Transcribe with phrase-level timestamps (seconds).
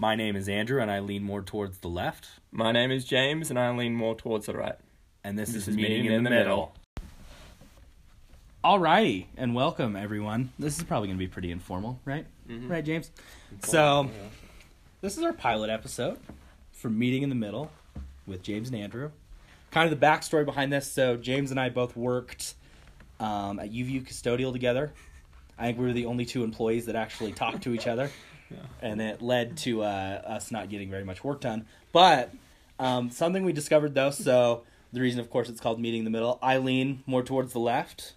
[0.00, 2.28] My name is Andrew, and I lean more towards the left.
[2.52, 4.76] My name is James, and I lean more towards the right.
[5.24, 6.72] And this, This is is Meeting Meeting in the Middle.
[8.62, 10.52] Alrighty, and welcome everyone.
[10.56, 12.26] This is probably going to be pretty informal, right?
[12.48, 12.70] Mhm.
[12.70, 13.10] Right, James?
[13.64, 14.08] So,
[15.00, 16.18] this is our pilot episode
[16.70, 17.72] for Meeting in the Middle
[18.24, 19.10] with James and Andrew.
[19.72, 20.90] Kind of the backstory behind this.
[20.90, 22.54] So, James and I both worked
[23.18, 24.92] um, at UVU Custodial together.
[25.58, 28.12] I think we were the only two employees that actually talked to each other.
[28.80, 31.66] And it led to uh, us not getting very much work done.
[31.92, 32.32] But
[32.78, 36.10] um, something we discovered though, so the reason, of course, it's called Meeting in the
[36.10, 38.14] Middle, I lean more towards the left,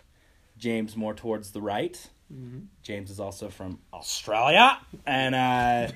[0.58, 2.10] James more towards the right.
[2.32, 2.68] Mhm.
[2.82, 5.92] James is also from Australia, and uh,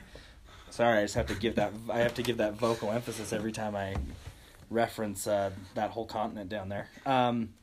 [0.69, 3.53] sorry, I just have to give that I have to give that vocal emphasis every
[3.53, 3.95] time I
[4.69, 6.89] reference uh, that whole continent down there.
[7.05, 7.53] Um,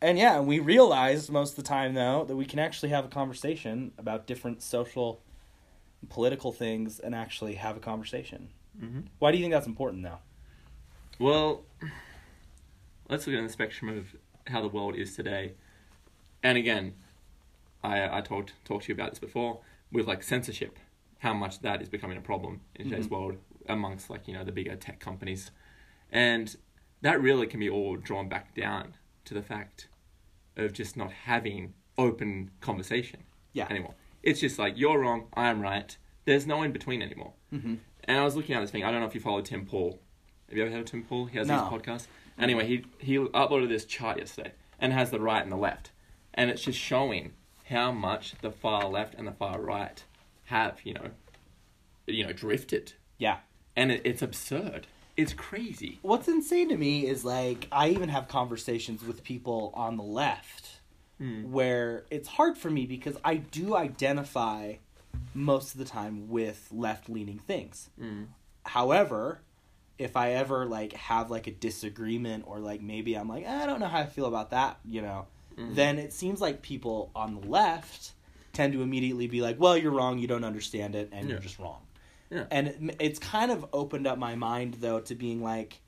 [0.00, 3.08] and yeah, we realized most of the time though that we can actually have a
[3.08, 5.20] conversation about different social,
[6.08, 8.48] political things, and actually have a conversation.
[8.80, 9.06] Mhm.
[9.18, 10.18] Why do you think that's important though?
[11.18, 11.64] Well,
[13.08, 14.16] let's look at the spectrum of
[14.46, 15.54] how the world is today.
[16.42, 16.94] And again,
[17.82, 19.60] I I talked talked to you about this before
[19.92, 20.78] with like censorship,
[21.18, 23.10] how much that is becoming a problem in today's Mhm.
[23.10, 23.36] world
[23.68, 25.50] amongst like you know the bigger tech companies,
[26.10, 26.56] and
[27.02, 28.94] that really can be all drawn back down
[29.24, 29.88] to the fact
[30.56, 33.66] of just not having open conversation Yeah.
[33.70, 33.94] anymore.
[34.22, 35.96] It's just like you're wrong, I'm right.
[36.24, 37.32] There's no in between anymore.
[37.52, 37.74] Mm-hmm.
[38.04, 38.84] And I was looking at this thing.
[38.84, 40.00] I don't know if you follow Tim Pool.
[40.48, 41.26] Have you ever heard of Tim Pool?
[41.26, 41.54] He has No.
[41.58, 42.06] his podcast.
[42.38, 45.90] Anyway, he he uploaded this chart yesterday and has the right and the left,
[46.34, 47.32] and it's just showing
[47.64, 50.02] how much the far left and the far right
[50.46, 51.10] have you know,
[52.06, 53.38] you know, drifted, Yeah.
[53.76, 54.86] and it, it's absurd.
[55.16, 55.98] It's crazy.
[56.02, 60.79] What's insane to me is like I even have conversations with people on the left
[61.20, 61.50] Mm.
[61.50, 64.74] where it's hard for me because I do identify
[65.34, 67.90] most of the time with left leaning things.
[68.00, 68.28] Mm.
[68.64, 69.40] However,
[69.98, 73.80] if I ever like have like a disagreement or like maybe I'm like I don't
[73.80, 75.26] know how I feel about that, you know,
[75.58, 75.74] Mhm.
[75.74, 78.12] then it seems like people on the left
[78.54, 80.18] tend to immediately be like, "Well, you're wrong.
[80.18, 81.82] You don't understand it, and you're just wrong."
[82.30, 82.46] Yeah.
[82.50, 85.80] And it, it's kind of opened up my mind though to being like,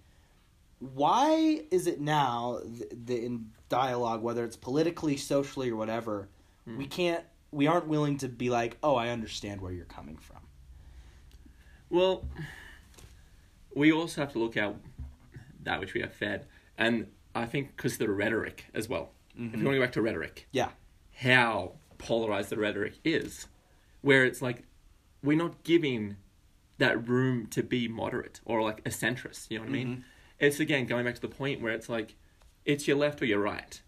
[0.79, 6.29] why is it now th- the in dialogue, whether it's politically, socially, or whatever,
[6.69, 6.77] Mm.
[6.77, 10.43] we can't, we aren't willing to be like, "Oh, I understand where you're coming from."
[11.91, 12.25] Well,
[13.75, 14.77] we also have to look at
[15.65, 16.47] that which we are fed,
[16.79, 19.11] and I think because the rhetoric as well.
[19.35, 19.59] If Mhm.
[19.59, 20.73] you want to go back to rhetoric, Yeah.
[21.15, 23.49] how polarized the rhetoric is,
[24.03, 24.65] where it's like
[25.23, 26.17] we're not giving
[26.79, 29.51] that room to be moderate or like a centrist.
[29.51, 29.97] You know what I mean?
[29.97, 30.03] Mhm.
[30.41, 32.17] It's again going back to the point where it's like
[32.65, 33.81] it's your left or your right,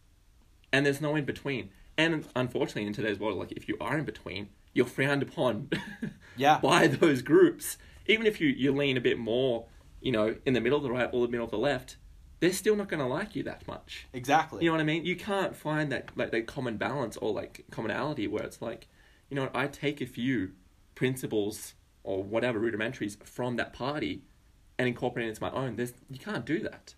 [0.73, 1.71] and there's no in between.
[1.97, 5.71] And unfortunately, in today's world, like if you are in between, you're frowned upon
[6.37, 6.59] Yeah.
[6.59, 7.79] by those groups.
[8.07, 9.67] Even if you, you lean a bit more,
[10.01, 11.97] you know, in the middle of the right or the middle of the left,
[12.41, 14.07] they're still not going to like you that much.
[14.13, 14.65] Exactly.
[14.65, 15.05] You know what I mean?
[15.05, 18.89] You can't find that like that common balance or like commonality where it's like,
[19.31, 20.51] you know, I take a few
[20.97, 24.23] principles or whatever rudimentaries from that party
[24.79, 25.77] and incorporate it into my own.
[25.77, 26.95] There's you can't do that.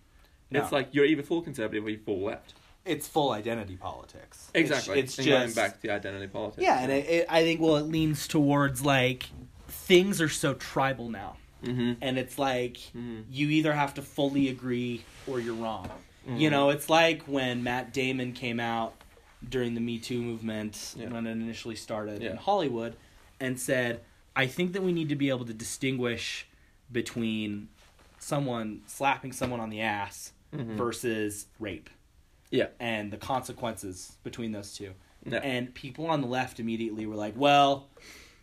[0.50, 2.54] It's like you're either full conservative or you're full left.
[2.84, 4.50] it's full identity politics.
[4.54, 5.00] Exactly.
[5.00, 6.62] It's, it's going back to the identity politics.
[6.62, 9.26] yeah, and it, it, I think well, it leans towards like
[9.68, 13.24] things are so tribal now, hmm and it's like Mhm.
[13.30, 15.90] you either have to fully agree or you're wrong.
[16.28, 16.36] Mm-hmm.
[16.38, 18.94] You know, it's like when Matt Damon came out
[19.48, 21.08] during the Me Too movement Yeah.
[21.08, 22.96] when it initially started in Hollywood
[23.40, 24.00] and said,
[24.34, 26.46] I think that we need to be able to distinguish
[26.90, 27.68] between
[28.18, 30.76] someone slapping someone on the ass Mhm.
[30.76, 31.90] versus rape
[32.50, 32.68] Yeah.
[32.80, 34.92] and the consequences between those two.
[35.24, 35.38] Yeah.
[35.38, 37.88] And people on the left immediately were like, well,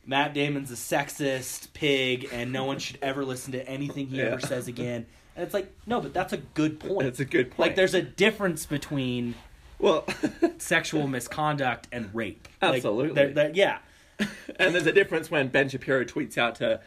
[0.06, 4.26] Matt Damon's a sexist pig and no one should ever listen to anything he Yeah.
[4.26, 5.06] ever says again.
[5.36, 7.00] And it's like, no, but that's a good point.
[7.04, 7.60] That's a good point.
[7.60, 9.36] Like, there's a difference between
[9.80, 10.06] well,
[10.60, 12.48] sexual misconduct and rape.
[12.62, 13.14] Like, Absolutely.
[13.16, 13.80] there- there- yeah.
[14.60, 16.80] and there's a difference when Ben Shapiro tweets out to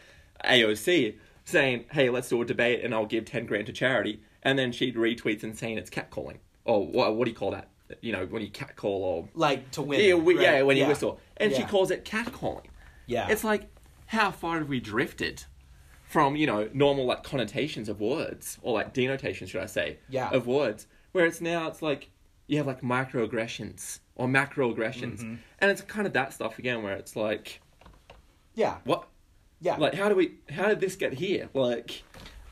[0.45, 1.15] AOC
[1.45, 4.71] saying, "Hey, let's do a debate, and I'll give ten grand to charity," and then
[4.71, 7.69] she retweets and saying it's catcalling, or what, what do you call that?
[8.01, 9.99] You know, when you catcall or Like, to win.
[10.03, 10.43] yeah, we, right?
[10.43, 12.65] yeah, when you whistle, and she calls it catcalling.
[13.05, 13.27] Yeah.
[13.29, 13.63] It's like,
[14.07, 15.43] how far have we drifted
[16.03, 20.29] from you know normal like connotations of words or like denotations, should I say, Yeah.
[20.29, 22.09] of words, where it's now it's like
[22.47, 25.35] you have like microaggressions or macroaggressions, Mm-hmm.
[25.59, 27.59] and it's kind of that stuff again where it's like,
[28.55, 28.77] yeah.
[28.85, 29.07] what,
[29.61, 29.75] Yeah.
[29.77, 31.49] like how do we, how did this get here?
[31.53, 32.03] Like,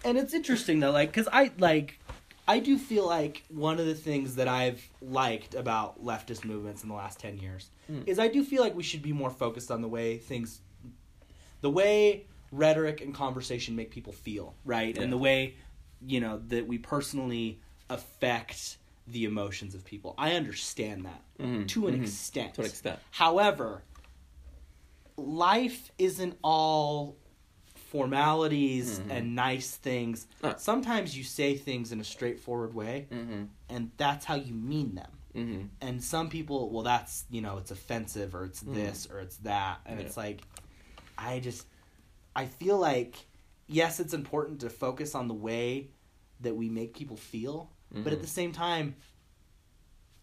[0.06, 2.00] and it's interesting though like because i like
[2.48, 6.90] i do feel like one of the things that i've liked about leftist movements in
[6.90, 8.08] the last 10 years Mm.
[8.08, 10.62] is i do feel like we should be more focused on the way things
[11.62, 14.96] the way rhetoric and conversation make people feel, right?
[14.96, 15.02] Yeah.
[15.04, 15.56] And the way,
[16.06, 17.60] you know, that we personally
[17.90, 20.14] affect the emotions of people.
[20.18, 22.02] I understand that Mhm, to an mhm.
[22.04, 22.54] extent.
[22.56, 23.00] To an extent.
[23.12, 23.84] However,
[25.18, 27.18] life isn't all
[27.96, 29.10] formalities Mhm.
[29.12, 30.28] and nice things.
[30.58, 33.44] Sometimes you say things in a straightforward way, Mm-hmm.
[33.70, 35.12] and that's how you mean them.
[35.34, 35.62] Mm-hmm.
[35.82, 38.74] And some people, well, that's you know, it's offensive or it's Mhm.
[38.74, 40.06] this or it's that, and Yeah.
[40.06, 40.42] it's like,
[41.18, 41.66] I just,
[42.36, 43.16] I feel like,
[43.68, 45.90] yes, it's important to focus on the way
[46.42, 48.22] that we make people feel, but at Mhm.
[48.22, 48.96] the same time,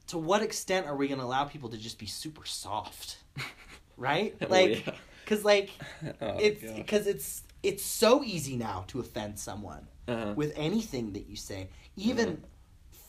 [0.09, 3.17] to what extent are we going to allow people to just be super soft,
[3.97, 4.35] right?
[4.43, 4.95] Oh, Like, yeah.
[5.25, 5.71] because like
[6.21, 10.35] Oh, it's because it's it's so easy now to offend someone Uh-huh.
[10.37, 11.69] with anything that you say.
[11.97, 12.43] Even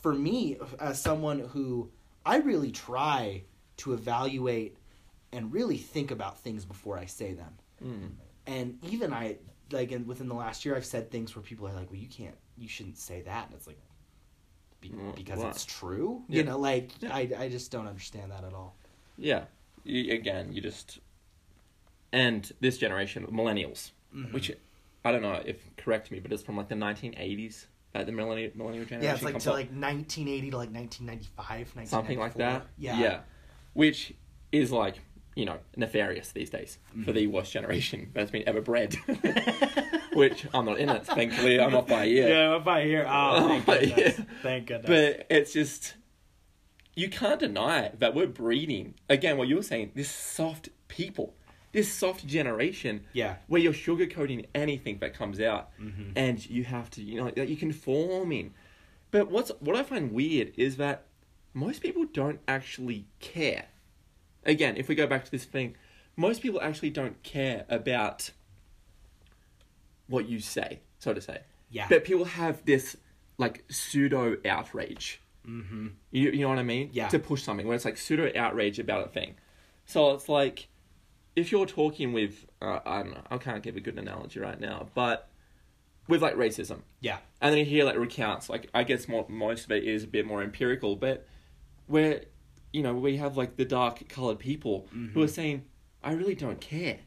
[0.02, 1.90] for me, as someone who
[2.26, 3.44] I really try
[3.78, 4.78] to evaluate
[5.32, 7.54] and really think about things before I say them.
[7.84, 8.10] Mm.
[8.46, 9.38] And even I,
[9.72, 12.08] like, in, within the last year, I've said things where people are like, well, you
[12.08, 13.48] can't, you shouldn't say that.
[13.48, 13.80] And it's like,
[14.82, 15.50] be, Mm, because why?
[15.50, 16.22] it's true.
[16.28, 16.38] Yeah.
[16.38, 17.16] You know, like, Yeah.
[17.16, 18.76] I, I just don't understand that at all.
[19.18, 19.46] Yeah.
[19.86, 21.00] You, again, you just
[22.12, 24.32] and this generation, millennials, Mhm.
[24.34, 24.52] which
[25.06, 27.68] I don't know if correct me, but it's from like the 1980s.
[27.96, 29.04] Uh, the millennial millennial generation.
[29.04, 29.56] Yeah, it's like to up.
[29.56, 32.66] like 1980 to like 1995, something like that.
[32.78, 33.20] Yeah, Yeah.
[33.74, 34.14] Which
[34.52, 34.96] is like,
[35.36, 37.04] you know, nefarious these days Mm-hmm.
[37.04, 38.96] for the worst generation that's been ever bred.
[40.14, 41.60] Which I'm not in it, thankfully.
[41.60, 42.30] I'm not by yet.
[42.30, 44.22] Yeah, if I hear, oh, thank goodness.
[44.44, 44.88] Thank goodness.
[44.88, 45.96] But it's just,
[46.96, 51.34] you can't deny that we're breeding, again, what you were saying, this soft people,
[51.74, 53.36] this soft generation yeah.
[53.48, 56.14] where you're sugarcoating anything that comes out Mhm.
[56.16, 58.54] and you have to, you know, that you conforming.
[59.12, 61.06] But what's what I find weird is that
[61.54, 63.66] most people don't actually care.
[64.46, 65.76] Again, if we go back to this thing,
[66.16, 68.32] most people actually don't care about
[70.08, 71.42] what you say, so to say.
[71.70, 71.88] Yeah.
[71.90, 72.98] But people have this
[73.38, 75.20] like pseudo outrage.
[75.48, 75.88] mm-hmm.
[76.12, 76.90] You, you know what I mean?
[76.94, 77.08] Yeah.
[77.10, 79.36] To push something where it's like pseudo outrage about a thing.
[79.86, 80.68] So it's like,
[81.36, 84.60] if you're talking with, uh, I don't know, I can't give a good analogy right
[84.60, 85.30] now, but
[86.08, 87.18] with like racism, Yeah.
[87.42, 90.08] and then you hear like recounts, like I guess more, most of it is a
[90.08, 91.26] bit more empirical, but
[91.88, 92.24] where,
[92.72, 95.66] you know, we have like the dark colored people who are saying,
[96.04, 97.00] I really don't care.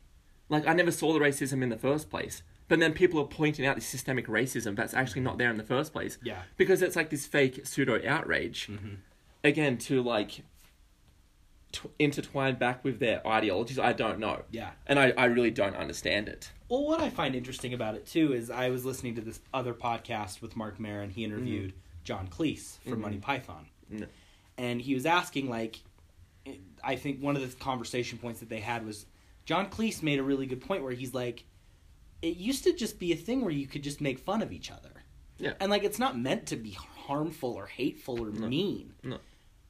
[0.49, 2.43] Like I never saw the racism in the first place.
[2.69, 5.63] But then people are pointing out this systemic racism that's actually not there in the
[5.63, 6.43] first place Yeah.
[6.57, 8.69] because it's like this fake pseudo outrage
[9.45, 10.43] again to like
[11.83, 14.71] t- intertwine back with their ideologies i don't know Yeah.
[14.87, 18.33] and I, I really don't understand it Well, what I find interesting about it too
[18.33, 21.11] is I was listening to this other podcast with Marc Maron.
[21.11, 21.75] He interviewed
[22.05, 23.03] John Cleese from Mhm.
[23.03, 24.07] Monty Python, Mm.
[24.59, 25.81] and he was asking like,
[26.83, 29.07] I think one of the conversation points that they had was
[29.45, 31.45] John Cleese made a really good point where he's like,
[32.23, 34.71] it used to just be a thing where you could just make fun of each
[34.71, 35.05] other,
[35.39, 35.55] Yeah.
[35.61, 38.49] and like it's not meant to be harmful or hateful or No.
[38.49, 39.19] mean, No.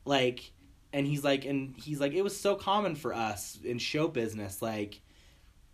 [0.07, 0.53] like,
[0.93, 4.63] and he's like, and he's like, it was so common for us in show business,
[4.63, 5.01] like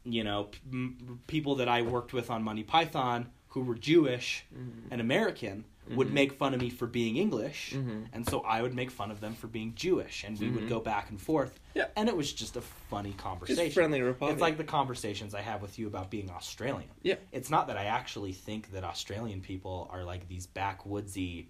[0.04, 4.44] you know, p- m- people that I worked with on Monty Python who were Jewish
[4.90, 6.12] and American would Mhm.
[6.12, 8.06] make fun of me for being English, Mhm.
[8.12, 10.68] and so I would make fun of them for being Jewish, and we would Mhm.
[10.68, 11.60] go back and forth.
[11.74, 11.86] Yeah.
[11.96, 13.64] And it was just a funny conversation.
[13.64, 16.90] just friendly republic It's like the conversations I have with you about being Australian.
[17.02, 21.46] yeah It's not that I actually think that Australian people are like these backwoodsy,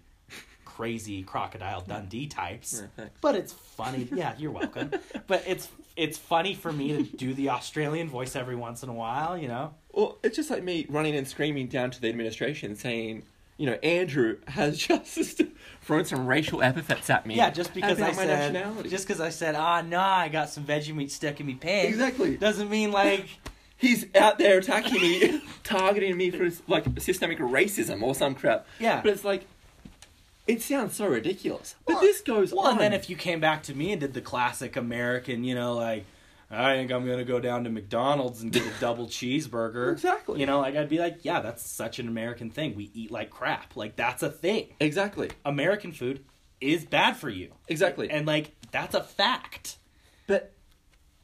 [0.65, 2.83] crazy crocodile Dundee types.
[2.97, 3.05] Yeah.
[3.21, 4.07] But it's funny.
[4.11, 4.91] Yeah, you're welcome.
[5.27, 8.93] but it's it's funny for me to do the Australian voice every once in a
[8.93, 9.37] while.
[9.37, 9.73] You know.
[9.91, 13.23] well it's just like me running and screaming down to the administration saying
[13.57, 15.41] you know andrew has just
[15.83, 19.53] thrown some racial epithets at me Yeah, just because I said just because I said
[19.55, 21.89] ah nah, I got some veggie meat stuck in me pants.
[21.91, 22.37] Exactly.
[22.37, 23.27] Doesn't mean like
[23.77, 29.01] he's out there attacking me targeting me for like systemic racism or some crap Yeah.
[29.01, 29.45] but it's like
[30.47, 33.15] it sounds so ridiculous but Well- this goes on well, on and then if you
[33.15, 36.05] came back to me and did the classic American, you know, like
[36.51, 39.91] I think I'm gonna go down to McDonald's and get a double cheeseburger.
[39.93, 40.39] Exactly.
[40.39, 42.75] You know, like I'd be like, yeah, that's such an American thing.
[42.75, 43.75] We eat like crap.
[43.75, 44.67] Like that's a thing.
[44.79, 46.23] exactly American food
[46.61, 47.53] is bad for you.
[47.67, 49.77] exactly And like that's a fact.
[50.27, 50.51] But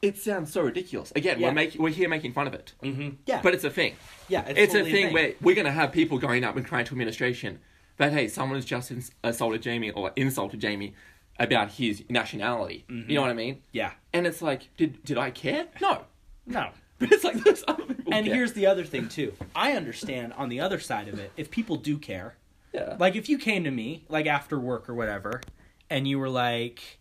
[0.02, 1.12] it sounds so ridiculous.
[1.14, 1.48] Again, Yeah.
[1.48, 3.10] we're making we're here making fun of it, Mm-hmm.
[3.26, 3.40] Yeah.
[3.42, 3.94] but it's a thing.
[4.28, 6.86] yeah, It's, a totally thing, where we're going to have people going up and crying
[6.86, 7.60] to administration
[8.00, 10.94] that hey, someone has just ins- assaulted Jamie or insulted Jamie
[11.38, 12.84] about his nationality.
[12.88, 13.10] Mm-hmm.
[13.10, 13.60] You know what I mean?
[13.72, 13.92] Yeah.
[14.12, 15.66] And it's like, did did I care?
[15.80, 16.04] No.
[16.46, 16.70] No.
[16.98, 18.12] But it's like those other people.
[18.12, 18.34] And care.
[18.34, 19.32] here's the other thing too.
[19.54, 22.36] I understand on the other side of it, if people do care,
[22.74, 25.40] yeah, like if you came to me like after work or whatever
[25.88, 26.98] and you were like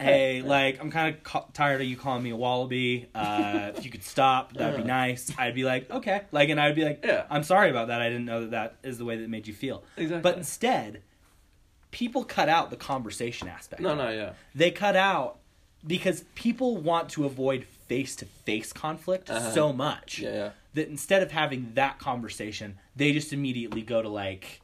[0.00, 3.08] hey, like I'm kind of ca- tired of you calling me a wallaby.
[3.14, 4.86] Uh, if you could stop, that'd be Uh.
[4.86, 5.32] nice.
[5.38, 7.24] I'd be like, okay, like, and I'd be like, Yeah.
[7.30, 8.00] I'm sorry about that.
[8.00, 9.82] I didn't know that that is the way that it made you feel.
[9.96, 10.20] Exactly.
[10.22, 11.02] But instead,
[11.90, 13.80] people cut out the conversation aspect.
[13.82, 14.32] no, no, yeah.
[14.54, 15.38] They cut out
[15.86, 19.52] because people want to avoid face to face conflict Uh-huh.
[19.52, 20.50] so much Yeah, yeah.
[20.74, 24.60] that instead of having that conversation, they just immediately go to like,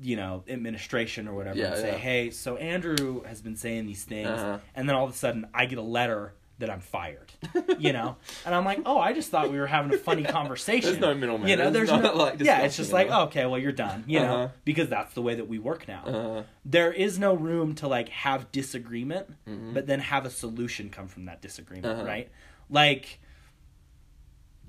[0.00, 1.98] you know, administration or whatever Yeah, and say, yeah.
[1.98, 4.58] "Hey, so Andrew has been saying these things," Uh-huh.
[4.74, 7.32] and then all of a sudden I get a letter that I'm fired,
[7.78, 10.90] you know, and I'm like, "Oh, I just thought we were having a funny conversation."
[10.90, 11.48] There's no middleman.
[11.48, 12.62] You know, There's no like, yeah.
[12.62, 13.22] It's just like, know?
[13.22, 14.48] okay, well, you're done, you know, Uh-huh.
[14.64, 16.04] because that's the way that we work now.
[16.04, 19.72] Uh, There is no room to like have disagreement, Mhm.
[19.74, 22.04] but then have a solution come from that disagreement, Uh-huh.
[22.04, 22.28] right?
[22.68, 23.20] Like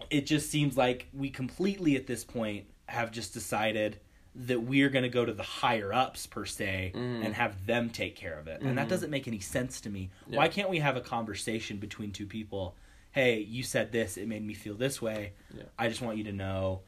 [0.09, 4.00] it just seems like we completely at this point have just decided
[4.36, 7.25] that we're going to go to the higher ups per se Mhm.
[7.25, 8.62] and have them take care of it.
[8.62, 8.89] And that Mhm.
[8.89, 10.09] doesn't make any sense to me.
[10.27, 10.38] Yeah.
[10.38, 12.75] Why can't we have a conversation between two people?
[13.12, 15.33] Hey, you said this, it made me feel this way.
[15.55, 15.63] Yeah.
[15.77, 16.81] I just want you to know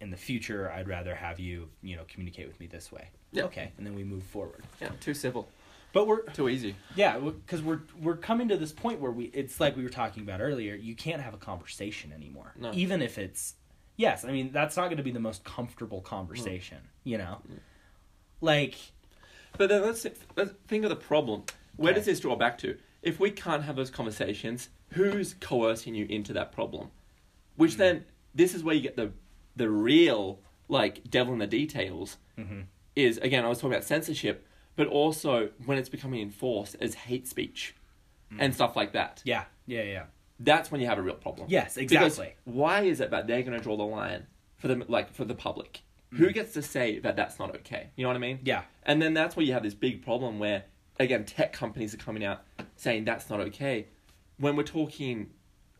[0.00, 3.10] in the future I'd rather have you, you know, communicate with me this way.
[3.32, 3.44] Yeah.
[3.44, 4.64] Okay, and then we move forward.
[4.80, 5.48] yeah, too civil,
[5.92, 6.74] But we're too easy.
[6.96, 10.22] yeah, because we're we're coming to this point where we it's like we were talking
[10.24, 10.74] about earlier.
[10.74, 12.72] You can't have a conversation anymore, No.
[12.72, 13.54] even if it's
[14.00, 14.24] yes.
[14.24, 17.40] I mean, that's not going to be the most comfortable conversation, you know.
[18.40, 18.74] Like,
[19.58, 21.44] But then let's, let's think of the problem.
[21.76, 21.98] Where Okay.
[22.00, 22.76] does this draw back to?
[23.02, 26.90] If we can't have those conversations, who's coercing you into that problem?
[27.56, 28.04] Which then,
[28.34, 29.12] this is where you get the
[29.56, 32.16] the real like devil in the details.
[32.38, 32.66] Mhm.
[32.96, 37.26] Is again, I was talking about censorship, but also when it's becoming enforced as hate
[37.26, 37.74] speech
[38.38, 39.20] and stuff like that.
[39.24, 40.04] yeah, yeah, yeah.
[40.42, 41.46] That's when you have a real problem.
[41.50, 42.34] Yes, Because exactly.
[42.44, 45.34] why is it that they're going to draw the line for the like for the
[45.34, 45.82] public?
[46.14, 47.90] Who gets to say that that's not okay?
[47.94, 48.40] You know what I mean?
[48.42, 50.64] Yeah, And then that's where you have this big problem where,
[50.98, 52.42] again, tech companies are coming out
[52.74, 53.86] saying that's not okay.
[54.38, 55.30] When we're talking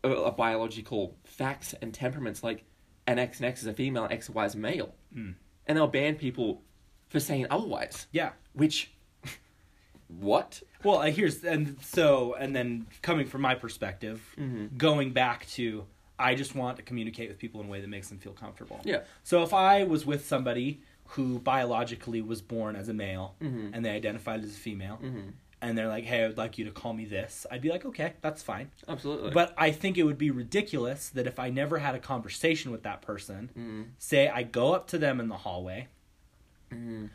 [0.04, 2.62] a, a biological facts and temperaments, like
[3.08, 4.94] an X and X is a female, X and Y is a male.
[5.16, 5.34] Mm.
[5.66, 6.62] And they'll ban people
[7.08, 8.06] for saying otherwise.
[8.12, 8.30] yeah.
[8.52, 8.92] Which,
[10.18, 10.62] what?
[10.82, 14.76] Well, uh, here's and so and then coming from my perspective, Mhm.
[14.76, 15.86] going back to
[16.18, 18.80] I just want to communicate with people in a way that makes them feel comfortable.
[18.84, 19.04] Yeah.
[19.24, 20.82] So if I was with somebody
[21.14, 23.70] who biologically was born as a male Mhm.
[23.72, 25.32] and they identified as a female, Mhm.
[25.62, 27.84] and they're like, "Hey, I would like you to call me this," I'd be like,
[27.86, 29.30] "Okay, that's fine." Absolutely.
[29.30, 32.82] But I think it would be ridiculous that if I never had a conversation with
[32.82, 33.84] that person, Mhm.
[33.98, 35.88] say I go up to them in the hallway,
[36.70, 37.10] Mhm.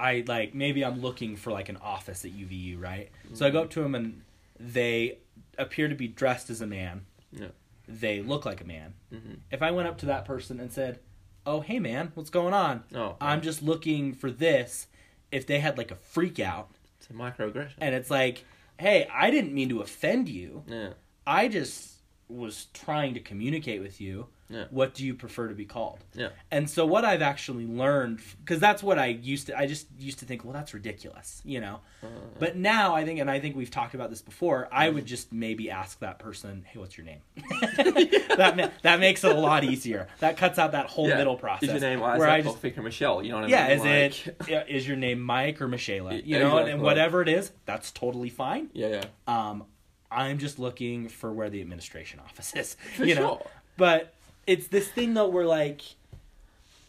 [0.00, 3.10] I like maybe I'm looking for like an office at UVU, right?
[3.34, 4.22] So I go up to them and
[4.58, 5.18] they
[5.58, 7.06] appear to be dressed as a man.
[7.32, 7.48] Yeah.
[7.86, 8.94] They look like a man.
[9.12, 9.38] Mhm.
[9.50, 11.00] If I went up to that person and said,
[11.44, 12.84] "Oh, hey man, what's going on?
[12.94, 14.86] Oh, I'm just looking for this."
[15.32, 17.74] If they had like a freak out it's a microaggression.
[17.78, 18.44] and it's like,
[18.78, 20.64] "Hey, I didn't mean to offend you.
[20.66, 20.92] yeah.
[21.26, 21.99] I just
[22.30, 24.26] was trying to communicate with you.
[24.48, 24.64] Yeah.
[24.70, 26.30] What do you prefer to be called?" Yeah.
[26.50, 30.18] And so what I've actually learned because that's what I used to I just used
[30.20, 31.80] to think, well, that's ridiculous, you know.
[32.02, 32.06] Uh,
[32.40, 34.68] But now I think, and I think we've talked about this before.
[34.72, 37.20] I would just maybe ask that person, "Hey, what's your name?"
[37.76, 40.08] that ma- that makes it a lot easier.
[40.18, 41.18] That cuts out that whole yeah.
[41.18, 41.68] middle process.
[41.68, 43.22] Is your name where I just, or Michelle?
[43.22, 43.76] You know what I yeah, mean?
[43.76, 46.14] is Like- it is your name Mike or Michaela?
[46.14, 46.72] You know, exactly.
[46.72, 48.70] and whatever it is, that's totally fine.
[48.72, 49.04] Yeah, yeah.
[49.26, 49.64] Um,
[50.10, 52.76] I'm just looking for where the administration office is.
[52.96, 53.46] For you know, sure.
[53.76, 54.14] but
[54.46, 55.82] it's this thing though where like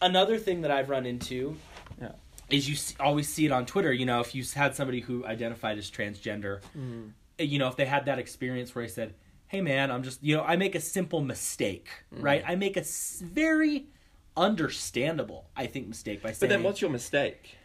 [0.00, 1.56] another thing that I've run into
[2.00, 2.12] Yeah.
[2.50, 3.92] is you see, always see it on Twitter.
[3.92, 7.12] You know, if you had somebody who identified as transgender, Mm.
[7.38, 9.14] you know, if they had that experience where I said,
[9.48, 12.42] "Hey, man, I'm just," you know, I make a simple mistake, right?
[12.46, 12.82] I make a
[13.22, 13.86] very
[14.36, 17.56] understandable, I think, mistake by saying But then what's your mistake?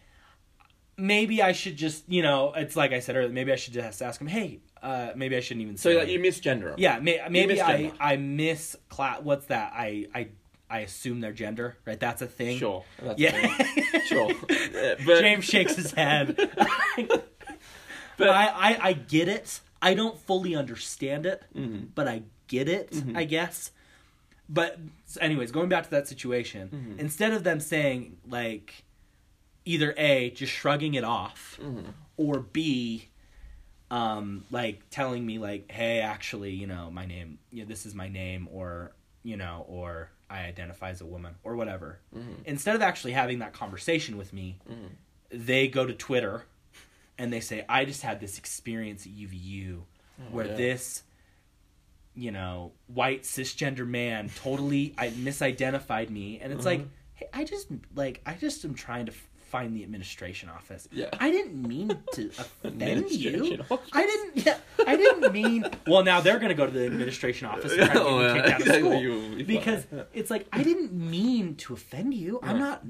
[0.99, 4.01] maybe I should just, you know, it's like I said earlier, maybe I should just
[4.01, 6.75] ask him, "Hey, uh, maybe I shouldn't even So say." like, you misgender 'em.
[6.77, 7.91] Yeah, may, maybe I.
[7.99, 9.21] I miss class.
[9.21, 9.73] What's that?
[9.75, 10.27] I I
[10.69, 11.99] I assume their gender, right?
[11.99, 12.57] That's a thing.
[12.57, 12.83] Sure.
[13.01, 13.47] That's Yeah.
[13.47, 14.01] fine.
[14.07, 14.31] Sure.
[15.05, 16.37] But, James shakes his head.
[18.17, 19.59] But- I, I I get it.
[19.81, 21.89] I don't fully understand it, Mhm.
[21.93, 22.91] but I get it.
[22.91, 23.15] Mm-hmm.
[23.15, 23.71] I guess.
[24.49, 26.99] But so anyways, going back to that situation, Mm-hmm.
[26.99, 28.83] instead of them saying like
[29.65, 31.91] either a just shrugging it off, Mm-hmm.
[32.17, 33.09] or b
[33.89, 37.95] um like telling me like hey actually you know my name you know, this is
[37.95, 38.91] my name or
[39.23, 42.33] you know or i identify as a woman or whatever Mm-hmm.
[42.45, 44.57] instead of actually having that conversation with me
[45.29, 46.43] they go to twitter
[47.17, 49.79] and they say i just had this experience at uvu
[50.31, 50.55] where Oh, yeah.
[50.55, 51.03] this
[52.15, 56.89] you know white cisgender man totally i misidentified me and it's like Mm-hmm.
[57.13, 59.13] hey, i just like i just am trying to
[59.47, 60.87] find the administration office.
[60.91, 61.09] Yeah.
[61.19, 62.29] I didn't mean to
[62.63, 63.63] offend you.
[63.69, 63.89] Office.
[63.93, 64.45] I didn't.
[64.45, 65.65] Yeah, I didn't mean.
[65.87, 68.49] Well, now they're gonna go to the administration office and try to Oh, yeah, kicked
[68.49, 72.39] out of school because it's like I didn't mean to offend you.
[72.43, 72.83] I'm not.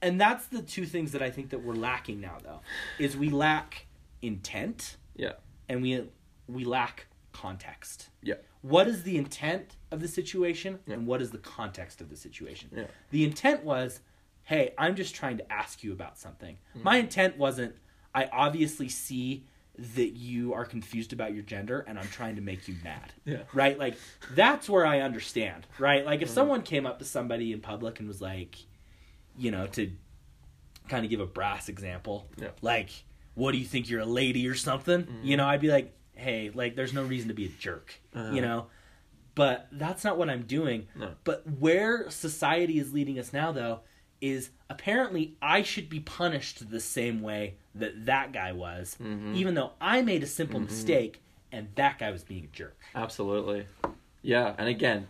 [0.00, 2.60] And that's the two things that I think that we're lacking now, though,
[2.98, 3.86] is we lack
[4.20, 5.32] intent Yeah.
[5.68, 6.08] and we
[6.48, 8.08] we lack context.
[8.22, 8.34] Yeah.
[8.62, 10.94] What is the intent of the situation Yeah.
[10.94, 12.70] and what is the context of the situation?
[12.74, 12.84] Yeah.
[13.10, 14.00] The intent was,
[14.44, 16.56] hey, I'm just trying to ask you about something.
[16.76, 16.82] Mm.
[16.82, 17.74] My intent wasn't,
[18.14, 19.46] I obviously see
[19.78, 23.12] that you are confused about your gender and I'm trying to make you mad.
[23.24, 23.42] Yeah.
[23.54, 23.78] Right?
[23.78, 23.94] Like,
[24.34, 26.04] that's where I understand, right?
[26.04, 26.34] Like, if Mm.
[26.34, 28.56] someone came up to somebody in public and was like,
[29.38, 29.90] you know, to
[30.88, 32.48] kind of give a brass example, Yeah.
[32.60, 32.90] like,
[33.34, 35.06] what do you think you're a lady or something?
[35.22, 38.34] You know, I'd be like, hey, like, there's no reason to be a jerk, Uh-huh.
[38.34, 38.66] you know?
[39.34, 40.88] But that's not what I'm doing.
[40.94, 41.12] No.
[41.24, 43.80] But where society is leading us now, though,
[44.22, 49.34] is apparently I should be punished the same way that that guy was, Mm-hmm.
[49.34, 50.70] even though I made a simple mm-hmm.
[50.70, 52.78] mistake and that guy was being a jerk.
[52.94, 53.66] Absolutely.
[54.22, 55.08] Yeah, and again,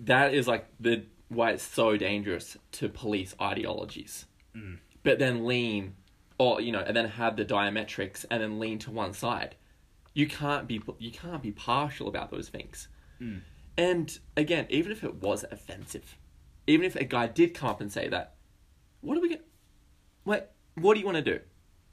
[0.00, 4.24] that is like the why it's so dangerous to police ideologies.
[4.56, 4.78] Mm.
[5.02, 5.94] But then lean
[6.38, 9.54] or you know, and then have the diametrics and then lean to one side.
[10.14, 12.88] You can't be you can't be partial about those things.
[13.20, 13.42] Mm.
[13.76, 16.16] And again, even if it was offensive,
[16.66, 18.35] even if a guy did come up and say that,
[19.06, 19.40] what are we going
[20.24, 21.40] what what do you want to do?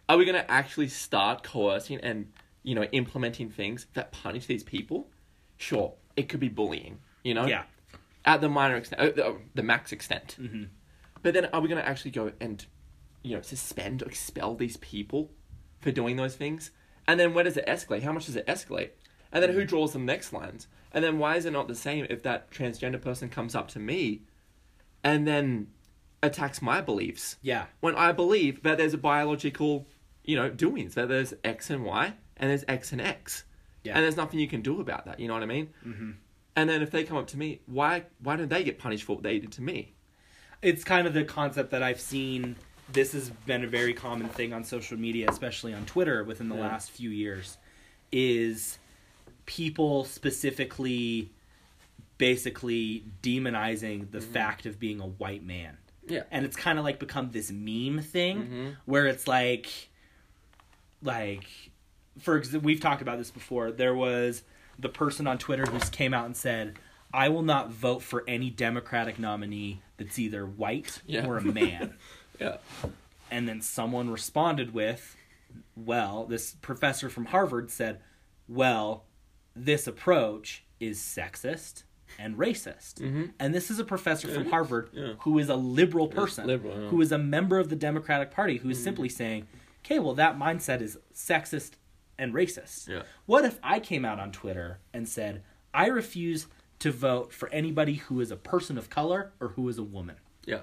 [0.09, 2.31] Are we going to actually start coercing and
[2.63, 5.09] you know implementing things that punish these people?
[5.57, 7.63] Sure, it could be bullying, you know, Yeah.
[8.25, 10.35] at the minor extent, uh, the, the max extent.
[10.39, 10.63] Mm-hmm.
[11.21, 12.65] But then, are we going to actually go and
[13.21, 15.31] you know suspend, or expel these people
[15.79, 16.71] for doing those things?
[17.07, 18.03] And then where does it escalate?
[18.03, 18.89] How much does it escalate?
[19.31, 20.67] And then who draws the next lines?
[20.91, 23.79] And then why is it not the same if that transgender person comes up to
[23.79, 24.21] me
[25.03, 25.67] and then
[26.23, 27.37] attacks my beliefs?
[27.43, 27.65] Yeah.
[27.81, 29.85] when I believe that there's a biological,
[30.23, 33.43] you know, doings, that there's X and Y and there's X and X.
[33.83, 33.93] Yeah.
[33.95, 35.69] And there's nothing you can do about that, you know what I mean?
[35.85, 36.11] Mm-hmm.
[36.55, 39.13] And then if they come up to me, why why don't they get punished for
[39.15, 39.93] what they did to me?
[40.61, 42.55] it's kind of the concept that I've seen.
[42.93, 46.55] This has been a very common thing on social media, especially on Twitter within the
[46.55, 46.61] Yeah.
[46.61, 47.57] last few years,
[48.13, 48.77] is
[49.45, 51.31] people specifically
[52.17, 55.77] basically demonizing the fact of being a white man.
[56.07, 56.23] Yeah.
[56.31, 58.77] And it's kind of like become this meme thing Mhm.
[58.85, 59.67] where it's like
[61.01, 61.45] like
[62.19, 63.71] for ex- we've talked about this before.
[63.71, 64.43] There was
[64.77, 66.77] the person on Twitter who came out and said,
[67.13, 71.25] "I will not vote for any Democratic nominee that's either white Yeah.
[71.25, 71.97] or a man."
[72.39, 72.57] Yeah.
[73.29, 75.15] and then someone responded with,
[75.75, 78.01] "Well, this professor from Harvard said,
[78.47, 79.05] well,
[79.55, 81.83] this approach is sexist
[82.19, 83.33] and racist." Mhm.
[83.39, 85.13] And this is a professor from Harvard Yeah.
[85.21, 86.89] who is a liberal person, liberal, yeah.
[86.89, 89.47] who is a member of the Democratic Party, who is simply saying,
[89.85, 91.71] "Okay, well, that mindset is sexist
[92.17, 93.03] and racist." Yeah.
[93.25, 96.47] What if I came out on Twitter and said, "I refuse
[96.79, 100.17] to vote for anybody who is a person of color or who is a woman"?
[100.45, 100.61] Yeah.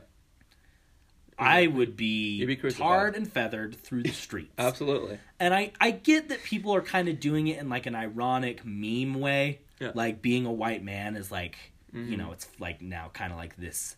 [1.38, 4.52] I would be, be tarred and feathered through the streets.
[4.58, 5.18] Absolutely.
[5.38, 8.60] And I, I get that people are kind of doing it in like an ironic
[8.64, 9.60] meme way.
[9.80, 9.92] Yeah.
[9.94, 11.56] Like being a white man is like,
[11.92, 12.18] you Mhm.
[12.18, 13.96] know, it's like now kind of like this.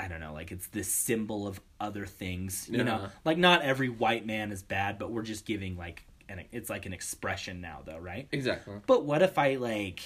[0.00, 2.68] I don't know, like it's this symbol of other things.
[2.70, 6.44] You know, like not every white man is bad, but we're just giving like and
[6.52, 8.28] it's like an expression now, though, right?
[8.32, 8.76] Exactly.
[8.86, 10.00] But what if I like,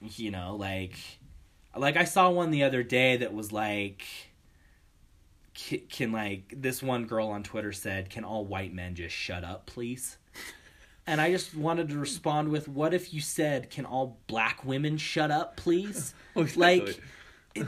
[0.00, 0.96] you know, like,
[1.76, 4.02] like I saw one the other day that was like,
[5.52, 9.44] can, can like this one girl on Twitter said, "Can all white men just shut
[9.44, 10.16] up, please?"
[11.06, 14.96] And I just wanted to respond with, "What if you said, can all black women
[14.96, 16.14] shut up, please?"
[16.56, 17.00] Like,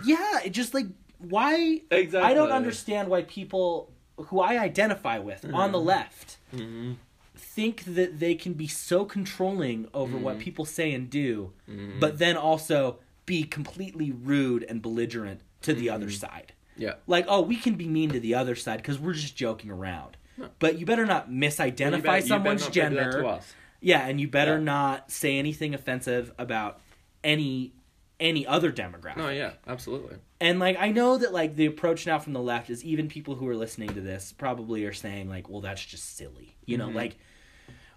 [0.04, 0.86] yeah, it just like
[1.18, 1.82] why?
[1.90, 2.30] Exactly.
[2.30, 6.94] I don't understand why people who I identify with on the left hmm
[7.38, 10.40] think that they can be so controlling over what Mhm.
[10.40, 12.00] people say and do, Mhm.
[12.00, 16.52] but then also be completely rude and belligerent to the other side.
[16.78, 16.94] Yeah.
[17.06, 20.16] Like, oh, we can be mean to the other side because we're just joking around.
[20.58, 23.40] But you better not misidentify better- someone's not do that gender.
[23.80, 24.64] Yeah, and you better Yeah.
[24.64, 26.80] not say anything offensive about
[27.24, 27.72] any
[28.18, 29.18] any other demographic.
[29.18, 30.16] No, yeah, absolutely.
[30.40, 33.34] And like I know that like the approach now from the left is even people
[33.34, 36.56] who are listening to this probably are saying like, well, that's just silly.
[36.64, 36.94] You know, Mhm.
[36.94, 37.16] like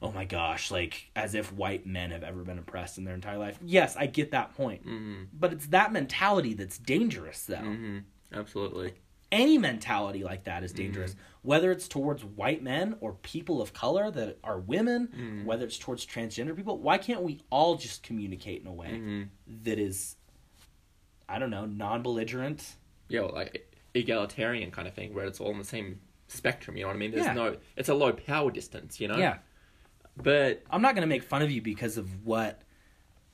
[0.01, 3.37] oh my gosh, like as if white men have ever been oppressed in their entire
[3.37, 3.57] life.
[3.63, 4.83] Yes, I get that point.
[4.83, 7.55] hmm But it's that mentality that's dangerous though.
[7.57, 7.99] hmm
[8.33, 8.93] Absolutely.
[9.31, 11.15] Any mentality like that is dangerous.
[11.43, 15.45] Whether it's towards white men or people of color that are women, Mhm.
[15.45, 19.23] whether it's towards transgender people, why can't we all just communicate in a way hmm
[19.63, 20.15] that is
[21.27, 22.75] I don't know, non belligerent?
[23.07, 26.75] Yeah, well, like egalitarian kind of thing where it's all on the same spectrum.
[26.75, 27.11] You know what I mean?
[27.11, 27.33] There's Yeah.
[27.33, 27.57] no.
[27.75, 28.99] It's a low power distance.
[28.99, 29.17] You know.
[29.17, 29.37] Yeah.
[30.17, 32.61] But I'm not going to make fun of you because of what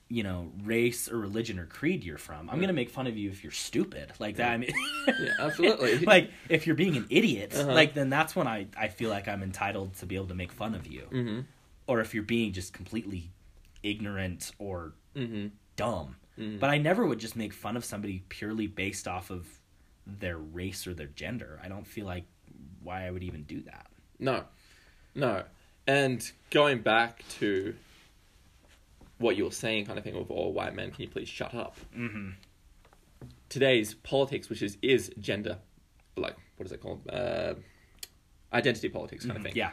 [0.08, 2.48] you know race or religion or creed you're from.
[2.48, 4.52] I'm going to make fun of you if you're stupid like that.
[4.52, 4.70] I mean,
[5.18, 5.98] Yeah, absolutely.
[6.06, 7.72] like if you're being an idiot, Uh-huh.
[7.72, 10.52] like then that's when I I feel like I'm entitled to be able to make
[10.52, 11.02] fun of you.
[11.10, 11.40] hmm
[11.86, 13.30] Or if you're being just completely
[13.82, 16.16] ignorant or hmm dumb.
[16.38, 16.60] Mhm.
[16.60, 19.46] But I never would just make fun of somebody purely based off of
[20.06, 21.58] their race or their gender.
[21.64, 22.24] I don't feel like
[22.82, 23.86] why I would even do that.
[24.18, 24.44] No,
[25.14, 25.42] no.
[25.86, 27.74] And going back to
[29.18, 31.76] what you're saying, kind of thing, of all white men, can you please shut up?
[31.96, 32.30] Mm-hmm.
[33.48, 35.58] Today's politics, which is is gender,
[36.16, 37.08] like what is it called?
[37.08, 37.54] Uh,
[38.52, 39.52] identity politics, kind of thing.
[39.52, 39.58] Mm-hmm.
[39.58, 39.70] Yeah.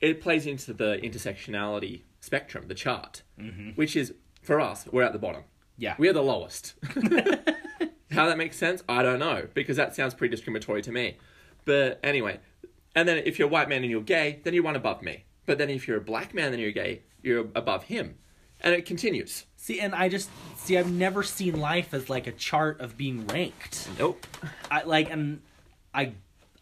[0.00, 3.70] it plays into the intersectionality spectrum, the chart, Mm-hmm.
[3.70, 5.42] which is for us, we're at the bottom.
[5.78, 5.94] Yeah.
[5.98, 6.74] We're the lowest.
[8.12, 11.18] How that makes sense, I don't know, because that sounds pretty discriminatory to me.
[11.64, 12.38] But anyway,
[12.94, 15.24] and then if you're a white man and you're gay, then you're one above me.
[15.44, 18.16] But then if you're a black man and you're gay, you're above him.
[18.66, 19.44] And it continues.
[19.54, 20.76] See, and I just see.
[20.76, 23.88] I've never seen life as like a chart of being ranked.
[23.96, 24.26] Nope.
[24.68, 25.40] I like, and
[25.94, 26.14] I,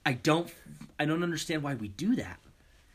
[0.04, 0.52] I don't,
[1.00, 2.38] I don't understand why we do that.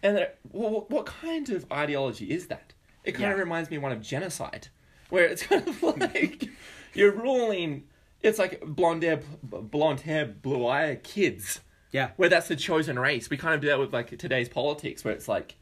[0.03, 2.73] And uh, there, well, what kind of ideology is that?
[3.03, 4.67] It kind of reminds me of one of genocide,
[5.09, 6.47] where it's kind of like
[6.93, 7.85] you're ruling.
[8.21, 12.11] It's like blonde hair, blonde hair, blue eye kids, Yeah.
[12.17, 13.29] where that's the chosen race.
[13.31, 15.55] We kind of do that with like today's politics, where it's like,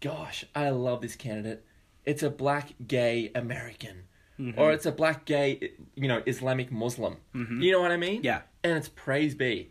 [0.00, 1.64] gosh, I love this candidate.
[2.06, 4.04] It's a black gay American,
[4.38, 4.60] Mm-hmm.
[4.60, 7.16] or it's a black gay, you know, Islamic Muslim.
[7.32, 8.20] You know what I mean?
[8.22, 8.42] Yeah.
[8.62, 9.70] And it's praise be.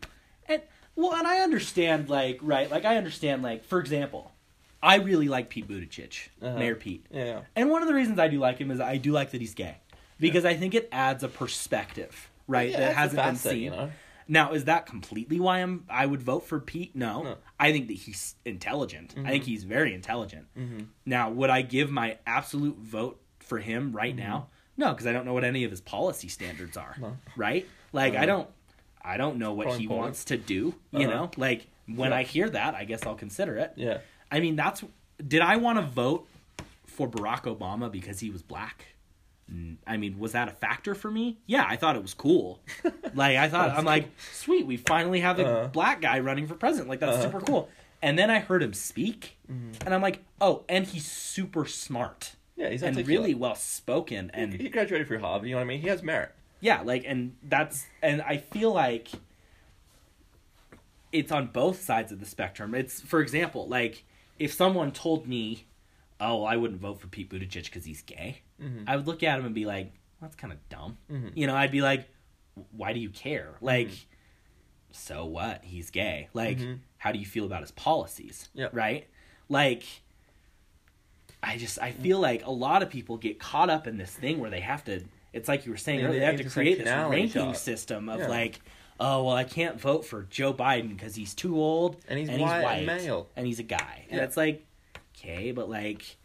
[0.50, 0.60] And
[0.96, 4.32] well, and I understand, like, right, like I understand, like, for example,
[4.82, 6.58] I really like Pete Buttigieg, Uh-huh.
[6.58, 7.42] Mayor Pete, Yeah.
[7.56, 9.54] and one of the reasons I do like him is I do like that he's
[9.54, 9.78] gay
[10.20, 13.62] because I think it adds a perspective, right, Yeah, that hasn't been seen.
[13.66, 13.92] you know?
[14.28, 16.96] Now, is that completely why I'm I would vote for Pete?
[16.96, 17.38] No, No.
[17.60, 19.14] I think that he's intelligent.
[19.16, 19.30] I Mm-hmm.
[19.30, 20.48] think he's very intelligent.
[21.06, 24.28] Now, would I give my absolute vote for him right Mm-hmm.
[24.28, 24.48] now?
[24.78, 26.96] No, because I don't know what any of his policy standards are.
[27.00, 27.18] No.
[27.38, 27.68] Right?
[27.94, 28.26] Like I Uh-huh.
[28.26, 28.50] don't,
[29.02, 30.74] I don't know what he wants to do.
[30.92, 31.10] You Uh-huh.
[31.10, 32.18] know, like when Yeah.
[32.18, 33.74] I hear that, I guess I'll consider it.
[33.76, 34.00] Yeah.
[34.32, 34.84] I mean, that's.
[35.26, 36.28] Did I want to vote
[36.88, 38.95] for Barack Obama because he was black?
[39.88, 41.38] I mean, was that a factor for me?
[41.46, 42.60] Yeah, I thought it was cool.
[43.14, 45.68] like I thought, I'm like, sweet, we finally have a Uh-huh.
[45.68, 46.90] black guy running for president.
[46.90, 47.32] Like that's Uh-huh.
[47.32, 47.70] super cool.
[48.02, 49.86] And then I heard him speak, Mm-hmm.
[49.86, 54.54] and I'm like, oh, and he's super smart Yeah, he's and really well spoken, and
[54.54, 55.48] he graduated from Harvard.
[55.48, 55.82] You know what I mean?
[55.82, 56.32] He has merit.
[56.60, 59.10] yeah, like, and that's, and I feel like
[61.12, 62.74] it's on both sides of the spectrum.
[62.76, 64.04] It's, for example, like
[64.40, 65.66] if someone told me,
[66.20, 68.84] "Oh, I wouldn't vote for Pete Buttigieg because he's gay," Mhm.
[68.88, 71.32] I would look at him and be like, "That's kind of dumb." Mhm.
[71.36, 72.08] You know, I'd be like,
[72.72, 73.90] "Why do you care?" Like,
[74.92, 75.64] so what?
[75.66, 76.30] He's gay.
[76.34, 76.80] Like, Mhm.
[76.98, 78.50] how do you feel about his policies?
[78.54, 78.74] Yep.
[78.74, 79.08] Right?
[79.50, 79.84] Like.
[81.44, 84.40] I just I feel like a lot of people get caught up in this thing
[84.40, 86.80] where they have to it's like you were saying Yeah, earlier, they have to create
[86.80, 88.28] this ranking system of Yeah.
[88.30, 88.62] like
[89.00, 92.78] oh well I can't vote for Joe Biden because he's too old And he's white
[92.78, 93.30] and male.
[93.36, 94.66] and he's a guy and it's like
[95.18, 96.18] okay but like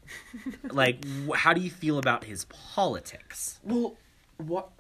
[0.71, 1.05] like
[1.37, 3.97] how do you feel about his politics Well,
[4.39, 4.71] what?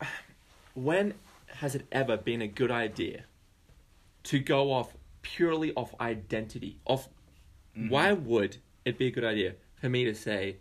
[0.75, 1.14] When
[1.61, 3.25] has it ever been a good idea
[4.25, 6.79] to go off purely off identity?
[6.87, 7.09] Off,
[7.75, 10.57] why would it be a good idea for me to say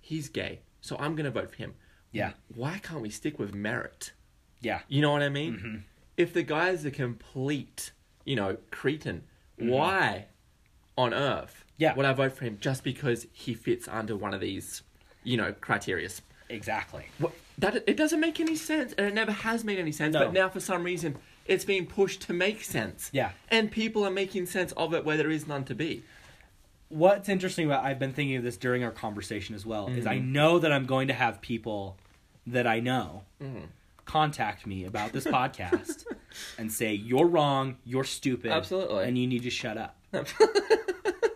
[0.00, 1.74] he's gay, so I'm going to vote for him?
[2.12, 2.32] Yeah.
[2.54, 4.12] Why can't we stick with merit?
[4.60, 5.52] yeah You know what I mean?
[5.54, 5.82] Mhm.
[6.16, 7.92] If the guy's a complete,
[8.24, 9.22] you know, cretin,
[9.60, 9.70] Mm-hmm.
[9.70, 10.26] why
[10.96, 11.94] on earth Yeah.
[11.94, 14.82] would I vote for him just because he fits under one of these,
[15.24, 16.20] you know, criterias?
[16.50, 20.14] exactly What, that it doesn't make any sense, and it never has made any sense.
[20.14, 20.20] No.
[20.24, 23.10] But now, for some reason, it's being pushed to make sense.
[23.12, 23.30] Yeah.
[23.50, 26.02] and people are making sense of it where there is none to be.
[26.90, 30.16] what's interesting about I've been thinking of this during our conversation as well is I
[30.20, 30.28] Mhm.
[30.28, 31.98] know that I'm going to have people
[32.46, 33.64] that I know Mhm.
[34.06, 36.06] contact me about this podcast
[36.58, 39.04] and say you're wrong, you're stupid, Absolutely.
[39.04, 39.96] and you need to shut up.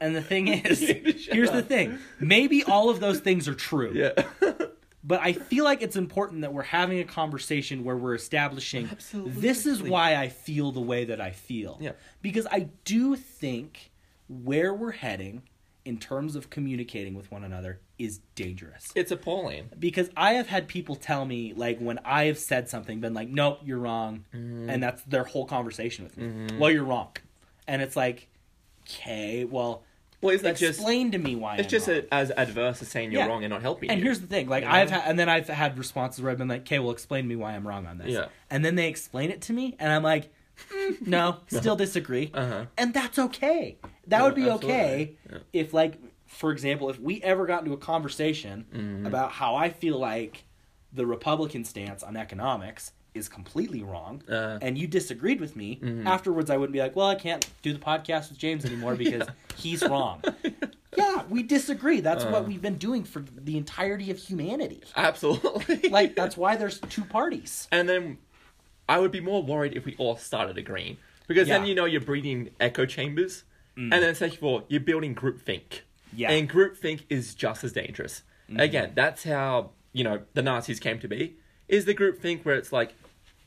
[0.03, 3.21] and the thing is, You need to shut here's the thing: maybe all of those
[3.21, 4.12] things are true, Yeah,
[5.05, 9.33] but I feel like it's important that we're having a conversation where we're establishing Absolutely.
[9.33, 11.79] this is why I feel the way that I feel.
[11.81, 11.93] Yeah.
[12.21, 13.91] Because I do think
[14.29, 15.43] where we're heading
[15.85, 18.93] in terms of communicating with one another is dangerous.
[18.95, 19.69] it's appalling.
[19.79, 23.29] Because I have had people tell me, like, when I have said something, been like,
[23.29, 24.25] nope, you're wrong.
[24.35, 24.71] Mm-hmm.
[24.71, 26.57] And that's their whole conversation with me.
[26.59, 27.09] Well, you're wrong.
[27.67, 28.29] And it's like,
[28.88, 29.83] okay, well,
[30.23, 30.79] Well, is that just?
[30.79, 31.99] explain to me why It's I'm just wrong.
[32.11, 33.27] a, as adverse as saying you're Yeah.
[33.29, 34.05] wrong and not helping And you.
[34.05, 35.01] here's the thing, like You I've know?
[35.01, 37.37] had, and then I've had responses where I've been like, "Okay, well, explain to me
[37.37, 38.27] why I'm wrong on this." Yeah.
[38.51, 40.33] And then they explain it to me, and I'm like,
[40.71, 42.31] "Mm, no, still disagree.
[42.33, 42.67] Uh-huh.
[42.79, 43.77] And that's okay.
[44.07, 44.71] That Yeah, would be absolutely.
[44.73, 45.39] okay Yeah.
[45.53, 45.95] if, like,
[46.27, 49.07] for example, if we ever got into a conversation Mm-hmm.
[49.07, 50.45] about how I feel like
[50.93, 56.07] the Republican stance on economics is completely wrong, Uh, and you disagreed with me, Mhm.
[56.07, 59.27] afterwards I wouldn't be like, well, I can't do the podcast with James anymore because
[59.57, 60.22] he's wrong.
[60.96, 62.01] yeah, we disagree.
[62.01, 62.31] That's Uh.
[62.31, 64.83] what we've been doing for the entirety of humanity.
[64.96, 65.88] absolutely.
[65.90, 67.68] Like, that's why there's two parties.
[67.70, 68.18] And then
[68.88, 70.96] I would be more worried if we all started agreeing.
[71.29, 71.66] Because then Yeah.
[71.66, 71.68] Mm.
[71.68, 73.44] you know you're breeding echo chambers.
[73.75, 75.81] And then second of all, you're building groupthink.
[76.14, 76.29] Yeah.
[76.31, 76.38] Mm-hmm.
[76.38, 78.22] And groupthink is just as dangerous.
[78.55, 81.37] Again, that's how, you know, the Nazis came to be.
[81.68, 82.92] Is the groupthink where it's like,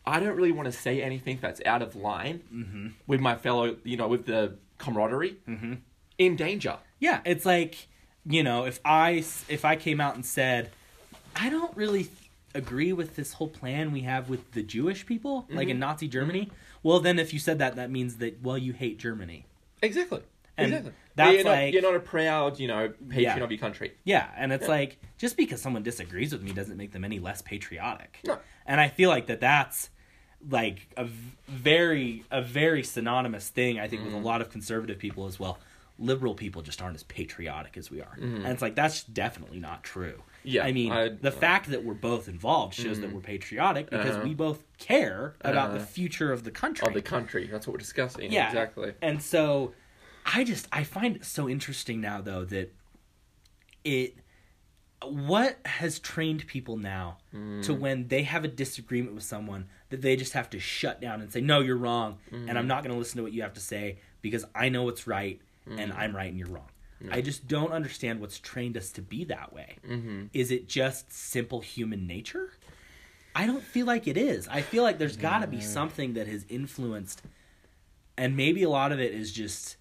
[0.07, 2.87] I don't really want to say anything that's out of line Mm-hmm.
[3.07, 5.37] with my fellow, you know, with the camaraderie.
[6.17, 6.77] In danger.
[6.99, 7.87] Yeah, it's like
[8.27, 10.71] you know, if I if I came out and said,
[11.35, 12.09] I don't really
[12.53, 15.69] agree with this whole plan we have with the Jewish people, like Mm-hmm.
[15.71, 16.51] in Nazi Germany.
[16.83, 19.45] Well, then if you said that, that means that well, you hate Germany.
[19.81, 20.21] Exactly.
[20.57, 20.93] And exactly.
[21.15, 23.43] that's you're, not, like- you're not a proud, you know, patron Yeah.
[23.43, 23.91] of your country.
[24.05, 24.69] Yeah, and it's Yeah.
[24.69, 28.19] like just because someone disagrees with me doesn't make them any less patriotic.
[28.25, 28.37] No.
[28.65, 29.89] And I feel like that that's
[30.49, 31.05] like a
[31.47, 34.23] very a very synonymous thing I think with Mm-hmm.
[34.23, 35.57] a lot of conservative people as well.
[35.97, 38.17] Liberal people just aren't as patriotic as we are.
[38.19, 40.13] And it's like that's definitely not true.
[40.13, 40.21] Mm-hmm.
[40.47, 44.15] Yeah, I mean, I- the fact that we're both involved shows that we're patriotic because
[44.15, 44.23] Uh-huh.
[44.25, 45.85] we both care about the Uh-huh.
[45.85, 46.87] future of the country.
[46.87, 47.47] Of the country.
[47.47, 48.31] That's what we're discussing.
[48.31, 48.93] Yeah, Exactly.
[49.01, 49.73] And so,
[50.25, 52.73] I just I find it so interesting now though that
[53.83, 54.17] it
[55.03, 57.79] what has trained people now to mm.
[57.79, 61.31] when they have a disagreement with someone that they just have to shut down and
[61.31, 62.69] say no you're wrong and I'm mm.
[62.69, 65.39] not going to listen to what you have to say because I know what's right
[65.67, 65.97] and mm.
[65.97, 66.69] I'm right and you're wrong.
[67.11, 69.77] I just don't understand what's trained us to be that way.
[69.87, 70.25] Mm-hmm.
[70.33, 72.51] Is it just simple human nature?
[73.35, 74.47] I don't feel like it is.
[74.47, 77.21] I feel like there's got to be something that has influenced,
[78.17, 79.75] and maybe a lot of it is just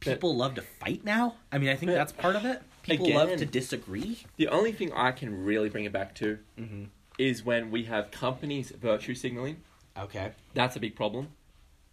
[0.00, 1.36] people love to fight now.
[1.52, 2.62] I mean, I think But that's part of it.
[2.90, 4.18] People love to disagree.
[4.36, 6.84] The only thing I can really bring it back to Mm-hmm.
[7.18, 9.62] is when we have companies virtue signaling.
[9.98, 10.32] Okay.
[10.54, 11.28] That's a big problem.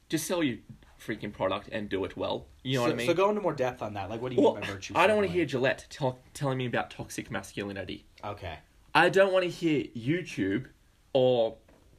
[0.10, 0.58] Just sell your
[1.00, 2.48] freaking product and do it well.
[2.64, 3.08] You know so, what I mean?
[3.08, 4.10] So go into more depth on that.
[4.10, 4.94] Like, what do you well, mean by virtue?
[4.96, 8.06] I don't want to hear Gillette tell, telling me about toxic masculinity.
[8.24, 8.60] Okay.
[8.96, 10.68] I don't want to hear YouTube
[11.14, 11.56] or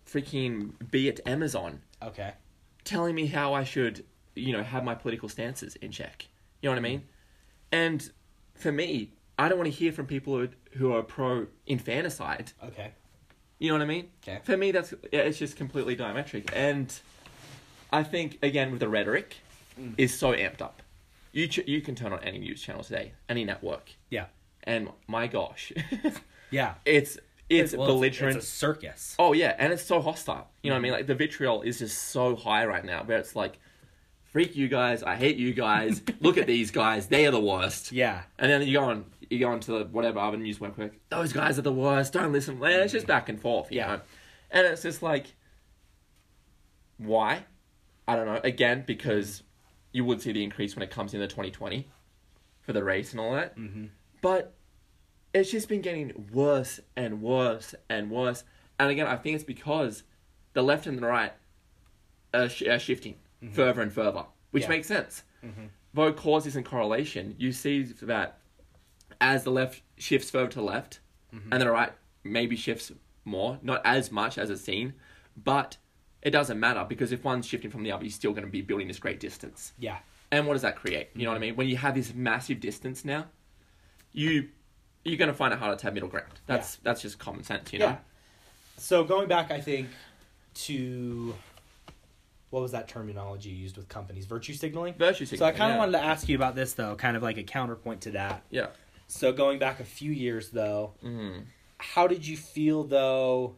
[0.06, 2.32] freaking be it Amazon Okay.
[2.84, 6.26] telling me how I should, you know, have my political stances in check.
[6.62, 7.02] You know what I mean?
[7.70, 8.11] And
[8.59, 12.53] for me, I don't want to hear from people who, who are pro infanticide.
[12.64, 12.92] Okay.
[13.59, 14.09] You know what I mean?
[14.23, 14.40] Okay.
[14.44, 16.92] For me, that's yeah, it's just completely diametric, and
[17.92, 19.37] I think again with the rhetoric
[19.81, 19.94] Mm.
[19.97, 20.83] is so amped up.
[21.31, 24.25] You ch- you can turn on any news channel today, any network, Yeah.
[24.64, 25.73] and my gosh,
[26.51, 26.75] Yeah.
[26.85, 27.16] it's
[27.49, 28.37] it's Well, belligerent.
[28.38, 29.14] It's, a circus.
[29.21, 30.49] Oh yeah, and it's so hostile.
[30.62, 30.92] You know what I mean?
[30.92, 30.97] Mm.
[30.97, 33.59] Like the vitriol is just so high right now, where it's like,
[34.38, 36.01] freak you guys, I hate you guys.
[36.20, 37.90] Look at these guys, they are the worst.
[37.90, 38.22] Yeah.
[38.38, 40.92] And then you go on, you go on to the whatever other news website.
[41.09, 42.12] Those guys are the worst.
[42.12, 42.55] Don't listen.
[42.62, 43.72] And it's just back and forth.
[43.72, 43.87] You Yeah.
[43.96, 44.01] know?
[44.53, 45.35] And it's just like,
[46.98, 47.46] why?
[48.07, 48.40] I don't know.
[48.44, 49.42] Again, because
[49.90, 51.88] you would see the increase when it comes into 2020
[52.61, 53.59] for the race and all that.
[53.59, 53.87] Mm-hmm.
[54.22, 54.55] But
[55.35, 58.44] it's just been getting worse and worse and worse.
[58.79, 60.05] And again, I think it's because
[60.53, 61.33] the left and the right
[62.33, 63.16] are, sh- are shifting
[63.53, 64.72] further and further, which Mm-hmm.
[64.72, 64.77] Yeah.
[64.77, 65.22] makes sense.
[65.44, 65.66] Mm-hmm.
[65.94, 68.38] Though cause isn't correlation, you see that
[69.20, 71.01] as the left shifts further to the left,
[71.35, 71.53] Mm-hmm.
[71.53, 71.92] and the right
[72.24, 72.90] maybe shifts
[73.27, 74.94] more, not as much as it's seen,
[75.37, 75.77] but
[76.22, 78.62] it doesn't matter because if one's shifting from the other, you're still going to be
[78.62, 79.72] building this great distance.
[79.79, 79.98] Yeah.
[80.33, 81.11] And what does that create?
[81.14, 81.55] You know what I mean?
[81.55, 83.27] When you have this massive distance now,
[84.12, 84.48] you
[85.05, 86.33] you're going to find it harder to have middle ground.
[86.46, 87.87] That's that's just common sense, you know.
[87.87, 87.96] Yeah.
[88.79, 89.88] So going back, I think
[90.64, 91.35] to
[92.50, 94.24] what was that terminology used with companies?
[94.26, 94.94] Virtue signaling.
[94.94, 95.78] Virtue So I kind of yeah.
[95.78, 98.42] wanted to ask you about this though, kind of like a counterpoint to that.
[98.50, 98.68] Yeah.
[99.06, 101.44] So going back a few years though, Mm.
[101.78, 103.56] how did you feel though?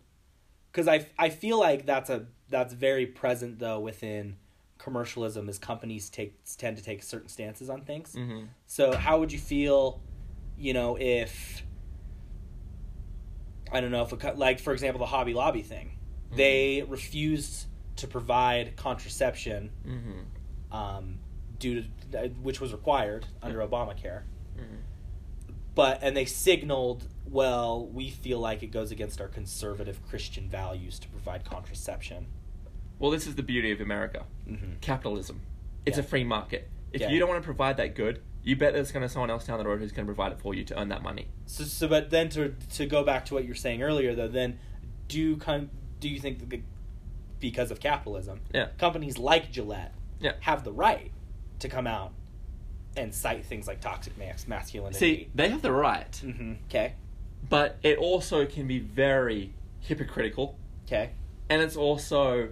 [0.72, 4.36] Because I I feel like that's a that's very present though within
[4.78, 8.14] commercialism as companies take tend to take certain stances on things.
[8.14, 10.00] hmm So how would you feel,
[10.58, 11.62] you know, if
[13.72, 15.92] I don't know if a, like for example the Hobby Lobby thing,
[16.34, 17.66] they refused
[18.00, 20.20] to provide contraception, hmm
[20.76, 21.18] um,
[21.58, 24.22] due to uh, which was required under Obamacare,
[24.56, 24.76] hmm
[25.74, 30.98] but and they signaled, well, we feel like it goes against our conservative Christian values
[30.98, 32.26] to provide contraception.
[32.98, 34.24] Well, this is the beauty of America.
[34.48, 34.74] Mm-hmm.
[34.80, 35.40] Capitalism.
[35.86, 36.04] It's Yeah.
[36.04, 36.68] a free market.
[36.92, 37.10] If Yeah.
[37.10, 39.58] you don't want to provide that good, you bet there's going to someone else down
[39.58, 41.28] the road who's going to provide it for you to earn that money.
[41.46, 44.28] So, so, but then to to go back to what you were saying earlier, though,
[44.28, 44.58] then
[45.08, 46.60] do kind do you think that
[47.40, 48.40] because of capitalism.
[48.54, 48.68] Yeah.
[48.78, 50.32] Companies like Gillette Yeah.
[50.40, 51.10] have the right
[51.58, 52.12] to come out
[52.96, 55.30] and cite things like toxic mas- See, masculinity.
[55.34, 56.94] they have the right, hmm Okay.
[57.48, 60.58] but it also can be very hypocritical.
[60.86, 61.10] Okay.
[61.48, 62.50] And it's also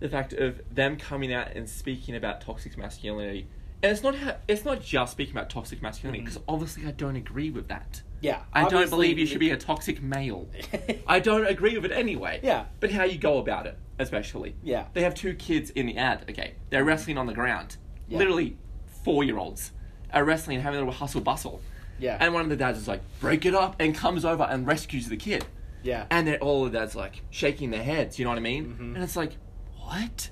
[0.00, 3.46] the fact of them coming out and speaking about toxic masculinity.
[3.82, 7.16] And it's not ha- it's not just speaking about toxic masculinity because obviously I don't
[7.16, 8.02] agree with that.
[8.20, 8.42] Yeah.
[8.52, 10.48] I don't believe you should be a toxic male.
[11.06, 12.40] I don't agree with it anyway.
[12.42, 12.64] Yeah.
[12.80, 14.54] But how you go about it, especially.
[14.62, 14.86] Yeah.
[14.94, 16.24] They have two kids in the ad.
[16.30, 17.76] Okay, they're wrestling on the ground.
[18.08, 18.18] Yeah.
[18.18, 18.56] Literally,
[19.04, 19.72] four year olds
[20.12, 21.60] are wrestling and having a little hustle bustle.
[21.98, 22.16] Yeah.
[22.20, 25.08] And one of the dads is like, break it up, and comes over and rescues
[25.08, 25.44] the kid.
[25.82, 26.06] yeah.
[26.10, 28.66] And they're all the dads like shaking their heads, you know what I mean?
[28.66, 28.94] Mhm.
[28.94, 29.32] And it's like,
[29.78, 30.30] what?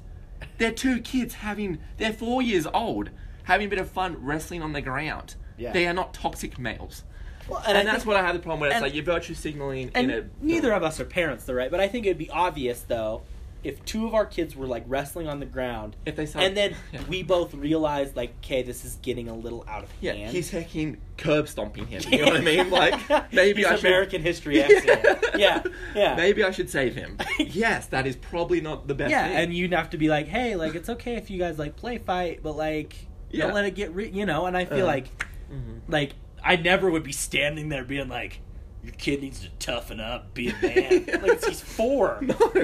[0.59, 3.11] They're two kids having, they're four years old,
[3.45, 5.37] having a bit of fun wrestling on the ground.
[5.57, 5.73] Yeah.
[5.73, 7.05] They are not toxic males.
[7.49, 8.69] Well, And, I that's think- what I have the problem with.
[8.69, 10.45] It's and- like you're virtue signaling and in a.
[10.45, 11.71] neither of us are parents, though, right?
[11.71, 13.23] But I think it'd be obvious, though,
[13.63, 16.55] if two of our kids were like wrestling on the ground, If they start, and
[16.55, 17.01] then yeah.
[17.09, 20.33] we both realized, like, okay, this is getting a little out of Yeah, hand.
[20.33, 22.03] he's hecking curb stomping him.
[22.11, 22.69] You know what I mean?
[22.71, 23.01] Like
[23.33, 25.25] maybe He's I should American history accident.
[25.39, 25.63] yeah,
[25.95, 26.15] yeah.
[26.15, 27.17] Maybe I should save him.
[27.39, 29.11] yes, that is probably not the best.
[29.11, 29.37] yeah, thing.
[29.37, 31.97] and you'd have to be like, hey, like it's okay if you guys like play
[31.97, 32.95] fight, but like
[33.31, 33.47] Yeah.
[33.47, 34.45] don't let it get re- you know.
[34.45, 35.07] And I feel Uh, like
[35.51, 35.81] Mhm.
[35.89, 36.11] like
[36.45, 38.41] I never would be standing there being like,
[38.83, 41.07] your kid needs to toughen up, be a man.
[41.23, 42.19] like he's four.
[42.23, 42.59] No, four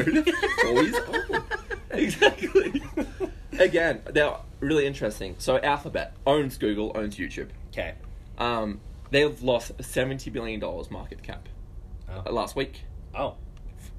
[0.82, 1.42] years old.
[1.92, 2.82] Exactly.
[3.58, 5.34] Again, they're really interesting.
[5.38, 7.48] So Alphabet owns Google, owns YouTube.
[7.72, 7.94] Okay.
[8.38, 11.48] Um, they've lost seventy billion dollars market cap
[12.08, 12.32] Oh.
[12.32, 12.82] last week.
[13.14, 13.34] oh.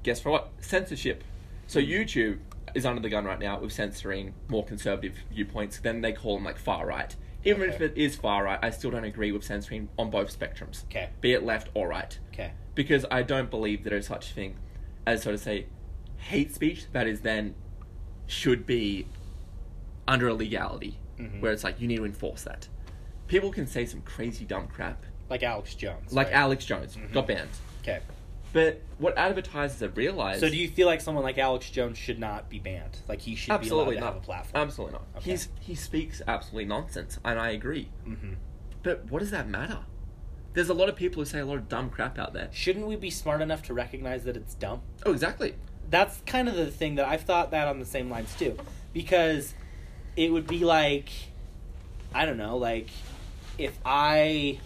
[0.04, 0.50] Guess for what?
[0.60, 1.22] Censorship.
[1.66, 2.38] So YouTube
[2.74, 5.78] is under the gun right now with censoring more conservative viewpoints.
[5.78, 7.14] Then they call them like far right.
[7.44, 10.84] Even if it is far right, I still don't agree with censoring on both spectrums,
[10.84, 11.08] Okay.
[11.20, 12.52] be it left or right, Okay.
[12.74, 14.56] because I don't believe there is such a thing
[15.06, 15.66] as sort of say
[16.18, 17.54] hate speech that is then
[18.28, 19.06] should be
[20.06, 21.40] under a legality Mhm.
[21.40, 22.68] where it's like you need to enforce that.
[23.26, 26.12] People can say some crazy dumb crap, Like Alex Jones.
[26.12, 26.36] like right?
[26.36, 27.12] Alex Jones Mhm.
[27.12, 27.50] got banned.
[27.82, 28.00] Okay.
[28.52, 32.18] But what advertisers have realized So do you feel like someone like Alex Jones should
[32.18, 32.98] not be banned?
[33.08, 34.62] Like he should absolutely be allowed to not have a platform.
[34.62, 35.02] Absolutely not.
[35.16, 35.30] Okay.
[35.30, 37.88] He's he speaks absolutely nonsense, and I agree.
[38.04, 38.34] hmm
[38.82, 39.78] But what does that matter?
[40.54, 42.50] There's a lot of people who say a lot of dumb crap out there.
[42.52, 44.82] Shouldn't we be smart enough to recognize that it's dumb?
[45.06, 45.54] Oh, exactly.
[45.88, 48.58] That's kind of the thing that I've thought that on the same lines too,
[48.92, 49.54] because
[50.14, 51.08] it would be like,
[52.14, 52.88] I don't know, like
[53.56, 54.58] if I,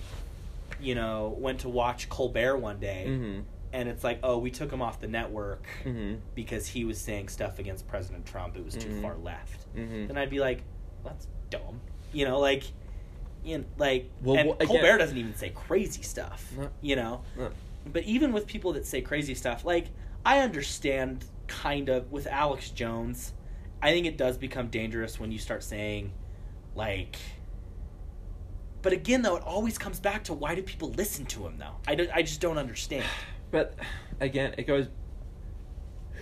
[0.81, 3.41] you know, went to watch Colbert one day, Mm-hmm.
[3.77, 6.15] And it's like, oh, we took him off the network Mm-hmm.
[6.35, 8.57] because he was saying stuff against President Trump.
[8.57, 9.03] It was too Mhm.
[9.03, 9.73] far left.
[9.77, 10.07] Mm-hmm.
[10.07, 10.63] Then I'd be like,
[11.05, 11.81] that's dumb.
[12.13, 12.65] You know, like,
[13.45, 16.53] you know, like, Well, and again- Colbert doesn't even say crazy stuff.
[16.81, 17.51] You know, No.
[17.93, 19.89] but even with people that say crazy stuff, like
[20.25, 23.35] I understand kind of with Alex Jones,
[23.83, 26.13] I think it does become dangerous when you start saying
[26.75, 27.17] like
[28.83, 31.75] but again though it always comes back to why do people listen to him though?
[31.89, 33.05] I, don't, I just don't understand.
[33.57, 33.75] But
[34.21, 34.89] again, it goes.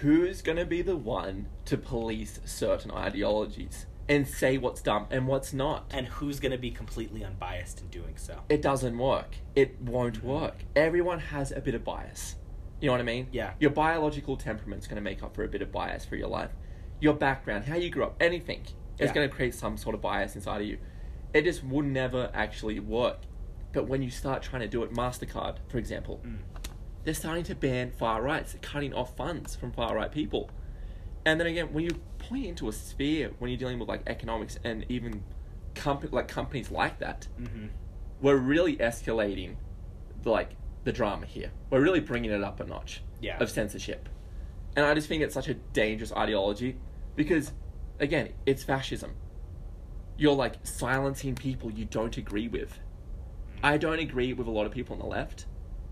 [0.02, 5.26] Who's going to be the one to police certain ideologies and say what's dumb and
[5.26, 5.90] what's not?
[5.90, 8.38] And who's going to be completely unbiased in doing so?
[8.48, 9.34] it doesn't work.
[9.56, 10.26] It won't Mhm.
[10.26, 10.64] work.
[10.76, 12.36] Everyone has a bit of bias.
[12.80, 13.26] You know what I mean?
[13.32, 13.54] Yeah.
[13.58, 16.52] Your biological temperament's going to make up for a bit of bias for your life.
[17.00, 18.60] Your background, how you grew up, anything
[19.00, 19.12] is Yeah.
[19.12, 20.78] going to create some sort of bias inside of you.
[21.32, 23.22] It just would never actually work.
[23.72, 26.38] But when you start trying to do it, Mastercard, for example, Mm.
[27.04, 30.50] They're starting to ban far rights, cutting off funds from far right people.
[31.26, 34.58] And then again, when you point into a sphere, when you're dealing with like economics
[34.64, 35.22] and even
[35.74, 37.66] comp- like companies like that, Mm-hmm.
[38.20, 39.56] we're really escalating
[40.24, 40.50] like
[40.84, 41.50] the drama here.
[41.70, 43.38] We're really bringing it up a notch Yeah.
[43.38, 44.08] of censorship.
[44.76, 46.76] And I just think it's such a dangerous ideology
[47.16, 47.52] because
[48.00, 49.12] again, it's fascism.
[50.16, 52.78] You're like silencing people you don't agree with.
[53.62, 55.46] I don't agree with a lot of people on the left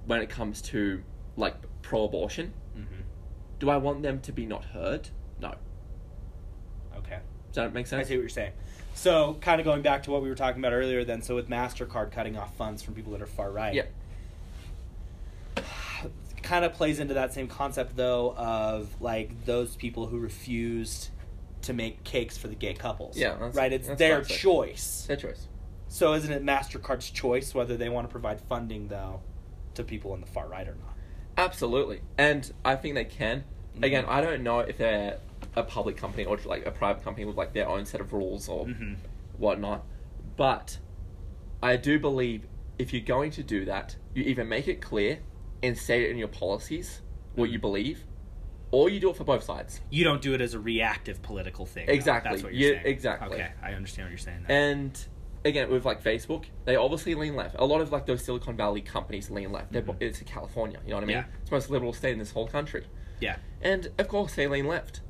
[0.06, 1.02] when it comes to
[1.36, 2.52] like pro-abortion.
[2.76, 3.02] Mm-hmm.
[3.58, 5.08] Do I want them to be not heard?
[5.40, 5.54] No.
[6.96, 7.18] Okay.
[7.48, 8.06] Does that make sense?
[8.06, 8.52] I see what you're saying.
[8.94, 11.22] So, kind of going back to what we were talking about earlier, then.
[11.22, 13.84] So, with Mastercard cutting off funds from people that are far right, Yeah.
[16.42, 21.08] kind of plays into that same concept, though, of like those people who refused
[21.62, 23.16] to make cakes for the gay couples.
[23.16, 23.72] Yeah, that's- right.
[23.72, 24.36] It's that's their classic.
[24.38, 25.04] choice.
[25.06, 25.46] Their choice.
[25.88, 29.20] So, isn't it Mastercard's choice whether they want to provide funding though
[29.74, 30.94] to people on the far right or not?
[31.36, 32.00] Absolutely.
[32.18, 33.44] And I think they can.
[33.76, 33.84] Mhm.
[33.84, 35.18] Again, I don't know if they're
[35.56, 38.48] a public company or like a private company with like their own set of rules
[38.48, 38.96] or Mhm.
[39.38, 39.84] whatnot.
[40.36, 40.78] But
[41.62, 42.46] I do believe
[42.78, 45.20] if you're going to do that, you either make it clear
[45.62, 47.00] and say it in your policies
[47.34, 48.04] what you believe,
[48.70, 49.80] or you do it for both sides.
[49.90, 51.86] You don't do it as a reactive political thing.
[51.86, 51.92] though.
[51.92, 52.30] Exactly.
[52.30, 52.92] That's what you're Yeah, saying.
[52.92, 53.36] exactly.
[53.38, 54.44] Okay, I understand what you're saying.
[54.48, 55.06] And
[55.44, 57.56] again, with like Facebook, they obviously lean left.
[57.58, 59.72] A lot of like those Silicon Valley companies lean left.
[59.72, 59.96] They're, Mhm.
[60.00, 60.80] It's California.
[60.84, 61.16] You know what I mean?
[61.16, 61.24] Yeah.
[61.40, 62.86] It's the most liberal state in this whole country.
[63.20, 63.36] yeah.
[63.60, 65.00] And of course, they lean left.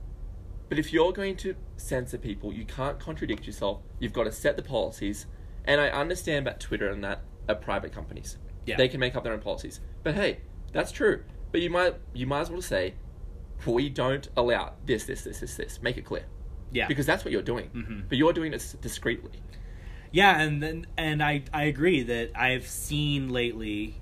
[0.68, 3.80] But if you're going to censor people, you can't contradict yourself.
[3.98, 5.26] You've got to set the policies.
[5.64, 8.38] And I understand about Twitter and that are private companies.
[8.66, 8.76] Yeah.
[8.76, 9.80] They can make up their own policies.
[10.02, 10.40] But hey,
[10.72, 11.24] that's true.
[11.50, 12.94] But you might you might as well say,
[13.66, 15.80] we don't allow this, this, this, this, this.
[15.82, 16.24] Make it clear.
[16.72, 16.86] Yeah.
[16.88, 17.68] Because that's what you're doing.
[17.74, 18.08] Mhm.
[18.08, 19.30] But you're doing it discreetly.
[20.12, 23.94] Yeah, and then and I I agree that I've seen lately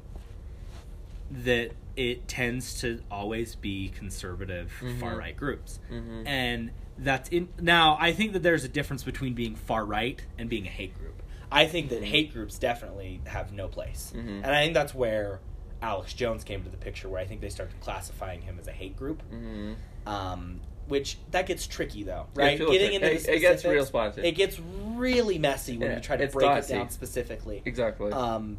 [1.31, 4.99] that it tends to always be conservative Mhm.
[5.01, 5.79] far right groups.
[5.91, 6.27] Mhm.
[6.27, 10.49] And that's in now I think that there's a difference between being far right and
[10.51, 11.23] being a hate group.
[11.53, 14.13] I think that hate groups definitely have no place.
[14.15, 14.43] Mhm.
[14.43, 15.41] And I think that's where
[15.83, 18.73] Alex Jones came to the picture where I think they started classifying him as a
[18.73, 19.23] hate group.
[19.33, 19.73] Mm-hmm.
[20.09, 22.59] Um, which that gets tricky though, right?
[22.59, 22.93] Getting it.
[23.03, 24.22] into the It- it gets real spicy.
[24.22, 26.74] It gets really messy when Yeah, you try to break dicey.
[26.74, 27.62] it down specifically.
[27.64, 28.12] Exactly.
[28.12, 28.59] Um,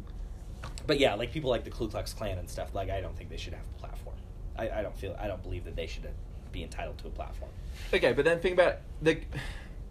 [0.86, 2.74] but yeah, like people like the Ku Klux Klan and stuff.
[2.74, 4.16] Like I don't think they should have a platform.
[4.56, 5.14] I, I don't feel.
[5.20, 6.08] I don't believe that they should
[6.50, 7.50] be entitled to a platform.
[7.94, 9.18] okay, but then think about the.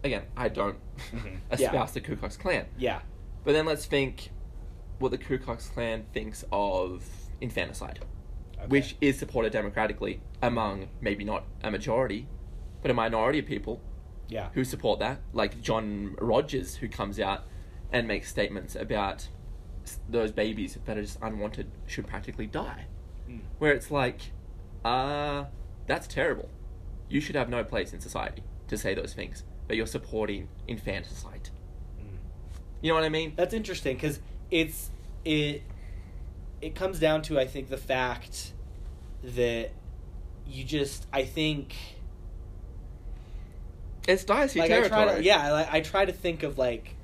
[0.04, 0.76] Again, I don't
[1.12, 1.36] Mhm.
[1.52, 1.86] espouse Yeah.
[1.94, 2.66] the Ku Klux Klan.
[2.76, 3.00] Yeah.
[3.44, 4.30] But then let's think
[4.98, 7.04] what the Ku Klux Klan thinks of
[7.40, 8.00] infanticide,
[8.62, 8.68] Okay.
[8.68, 12.28] which is supported democratically among maybe not a majority,
[12.80, 13.80] but a minority of people
[14.28, 14.50] Yeah.
[14.54, 17.44] who support that, like John Rogers, who comes out
[17.90, 19.28] and makes statements about
[20.08, 22.86] those babies that are just unwanted should practically die.
[23.28, 23.40] Mm.
[23.58, 24.30] Where it's like,
[24.84, 25.46] uh,
[25.86, 26.48] that's terrible.
[27.08, 31.50] You should have no place in society to say those things, but you're supporting infanticide.
[32.00, 32.16] Mm.
[32.80, 33.32] You know what I mean?
[33.36, 34.90] That's interesting because it's
[35.24, 35.62] it.
[36.62, 38.52] It comes down to I think the fact
[39.22, 39.70] that
[40.46, 41.74] you just I think
[44.08, 45.04] It's dicey like I territory.
[45.06, 46.94] try to yeah like, I try to think of like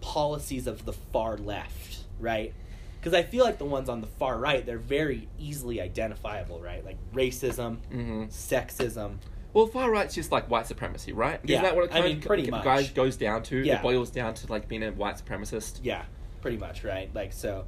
[0.00, 2.52] policies of the far left right
[3.00, 6.84] because I feel like the ones on the far right they're very easily identifiable right
[6.84, 9.16] like racism hmm sexism
[9.52, 11.38] Well, far right's just like white supremacy, right?
[11.44, 12.92] Yeah, Isn't that what it I mean, of pretty much.
[12.94, 13.56] goes down to?
[13.58, 13.76] Yeah.
[13.76, 16.04] It boils down to like being a white supremacist, yeah
[16.42, 17.64] pretty much right like so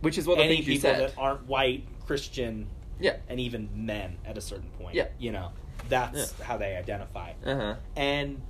[0.00, 1.00] which is what the any things you people said.
[1.10, 2.66] that aren't white Christian
[3.00, 3.16] Yeah.
[3.28, 5.08] and even men at a certain point Yeah.
[5.18, 5.52] you know
[5.88, 7.74] that's how they identify Uh huh.
[7.96, 8.40] and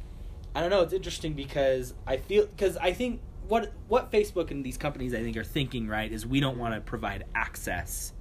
[0.55, 0.80] I don't know.
[0.82, 5.22] It's interesting because I feel because I think what what Facebook and these companies I
[5.22, 8.12] think are thinking right is we don't want to provide access,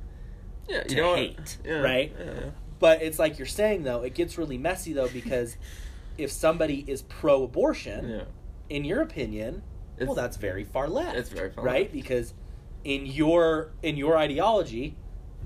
[0.68, 0.84] Yeah.
[0.84, 2.16] To hate, Yeah, right?
[2.18, 2.50] Yeah.
[2.78, 5.58] but it's like you're saying though it gets really messy though because
[6.20, 8.24] if somebody is pro-abortion, Yeah.
[8.70, 9.64] in your opinion,
[10.00, 11.18] well that's very far left.
[11.18, 11.94] it's very far right left.
[11.94, 12.34] because
[12.84, 14.96] in your in your ideology,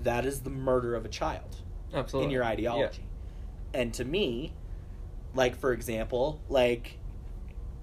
[0.03, 1.57] that is the murder of a child.
[1.93, 2.25] Absolutely.
[2.25, 3.05] in your ideology.
[3.73, 4.53] And to me,
[5.35, 6.97] like for example, like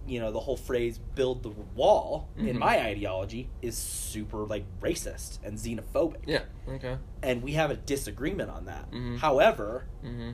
[0.07, 2.59] you know, the whole phrase build the wall in Mhm.
[2.59, 6.22] my ideology is super like racist and xenophobic.
[6.26, 6.42] Yeah.
[6.66, 6.74] yeah.
[6.74, 6.96] Okay.
[7.22, 8.90] And we have a disagreement on that.
[8.90, 9.18] Mhm.
[9.18, 10.30] However, Mm-hmm.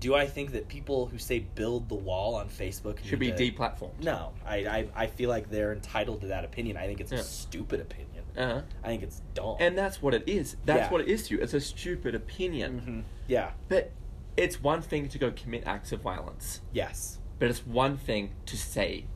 [0.00, 3.50] Do I think that people who say build the wall on Facebook Should be to-
[3.52, 4.00] deplatformed.
[4.02, 6.76] No, I, I I feel like they're entitled to that opinion.
[6.76, 7.18] I think it's Yeah.
[7.18, 8.24] a stupid opinion.
[8.36, 8.62] Uh huh.
[8.82, 9.56] I think it's dumb.
[9.60, 10.56] And that's what it is.
[10.64, 10.90] That's Yeah.
[10.90, 11.40] what it is to you.
[11.42, 12.80] It's a stupid opinion.
[12.80, 13.02] Mhm.
[13.28, 13.92] yeah, But
[14.36, 18.56] it's one thing to go commit acts of violence, yes, but it's one thing to
[18.56, 19.06] say,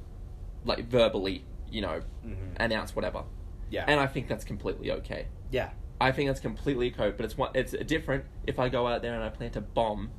[0.65, 2.53] like verbally, you know, Mhm.
[2.61, 3.25] announce whatever.
[3.71, 5.27] yeah, And I think that's completely okay.
[5.51, 7.11] yeah, I think that's completely okay.
[7.11, 7.51] But it's one.
[7.55, 10.11] It's different if I go out there and I plant a bomb,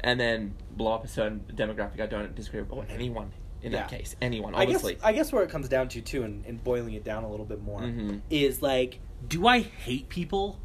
[0.00, 3.32] and then blow up a certain demographic I don't disagree with, or anyone
[3.62, 3.98] in that Yeah.
[3.98, 4.54] case, anyone.
[4.54, 4.84] I guess.
[5.02, 7.46] I guess where it comes down to too, and, and boiling it down a little
[7.46, 8.20] bit more, Mhm.
[8.30, 10.60] is like, do I hate people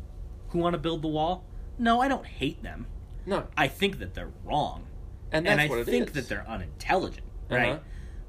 [0.49, 1.43] who want to build the wall?
[1.79, 2.85] No, I don't hate them.
[3.25, 4.85] no, I think that they're wrong,
[5.31, 6.13] and and, I what it think is.
[6.13, 7.69] that they're unintelligent, right?
[7.73, 7.79] Uh-huh.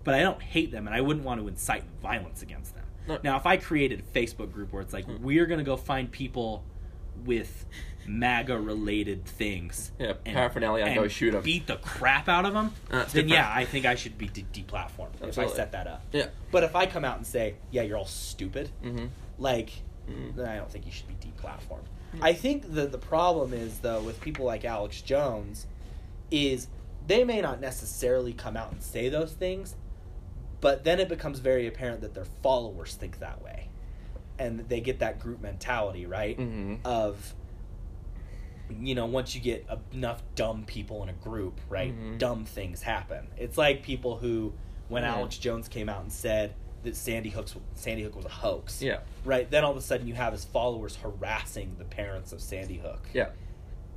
[0.05, 2.85] But I don't hate them, and I wouldn't want to incite violence against them.
[3.09, 3.19] No.
[3.23, 5.23] Now, if I created a Facebook group where it's like, Hmm.
[5.23, 6.65] we're gonna go find people
[7.25, 7.67] with
[8.07, 11.43] MAGA related things, Yeah, paraphernalia, and go shoot them.
[11.43, 14.45] beat the crap out of them, That's then yeah, I think I should be de-
[14.53, 16.03] deplatformed if I set that up.
[16.13, 16.27] Yeah.
[16.51, 19.07] But if I come out and say, yeah, you're all stupid, Mm-hmm.
[19.39, 19.71] like,
[20.09, 20.37] Mhm.
[20.37, 21.87] then I don't think you should be deplatformed.
[22.13, 22.23] Hmm.
[22.23, 25.67] I think that the problem is, though, with people like Alex Jones,
[26.31, 26.69] is
[27.07, 29.77] they may not necessarily come out and say those things,
[30.61, 33.69] but then it becomes very apparent that their followers think that way.
[34.39, 36.37] And they get that group mentality, right?
[36.39, 36.79] Mhm.
[36.85, 37.35] Of,
[38.81, 42.19] you know, once you get enough dumb people in a group, right, Mhm.
[42.19, 43.29] dumb things happen.
[43.37, 44.53] It's like people who,
[44.89, 45.17] when Yeah.
[45.17, 49.01] Alex Jones came out and said that Sandy Hook's Sandy Hook was a hoax, Yeah.
[49.25, 49.51] right?
[49.51, 53.09] Then all of a sudden you have his followers harassing the parents of Sandy Hook.
[53.13, 53.31] Yeah.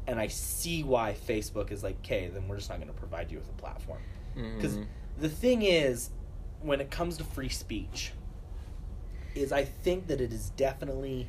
[0.09, 3.30] and I see why Facebook is like, okay, then we're just not going to provide
[3.30, 3.99] you with a platform.
[4.36, 4.86] Because Mm.
[5.19, 6.11] the thing is,
[6.61, 8.13] when it comes to free speech,
[9.36, 11.28] is I think that it is definitely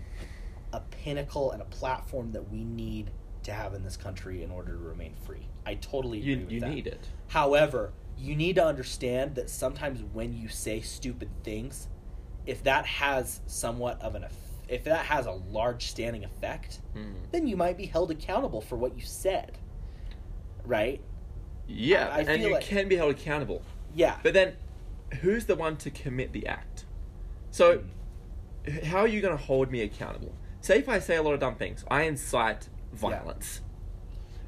[0.73, 3.11] a pinnacle and a platform that we need
[3.49, 5.47] to have in this country in order to remain free.
[5.67, 6.71] I totally agree you with you that.
[6.71, 7.09] need it.
[7.29, 11.89] However, you need to understand that sometimes when you say stupid things,
[12.47, 14.33] if that has somewhat of an eff-
[14.69, 17.15] if that has a large standing effect, Mm.
[17.33, 19.59] then you might be held accountable for what you said.
[20.65, 21.01] Right?
[21.67, 23.63] Yeah, I and feel you like- can be held accountable.
[23.95, 24.19] Yeah.
[24.23, 24.57] But then,
[25.21, 26.85] who's the one to commit the act?
[27.51, 27.85] So,
[28.67, 30.35] h- how are you going to hold me accountable?
[30.61, 33.61] Say if I say a lot of dumb things, I incite violence.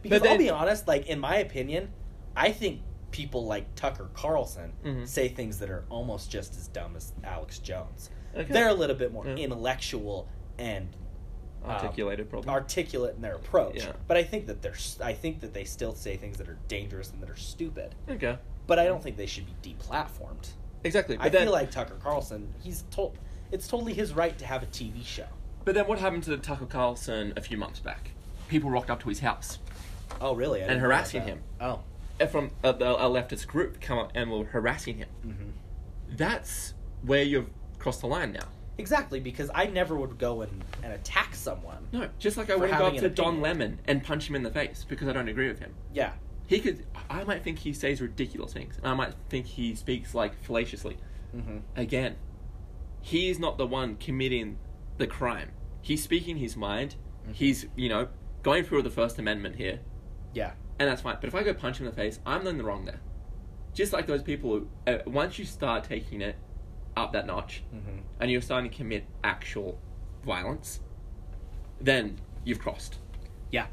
[0.02, 1.92] Because But I'll be honest, like in my opinion,
[2.36, 2.80] I think
[3.10, 5.06] people like Tucker Carlson Mhm.
[5.06, 8.10] say things that are almost just as dumb as Alex Jones.
[8.34, 8.50] Okay.
[8.52, 9.34] They're a little bit more Yeah.
[9.36, 10.28] intellectual
[10.58, 10.96] and
[11.64, 12.48] um, Articulated, probably.
[12.48, 13.76] articulate in their approach.
[13.84, 13.92] Yeah.
[14.06, 17.10] But I think that they're I think that they still say things that are dangerous
[17.10, 17.94] and that are stupid.
[18.08, 18.38] okay.
[18.66, 20.52] But I don't think they should be deplatformed.
[20.84, 21.16] Exactly.
[21.18, 23.18] But I then, feel like Tucker Carlson, he's told
[23.52, 25.26] it's totally his right to have a TV show.
[25.64, 28.12] But then, what happened to Tucker Carlson a few months back?
[28.50, 29.58] People rocked up to his house
[30.20, 30.58] Oh, really?
[30.60, 31.28] I And didn't harassing that.
[31.28, 31.42] him.
[31.60, 31.80] Oh.
[32.30, 35.08] From a, a leftist group, come up and were harassing him.
[35.22, 35.50] hmm
[36.16, 37.48] That's where you've
[37.78, 38.44] crossed the line now.
[38.76, 41.86] Exactly, because I never would go and, and attack someone.
[41.92, 43.42] No, just like I For wouldn't go up having to an Don opinion.
[43.42, 45.74] Lemon and punch him in the face because I don't agree with him.
[45.94, 46.12] Yeah.
[46.46, 46.84] He could.
[47.08, 50.96] I might think he says ridiculous things, and I might think he speaks like fallaciously.
[51.36, 51.58] Mm-hmm.
[51.76, 52.16] Again,
[53.00, 54.58] he's not the one committing
[54.98, 55.52] the crime.
[55.80, 56.96] He's speaking his mind.
[57.28, 57.34] Mhm.
[57.34, 58.08] He's you know
[58.42, 59.80] going through the First Amendment here,
[60.34, 60.52] Yeah.
[60.78, 61.16] and that's fine.
[61.20, 63.00] But if I go punch him in the face, I'm in the wrong there.
[63.74, 66.36] Just like those people who, uh, once you start taking it
[66.96, 67.98] up that notch, Mm-hmm.
[68.20, 69.78] and you're starting to commit actual
[70.24, 70.80] violence,
[71.80, 72.98] then you've crossed.
[73.50, 73.66] Yeah.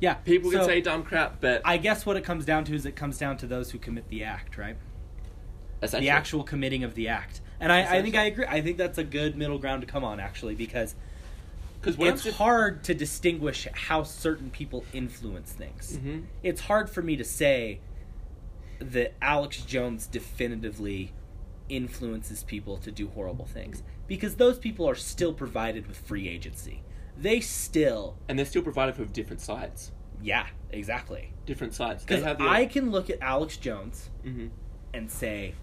[0.00, 0.14] Yeah.
[0.14, 2.86] People can So, say dumb crap, but I guess what it comes down to is
[2.86, 4.76] it comes down to those who commit the act, right?
[5.82, 7.40] essentially, The actual committing of the act.
[7.60, 8.46] And I, I think I agree.
[8.46, 10.94] I think that's a good middle ground to come on, actually, because
[11.80, 15.98] because it's if- hard to distinguish how certain people influence things.
[15.98, 16.24] Mhm.
[16.42, 17.80] It's hard for me to say
[18.78, 21.12] that Alex Jones definitively
[21.68, 26.82] influences people to do horrible things because those people are still provided with free agency.
[27.16, 29.92] They still, and they're still provided with different sides.
[30.22, 31.32] yeah, exactly.
[31.44, 32.02] Different sides.
[32.04, 32.36] Because the.
[32.40, 34.48] I can look at Alex Jones hmm
[34.94, 35.54] and say,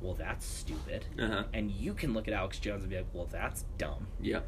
[0.00, 1.44] "Well, that's stupid," Uh-huh.
[1.52, 4.40] and you can look at Alex Jones and be like, "Well, that's dumb." Yeah.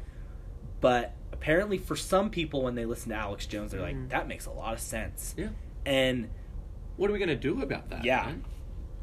[0.81, 4.09] But apparently, for some people, when they listen to Alex Jones, they're like, Mhm.
[4.09, 5.49] "That makes a lot of sense." Yeah.
[5.85, 6.29] And
[6.97, 8.03] What are we gonna do about that?
[8.03, 8.25] Yeah.
[8.25, 8.43] man?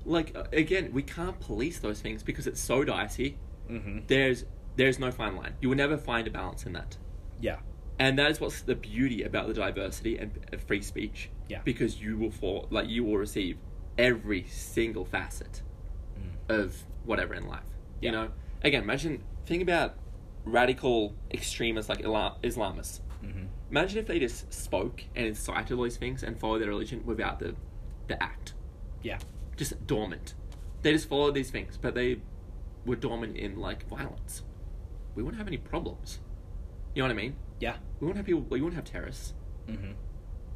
[0.04, 3.38] Like uh, again, we can't police those things because it's so dicey.
[3.68, 4.06] Mhm.
[4.06, 4.44] There's
[4.76, 5.54] there's no fine line.
[5.60, 6.96] You will never find a balance in that.
[7.40, 7.58] yeah,
[7.98, 10.30] And that is what's the beauty about the diversity and
[10.68, 11.30] free speech.
[11.48, 11.60] Yeah.
[11.64, 13.58] Because you will fall like you will receive
[13.96, 15.62] every single facet
[16.48, 17.64] of whatever in life.
[18.00, 18.12] You Mm.
[18.12, 18.30] Know,
[18.62, 19.96] again, imagine think about
[20.50, 23.00] radical extremists like Isla- Islamists.
[23.20, 27.02] hmm Imagine if they just spoke and incited all these things and followed their religion
[27.04, 27.54] without the
[28.06, 28.54] the act,
[29.02, 29.18] yeah,
[29.56, 30.32] just dormant.
[30.80, 32.20] They just followed these things, but they
[32.86, 34.42] were dormant in like violence.
[35.14, 36.20] We wouldn't have any problems.
[36.94, 37.36] You know what I mean?
[37.60, 37.76] yeah.
[38.00, 38.46] We wouldn't have people.
[38.48, 39.34] We wouldn't have terrorists.
[39.66, 39.92] hmm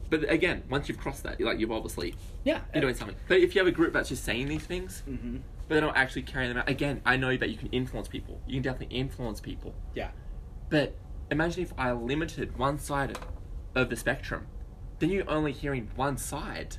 [0.09, 2.15] But again, once you've crossed that, you're like you've obviously
[2.45, 3.17] Yeah, you're doing something.
[3.29, 5.39] But if you have a group that's just saying these things, hmm
[5.69, 8.41] but they're not actually carry them out, again, I know that you can influence people.
[8.47, 9.75] You can definitely influence people.
[9.95, 10.11] Yeah,
[10.69, 10.95] But
[11.31, 13.19] imagine if I limited one side
[13.75, 14.47] of the spectrum,
[14.99, 16.77] then you're only hearing one side.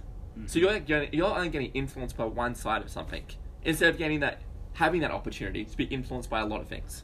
[0.47, 3.23] So you're getting, you're only getting influenced by one side of something
[3.63, 4.41] instead of getting that
[4.73, 7.03] having that opportunity to be influenced by a lot of things.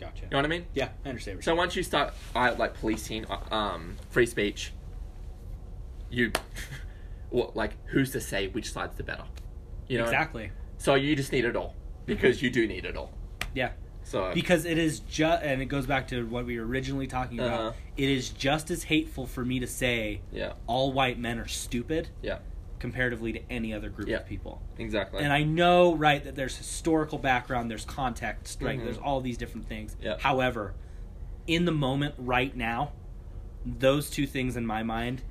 [0.00, 0.22] gotcha.
[0.22, 0.66] You know what I mean?
[0.72, 1.44] Yeah, I understand.
[1.44, 4.72] So once you start like policing uh, um, free speech,
[6.10, 6.32] you
[7.30, 9.24] what like who's to say which side's the better?
[9.88, 10.50] You know exactly.
[10.84, 11.74] So you just need it all
[12.04, 13.10] because you do need it all.
[13.54, 13.70] Yeah,
[14.02, 17.38] So because it is just, and it goes back to what we were originally talking
[17.40, 17.58] about.
[17.58, 17.72] Uh-huh.
[17.96, 22.10] It is just as hateful for me to say yeah, all white men are stupid
[22.20, 22.40] yeah,
[22.80, 24.18] comparatively to any other group Yeah.
[24.18, 24.60] of people.
[24.76, 25.24] exactly.
[25.24, 28.78] And I know, right, that there's historical background, there's context, right?
[28.78, 28.84] Mhm.
[28.84, 29.96] There's all these different things.
[30.02, 30.18] Yeah.
[30.18, 30.74] However,
[31.46, 32.92] in the moment right now,
[33.64, 35.22] those two things in my mind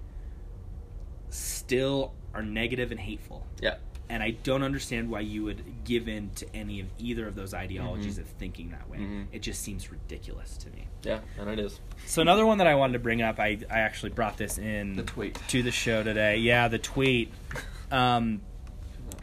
[1.30, 3.45] still are negative and hateful.
[3.62, 3.76] yeah,
[4.14, 7.51] And I don't understand why you would give in to any of either of those
[7.55, 8.99] ideologies of thinking that way.
[8.99, 9.26] Mhm.
[9.32, 10.86] It just seems ridiculous to me.
[11.01, 13.80] yeah, and it is So another one that I wanted to bring up, I, I
[13.80, 15.39] actually brought this in the tweet.
[15.47, 16.38] to the show today.
[16.38, 17.34] Yeah, the tweet.
[17.91, 18.41] Um,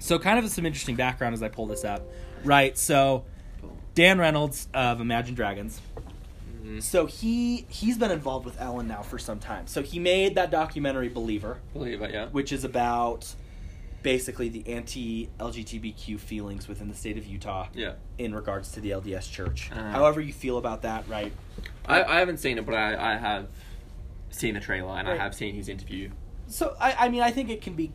[0.01, 2.03] so kind of some interesting background as I pull this up.
[2.45, 3.25] Right, so
[3.95, 5.81] Dan Reynolds of Imagine Dragons
[6.65, 6.83] Mhm.
[6.83, 9.67] So he he's been involved with Ellen now for some time.
[9.67, 12.27] So he made that documentary Believer, Believe it, yeah.
[12.29, 13.35] which is about
[14.03, 17.93] basically the anti-LGBTQ feelings within the state of Utah Yeah.
[18.19, 19.71] in regards to the LDS Church.
[19.71, 19.91] Uh-huh.
[19.91, 21.33] However you feel about that, right?
[21.87, 23.49] I, I haven't seen it, but I, I have
[24.31, 25.19] seen the trailer and Right.
[25.21, 26.11] I have seen his interview.
[26.47, 27.93] So I, I mean I think it can be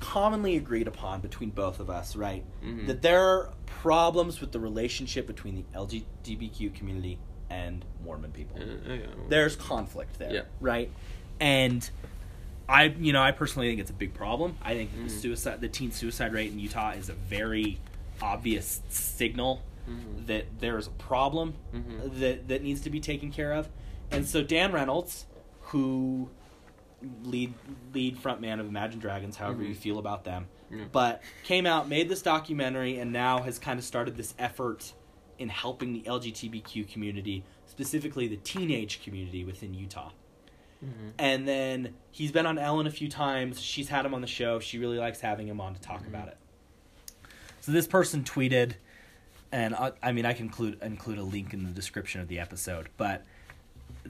[0.00, 2.44] commonly agreed upon between both of us, right?
[2.64, 2.86] Mhm.
[2.86, 7.18] That there are problems with the relationship between the LGBTQ community
[7.50, 8.60] and Mormon people.
[8.60, 9.06] Uh, yeah.
[9.28, 10.40] There's conflict there, Yeah.
[10.60, 10.90] right?
[11.40, 11.88] And
[12.68, 14.56] I, you know, I personally think it's a big problem.
[14.62, 15.10] I think the Mhm.
[15.10, 17.78] suicide, the teen suicide rate in Utah is a very
[18.20, 20.26] obvious signal Mhm.
[20.26, 22.18] that there is a problem Mhm.
[22.20, 23.68] that that needs to be taken care of.
[24.10, 25.26] And so Dan Reynolds,
[25.60, 26.28] who
[27.22, 27.54] lead
[27.94, 30.48] lead frontman of Imagine Dragons, however you feel about them,
[30.92, 34.92] but came out, made this documentary, and now has kind of started this effort
[35.38, 40.10] in helping the LGBTQ community, specifically the teenage community within Utah.
[40.84, 41.12] Mhm.
[41.18, 43.60] And then he's been on Ellen a few times.
[43.60, 44.60] She's had him on the show.
[44.60, 46.08] She really likes having him on to talk Mhm.
[46.08, 46.36] about it.
[47.60, 48.74] So this person tweeted,
[49.52, 52.38] and I, I mean I can include include a link in the description of the
[52.38, 53.24] episode, but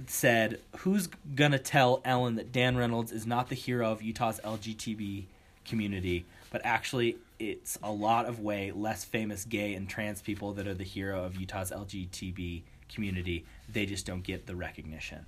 [0.07, 5.27] said, "Who's gonna tell Ellen that Dan Reynolds is not the hero of Utah's LGBT
[5.65, 10.67] community, but actually it's a lot of way less famous gay and trans people that
[10.67, 13.45] are the hero of Utah's LGBT community.
[13.69, 15.27] They just don't get the recognition."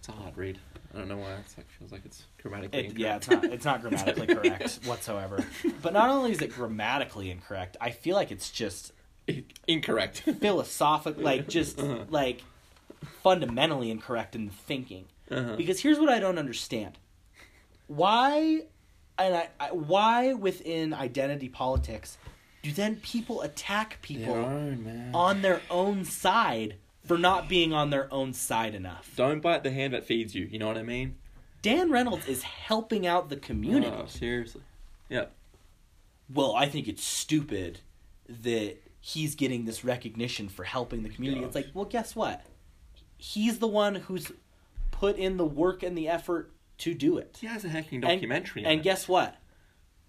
[0.00, 0.58] It's a hard read.
[0.94, 1.34] I don't know why.
[1.44, 2.98] It's like feels like it's grammatically It, incorrect.
[3.00, 5.44] yeah, it's not it's not grammatically correct whatsoever.
[5.82, 8.92] But not only is it grammatically incorrect, I feel like it's just
[9.68, 10.20] incorrect.
[10.40, 12.04] philosophic, like just Uh-huh.
[12.08, 12.42] like
[13.22, 15.04] fundamentally incorrect in the thinking.
[15.30, 15.54] Uh-huh.
[15.56, 16.98] Because here's what I don't understand:
[17.86, 18.62] why,
[19.18, 22.18] and I, I why within identity politics
[22.62, 26.76] do then people attack people Their own, on their own side
[27.10, 29.10] for not being on their own side enough?
[29.16, 30.44] Don't bite the hand that feeds you.
[30.44, 31.16] You know what I mean?
[31.60, 33.92] Dan Reynolds is helping out the community.
[33.92, 34.62] Oh, seriously.
[35.08, 35.24] Yeah.
[36.32, 37.80] well, I think it's stupid
[38.28, 41.44] that he's getting this recognition for helping the community.
[41.44, 42.44] It's like, well, guess what?
[43.18, 44.30] He's the one who's
[44.92, 47.38] put in the work and the effort to do it.
[47.40, 48.64] He has a hacking documentary.
[48.64, 48.84] And, it.
[48.84, 49.36] guess what?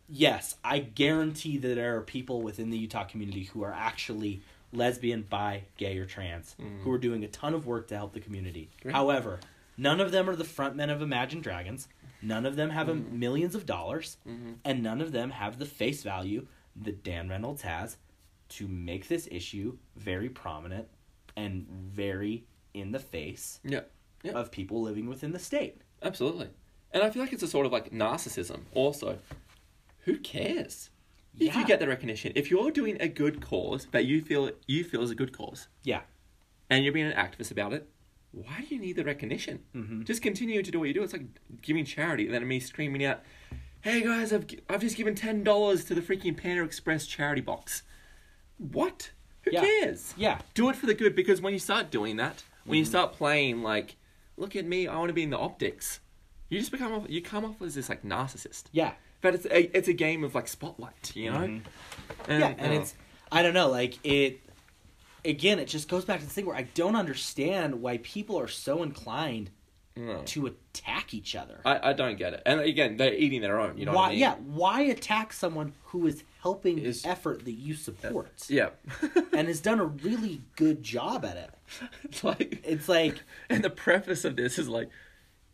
[0.08, 5.24] Yes, I guarantee that there are people within the Utah community who are actually lesbian,
[5.24, 6.82] bi, gay, or trans Mm.
[6.82, 8.70] who are doing a ton of work to help the community.
[8.82, 8.94] Great.
[8.96, 9.40] However,
[9.78, 11.88] none of them are the frontmen of Imagine Dragons.
[12.22, 13.12] None of them have a Mhm.
[13.14, 14.58] millions of dollars Mhm.
[14.64, 17.98] and none of them have the face value that Dan Reynolds has
[18.50, 20.88] to make this issue very prominent
[21.36, 23.82] and very in the face Yeah.
[24.24, 24.34] Yeah.
[24.34, 25.82] of people living within the state.
[26.04, 26.50] Absolutely.
[26.94, 29.20] And I feel like it's a sort of like narcissism also.
[30.06, 30.91] Who cares?
[31.40, 31.60] If Yeah.
[31.62, 35.02] you get the recognition, if you're doing a good cause that you feel you feel
[35.02, 36.02] is a good cause, Yeah.
[36.70, 37.88] and you're being an activist about it,
[38.32, 39.64] why do you need the recognition?
[39.74, 40.04] Mhm.
[40.06, 41.04] Just continue to do what you do.
[41.04, 41.26] It's like
[41.62, 43.24] giving charity, and then me screaming out,
[43.82, 47.84] "Hey guys, I've I've just given ten dollars to the freaking Panda Express charity box."
[48.58, 49.12] What?
[49.44, 49.62] Who Yeah.
[49.62, 50.14] cares?
[50.18, 50.42] Yeah.
[50.54, 52.90] Do it for the good because when you start doing that, when you Mhm.
[52.90, 53.96] start playing like,
[54.38, 56.00] "Look at me, I want to be in the optics,"
[56.50, 58.66] you just become you come off as this like narcissist.
[58.72, 58.94] Yeah.
[59.22, 61.38] But it's a, it's a game of like spotlight, you know.
[61.40, 61.62] Mhm.
[62.28, 62.96] And, yeah, and uh, it's
[63.32, 64.42] I don't know, like it
[65.24, 68.48] again, it just goes back to the thing where I don't understand why people are
[68.48, 69.52] so inclined
[69.96, 70.22] no.
[70.26, 71.60] to attack each other.
[71.66, 72.42] I, I don't get it.
[72.46, 73.78] And again, they're eating their own.
[73.78, 74.20] You know why what I mean?
[74.20, 78.70] yeah, why attack someone who is helping Is- the effort that you support Yeah.
[79.34, 81.50] and has done a really good job at it?
[82.04, 84.90] it's like It's like And the preface of this is like,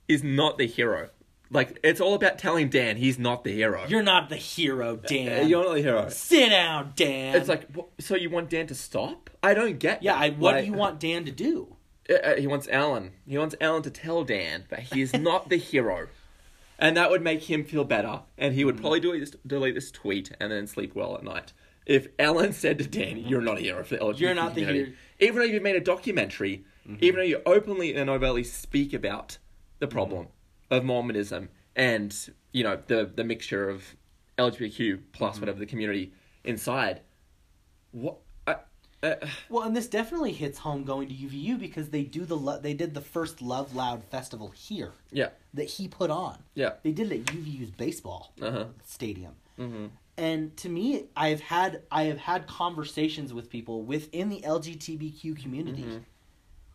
[0.08, 1.10] is not the hero.
[1.50, 3.86] Like, it's all about telling Dan he's not the hero.
[3.88, 5.48] you're not the hero, Uh, Dan.
[5.48, 6.10] You're not the hero.
[6.10, 7.36] Sit down, Dan.
[7.36, 9.30] It's like, wh- so you want Dan to stop?
[9.42, 10.04] I don't get.
[10.04, 10.22] yeah, that.
[10.22, 11.76] I, what Like, do you want Dan to do?
[12.10, 13.12] uh, uh, he wants Ellen.
[13.26, 16.08] He wants Ellen to tell Dan that he is not the hero,
[16.80, 18.22] and that would make him feel better.
[18.38, 18.82] And he would Mm.
[18.82, 21.54] probably delete this, delete this tweet and then sleep well at night.
[21.86, 24.66] If Ellen said to Dan, "You're not a hero for the LGBT You're not the
[24.66, 24.74] hero.
[24.88, 24.92] Mm-hmm.
[25.22, 26.66] even though you've made a documentary,
[27.00, 29.38] even though you openly and overtly speak about
[29.80, 30.32] the problem Mm-hmm.
[30.70, 32.16] Of Mormonism and
[32.52, 33.96] you know the the mixture of
[34.38, 35.42] LGBTQ plus Mm-hmm.
[35.42, 36.14] whatever the community
[36.44, 37.02] inside,
[37.92, 38.18] what?
[39.04, 39.14] Uh,
[39.50, 42.74] Well, and this definitely hits home going to UVU because they do the lo- they
[42.74, 46.40] did the first Love Loud festival here yeah, that he put on.
[46.56, 49.34] yeah, They did it at UVU's baseball uh huh, stadium.
[49.56, 49.88] hmm
[50.18, 55.84] And to me, I've had I have had conversations with people within the LGBTQ community
[55.84, 56.02] Mhm.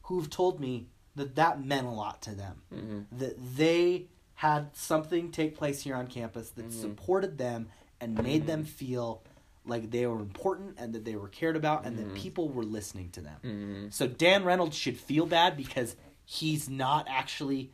[0.02, 0.86] who've told me
[1.16, 2.62] that that meant a lot to them.
[2.72, 6.72] hmm That they had something take place here on campus that Mhm.
[6.80, 7.68] supported them
[8.00, 9.22] and made them feel
[9.64, 12.08] like they were important and that they were cared about and Mm-hmm.
[12.14, 13.38] that people were listening to them.
[13.44, 13.92] Mm.
[13.92, 15.94] So Dan Reynolds should feel bad because
[16.24, 17.70] he's not actually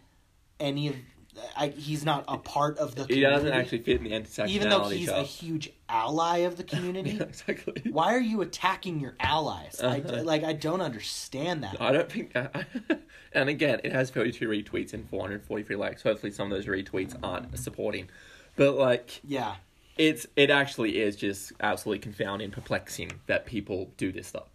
[0.61, 0.97] any of
[1.57, 3.14] I, he's not a part of the Community.
[3.16, 6.64] He doesn't actually fit in the intersectionality even though he's a huge ally of the
[6.74, 7.11] community.
[7.12, 7.82] Yeah, exactly.
[7.91, 9.80] Why are you attacking your allies?
[9.82, 10.22] Uh-huh.
[10.22, 11.80] like I don't understand that.
[11.80, 12.32] I don't think.
[12.32, 12.66] That.
[13.32, 16.03] And again, it has 32 retweets and 443 likes.
[16.03, 18.09] Hopefully, some of those retweets aren't supporting.
[18.57, 19.57] But like, Yeah.
[19.99, 24.49] it's it actually is just absolutely confounding, perplexing that people do this stuff.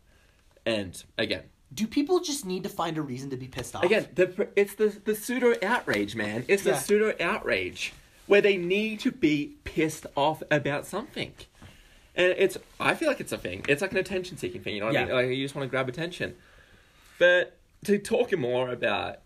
[0.66, 1.44] And again,
[1.74, 3.84] Do people just need to find a reason to be pissed off?
[3.84, 6.46] again, the it's the the pseudo outrage, man.
[6.48, 6.78] It's the Yeah.
[6.80, 7.94] pseudo outrage
[8.28, 11.34] where they need to be pissed off about something.
[12.16, 13.66] And it's I feel like it's a thing.
[13.68, 15.06] It's like an attention seeking thing, you know what I Yeah.
[15.06, 15.16] mean?
[15.16, 16.36] Like you just want to grab attention.
[17.18, 19.20] But to talk more about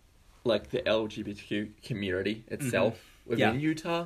[0.43, 3.59] like the LGBTQ community itself within Mm-hmm.
[3.59, 3.67] Yeah.
[3.67, 4.05] Utah,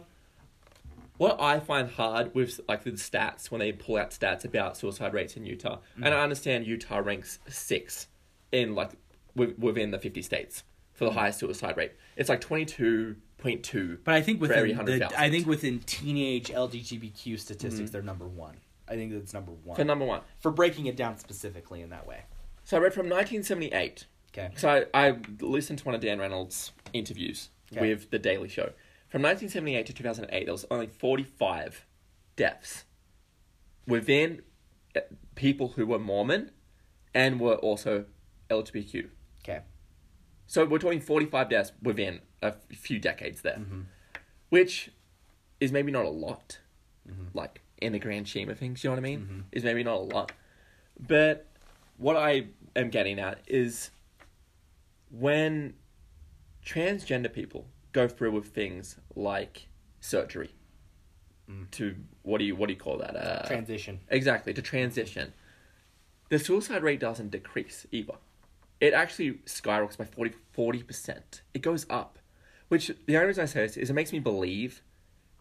[1.17, 5.13] what I find hard with like the stats when they pull out stats about suicide
[5.13, 6.03] rates in Utah, Mm-hmm.
[6.05, 8.07] and I understand Utah ranks six
[8.51, 8.91] in like
[9.35, 11.93] wi- within the fifty states for the highest suicide rate.
[12.15, 13.97] It's like twenty two point two.
[14.03, 14.99] But I think within 100,000.
[15.09, 18.57] the, I think within teenage LGBTQ statistics, they're number one.
[18.87, 20.21] I think that's number one For number one.
[20.39, 22.23] for breaking it down specifically in that way.
[22.65, 24.05] So I read from 1978.
[24.33, 24.49] Okay.
[24.57, 27.81] So I, I listened to one of Dan Reynolds' interviews Okay.
[27.81, 28.71] with The Daily Show.
[29.09, 31.85] From 1978 to 2008, there was only 45
[32.35, 32.83] deaths
[33.87, 34.41] within
[34.95, 34.99] uh,
[35.35, 36.51] people who were Mormon
[37.13, 38.05] and were also
[38.51, 39.07] LGBTQ.
[39.43, 39.61] Okay.
[40.47, 43.81] So we're talking 45 deaths within a few decades there, Mm-hmm.
[44.49, 44.91] which
[45.59, 46.59] is maybe not a lot,
[47.09, 47.35] Mm-hmm.
[47.37, 49.45] like in the grand scheme of things, you know what I mean?
[49.51, 50.31] Is maybe not a lot.
[50.99, 51.47] But
[51.97, 53.89] what I am getting at is
[55.09, 55.73] when
[56.65, 59.67] transgender people go through with things like
[59.99, 60.51] surgery
[61.71, 63.15] to what do you what do you call that?
[63.15, 63.99] Uh, Transition.
[64.09, 65.33] Exactly, to transition.
[66.29, 68.13] The suicide rate doesn't decrease either.
[68.81, 70.05] It actually skyrockets by
[70.51, 72.17] 40, percent It goes up.
[72.67, 74.81] Which, the only reason I say this is it makes me believe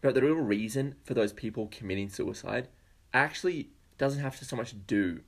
[0.01, 2.67] that the real reason for those people committing suicide
[3.13, 5.21] actually doesn't have to so much do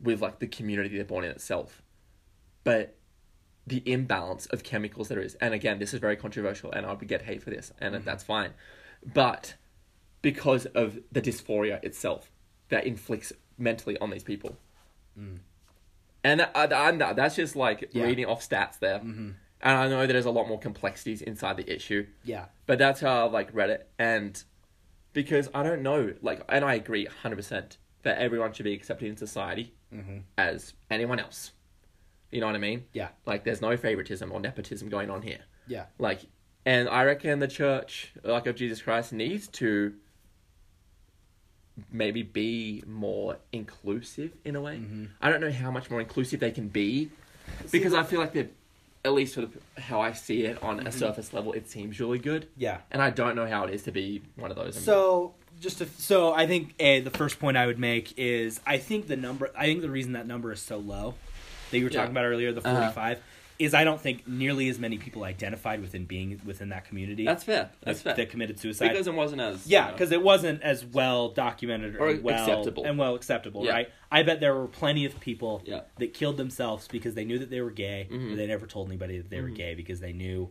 [0.00, 1.82] with, like, the community they're born in itself,
[2.62, 2.96] but
[3.66, 5.34] the imbalance of chemicals there is.
[5.36, 8.04] And again, this is very controversial, and I'll get hate for this, and mm-hmm.
[8.04, 8.52] that's fine.
[9.04, 9.54] But
[10.22, 12.30] because of the dysphoria itself
[12.68, 14.56] that inflicts mentally on these people.
[15.18, 15.38] Mm.
[16.28, 18.04] And I, I'm not- that's just like Yeah.
[18.04, 18.98] reading off stats there.
[18.98, 19.30] Mm-hmm.
[19.60, 22.46] And I know that there's a lot more complexities inside the issue, Yeah.
[22.66, 23.88] but that's how I've like read it.
[23.98, 24.42] And
[25.12, 29.16] because I don't know, like, and I agree 100% that everyone should be accepted in
[29.16, 30.18] society mm-hmm.
[30.36, 31.52] as anyone else.
[32.30, 32.84] You know what I mean?
[32.92, 33.08] Yeah.
[33.26, 35.40] Like, there's no favoritism or nepotism going on here.
[35.66, 35.86] Yeah.
[35.98, 36.20] Like,
[36.66, 39.94] and I reckon the church, like of Jesus Christ, needs to
[41.92, 44.76] maybe be more inclusive in a way.
[44.76, 45.04] Mm-hmm.
[45.20, 47.10] I don't know how much more inclusive they can be,
[47.70, 48.48] because I feel like they're,
[49.04, 50.86] at least sort of how I see it on Mm-hmm.
[50.88, 52.78] a surface level, it seems really good, Yeah.
[52.90, 54.76] and I don't know how it is to be one of those.
[54.78, 58.78] So just to, so I think a the first point I would make is I
[58.78, 61.14] think the number I think the reason that number is so low
[61.70, 61.98] that you were Yeah.
[62.00, 62.80] talking about earlier the Uh-huh.
[63.58, 67.24] 45 is I don't think nearly as many people identified within being within that community
[67.24, 67.70] that's fair.
[67.82, 68.24] That's that, fair.
[68.24, 71.30] that committed suicide because it wasn't as yeah you know, because it wasn't as well
[71.30, 72.84] documented or, Or well acceptable.
[72.84, 73.72] and well acceptable Yeah.
[73.72, 75.82] right I bet there were plenty of people Yeah.
[75.98, 78.30] that killed themselves because they knew that they were gay Mhm.
[78.30, 79.56] but they never told anybody that they were Mhm.
[79.56, 80.50] gay because they knew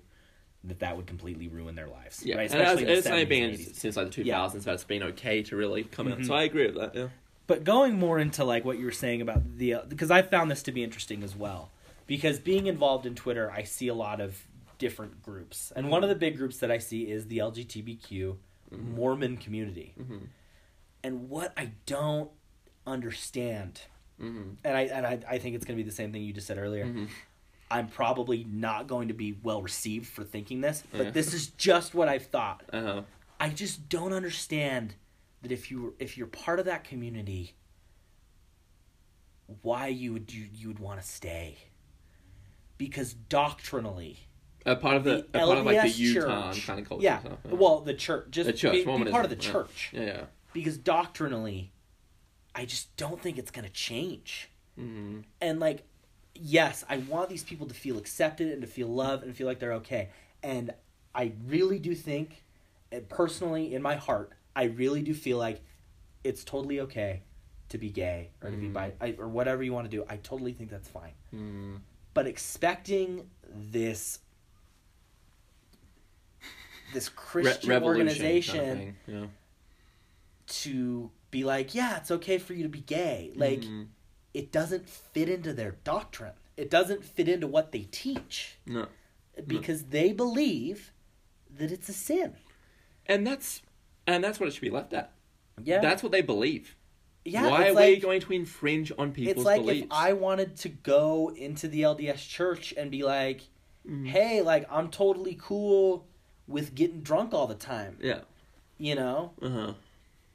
[0.63, 3.25] that that would completely ruin their lives yeah, right and it's, especially in it's only
[3.25, 3.77] been 80s.
[3.77, 4.35] since like the Yeah.
[4.35, 6.19] 2000s that it's been okay to really come out.
[6.19, 6.25] Mhm.
[6.27, 6.95] So I agree with that.
[6.95, 7.07] Yeah.
[7.45, 10.61] But going more into like what you were saying about the because I found this
[10.63, 11.71] to be interesting as well.
[12.07, 14.41] Because being involved in Twitter, I see a lot of
[14.79, 15.71] different groups.
[15.75, 18.37] And one of the big groups that I see is the LGBTQ
[18.71, 19.93] Mormon community.
[19.99, 20.17] Mm-hmm.
[21.03, 22.31] And what I don't
[22.85, 23.81] understand
[24.19, 24.53] Mm-hmm.
[24.63, 26.47] and I and I, I think it's going to be the same thing you just
[26.47, 26.85] said earlier.
[26.85, 27.07] Mhm.
[27.69, 31.11] I'm probably not going to be well received for thinking this, but Yeah.
[31.11, 32.63] this is just what I've thought.
[32.73, 33.03] Uh-huh.
[33.39, 34.95] I just don't understand
[35.43, 37.53] that if you if you're part of that community,
[39.61, 41.57] why you would you, you would want to stay.
[42.77, 44.27] Because doctrinally,
[44.65, 47.03] A part of the, the a part of like the Utah church, kind of culture.
[47.03, 49.51] yeah, so, well, the church, just the church, be, be part of the yeah.
[49.51, 49.89] church.
[49.93, 50.21] Yeah, yeah.
[50.53, 51.71] Because doctrinally,
[52.53, 54.49] I just don't think it's gonna change.
[54.79, 55.21] Mm-hmm.
[55.41, 55.85] And like,
[56.35, 59.59] yes, I want these people to feel accepted and to feel loved and feel like
[59.59, 60.09] they're okay.
[60.43, 60.71] And
[61.15, 62.43] I really do think,
[63.09, 65.61] personally, in my heart, I really do feel like
[66.23, 67.23] it's totally okay
[67.69, 68.73] to be gay or to be Mm.
[68.73, 70.05] bi I, or whatever you want to do.
[70.07, 71.13] I totally think that's fine.
[71.33, 71.75] Mm-hmm.
[72.17, 74.17] But expecting this
[76.91, 79.27] this Christian revolution organization kind of yeah.
[80.47, 83.33] to be like, yeah, it's okay for you to be gay.
[83.35, 83.89] Like, Mhm.
[84.33, 86.33] it doesn't fit into their doctrine.
[86.55, 88.87] It doesn't fit into what they teach no.
[89.45, 90.91] because they believe
[91.55, 92.35] that it's a sin.
[93.05, 93.61] And that's
[94.07, 95.13] and that's what it should be left at.
[95.63, 96.75] Yeah, That's what they believe.
[97.27, 97.49] Yeah.
[97.49, 99.85] Why are like, we going to infringe on people's It's like beliefs?
[99.87, 103.41] if I wanted to go into the LDS church and be like,
[103.87, 104.07] Mhm.
[104.07, 106.05] "Hey, like I'm totally cool
[106.47, 108.21] with getting drunk all the time," Yeah.
[108.77, 109.73] you know, Uh huh.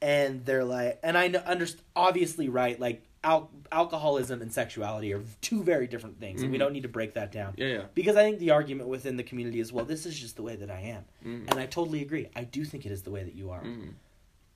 [0.01, 2.79] and they're like, and I know, underst obviously, right?
[2.79, 6.59] Like al- alcoholism and sexuality are two very different things, and we Mhm.
[6.59, 7.53] don't need to break that down.
[7.57, 7.67] Yeah.
[7.67, 7.83] Yeah.
[7.95, 10.55] Because I think the argument within the community is, well, this is just the way
[10.57, 11.05] that I am.
[11.25, 11.49] Mhm.
[11.49, 12.27] And I totally agree.
[12.35, 13.63] I do think it is the way that you are.
[13.63, 13.93] Mhm.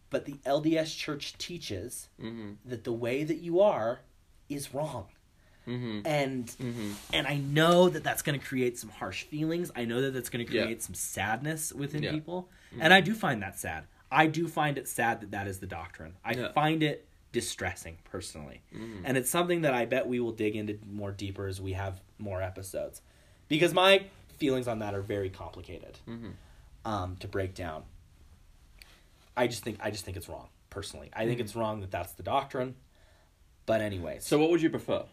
[0.10, 2.58] But the LDS church teaches Mhm.
[2.66, 4.02] that the way that you are
[4.50, 5.08] is wrong.
[5.68, 6.02] Mhm.
[6.06, 6.94] And Mhm.
[7.12, 9.70] and I know that that's going to create some harsh feelings.
[9.76, 10.64] I know that that's going to Yeah.
[10.64, 12.12] create some sadness within Yeah.
[12.12, 12.50] people.
[12.74, 12.80] Mhm.
[12.84, 13.86] And I do find that sad.
[14.10, 16.16] I do find it sad that that is the doctrine.
[16.24, 16.52] I Yeah.
[16.54, 18.62] find it distressing personally.
[18.74, 19.02] Mhm.
[19.04, 22.02] And it's something that I bet we will dig into more deeper as we have
[22.18, 23.02] more episodes.
[23.50, 24.06] Because my
[24.38, 26.34] feelings on that are very complicated Mhm.
[26.86, 27.84] um, to break down.
[29.38, 31.10] I just think I just think it's wrong personally.
[31.14, 31.44] I think Mhm.
[31.44, 32.76] it's wrong that that's the doctrine.
[33.66, 35.06] But anyway, So, what would you prefer?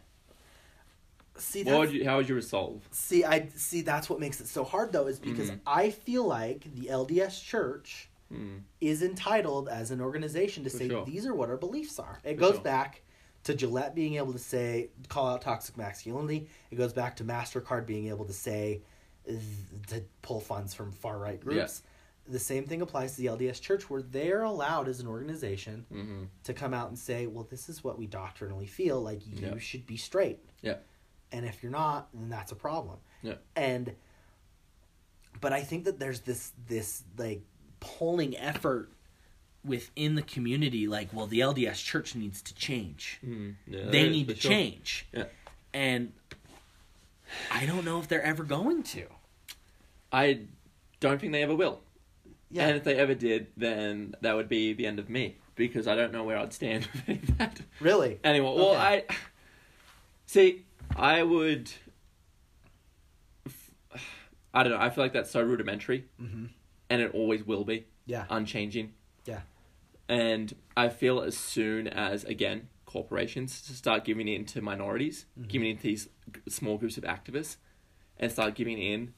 [1.37, 2.05] see What would you?
[2.05, 2.89] How would you resolve?
[2.91, 5.61] see I see that's what makes it so hard though is because Mhm.
[5.67, 8.63] I feel like the LDS Church Mm.
[8.81, 11.05] is entitled as an organization to For say sure.
[11.05, 12.21] these are what our beliefs are.
[12.25, 12.63] It For goes sure.
[12.63, 13.03] back
[13.45, 16.49] to Gillette being able to say call out toxic masculinity.
[16.71, 18.81] It goes back to Mastercard being able to say
[19.27, 19.41] th-
[19.89, 21.83] to pull funds from far right groups.
[22.27, 26.29] The same thing applies to the LDS Church, where they're allowed as an organization Mhm.
[26.45, 29.27] to come out and say, "Well, this is what we doctrinally feel like.
[29.27, 29.59] You Yeah.
[29.59, 30.79] should be straight." Yeah.
[31.33, 32.99] And if you're not, then that's a problem.
[33.23, 33.37] Yeah.
[33.55, 33.95] And
[35.41, 37.43] but I think that there's this this like
[37.81, 38.91] pulling effort
[39.65, 43.19] within the community like, well, the LDS church needs to change.
[43.23, 43.57] Mhm.
[43.67, 44.51] Yeah, they need to sure.
[44.51, 45.07] change.
[45.13, 45.25] Yeah.
[45.75, 46.13] And
[47.51, 49.09] I don't know if they're ever going to.
[50.13, 50.47] I
[51.01, 51.83] don't think they ever will.
[52.55, 52.69] Yeah.
[52.69, 55.97] And if they ever did, then that would be the end of me because I
[55.97, 57.61] don't know where I'd stand with any of that.
[57.81, 58.21] really?
[58.23, 59.05] Anyway, well, Okay.
[59.11, 59.15] I
[60.27, 60.65] see.
[60.95, 61.69] I would.
[64.53, 64.79] I don't know.
[64.79, 66.51] I feel like that's so rudimentary, Mhm.
[66.89, 68.27] and it always will be Yeah.
[68.31, 68.95] unchanging.
[69.25, 69.43] Yeah.
[70.09, 75.49] And I feel as soon as again corporations start giving in to minorities, Mhm.
[75.49, 76.09] giving in to these
[76.49, 77.57] small groups of activists,
[78.17, 79.13] and start giving in,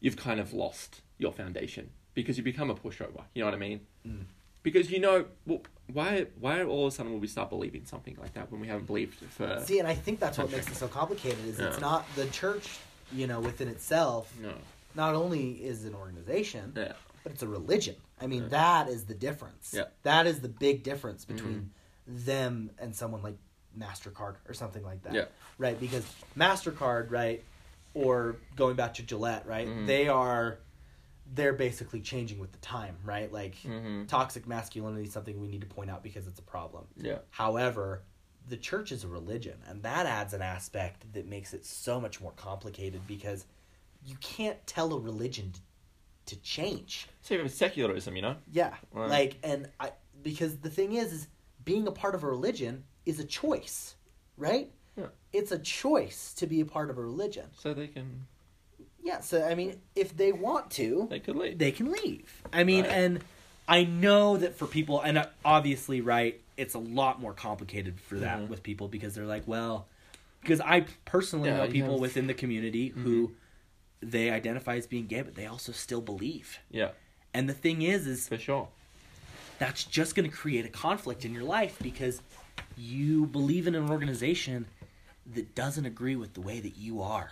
[0.00, 3.22] you've kind of lost your foundation because you become a pushover.
[3.34, 3.80] You know what I mean?
[4.06, 4.24] Mm.
[4.62, 8.16] Because you know, well, why why all of a sudden will we start believing something
[8.20, 10.74] like that when we haven't believed for See, and I think that's what makes it
[10.76, 12.78] so complicated is it's not the church,
[13.12, 14.52] you know, within itself no
[14.94, 16.92] not only is an organization, yeah
[17.22, 17.96] but it's a religion.
[18.20, 18.48] I mean, Yeah.
[18.48, 19.74] that is the difference.
[19.76, 19.84] Yeah.
[20.04, 21.70] That is the big difference between
[22.06, 23.36] them and someone like
[23.78, 25.12] MasterCard or something like that.
[25.14, 25.24] Yeah.
[25.58, 25.78] Right?
[25.78, 26.04] Because
[26.36, 27.44] MasterCard, right,
[27.94, 29.86] or going back to Gillette, right, Mhm.
[29.86, 30.58] they are
[31.34, 33.32] they're basically changing with the time, right?
[33.32, 34.06] Like mm-hmm.
[34.06, 36.84] toxic masculinity is something we need to point out because it's a problem.
[36.96, 38.02] yeah However,
[38.48, 42.20] the church is a religion, and that adds an aspect that makes it so much
[42.20, 43.44] more complicated because
[44.04, 45.60] you can't tell a religion to,
[46.34, 47.08] to change.
[47.20, 51.28] so have secularism you know Yeah, like, and I because the thing is, is
[51.64, 53.94] being a part of a religion is a choice,
[54.36, 54.70] right?
[54.96, 55.06] Yeah.
[55.32, 57.46] It's a choice to be a part of a religion.
[57.56, 58.26] so they can
[59.02, 62.42] Yeah, uh, so I mean, if they want to, they could leave they can leave.
[62.52, 62.92] I mean, Right.
[62.92, 63.24] and
[63.68, 68.18] I know that for people, and uh, obviously, right, it's a lot more complicated for
[68.18, 68.48] that Mhm.
[68.48, 69.86] with people because they're like, well,
[70.42, 73.02] because I personally Yeah, know people have- within the community mm-hmm.
[73.02, 73.32] who
[74.02, 76.58] they identify as being gay, but they also still believe.
[76.70, 76.90] yeah
[77.32, 78.68] And the thing is, is for sure
[79.58, 82.22] that's just going to create a conflict in your life because
[82.78, 84.66] you believe in an organization
[85.34, 87.30] that doesn't agree with the way that you are.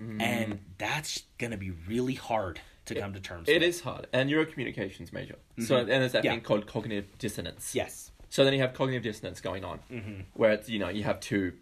[0.00, 0.20] Mm.
[0.22, 3.62] And that's going to be really hard to come to terms It with.
[3.64, 5.36] is hard, and you're a communications major.
[5.58, 5.80] So, Mhm.
[5.80, 6.32] and there's that Yeah.
[6.32, 7.74] thing called cognitive dissonance.
[7.74, 8.10] Yes.
[8.28, 10.20] So then you have cognitive dissonance going on, Mm-hmm.
[10.34, 11.54] where it's you know you have two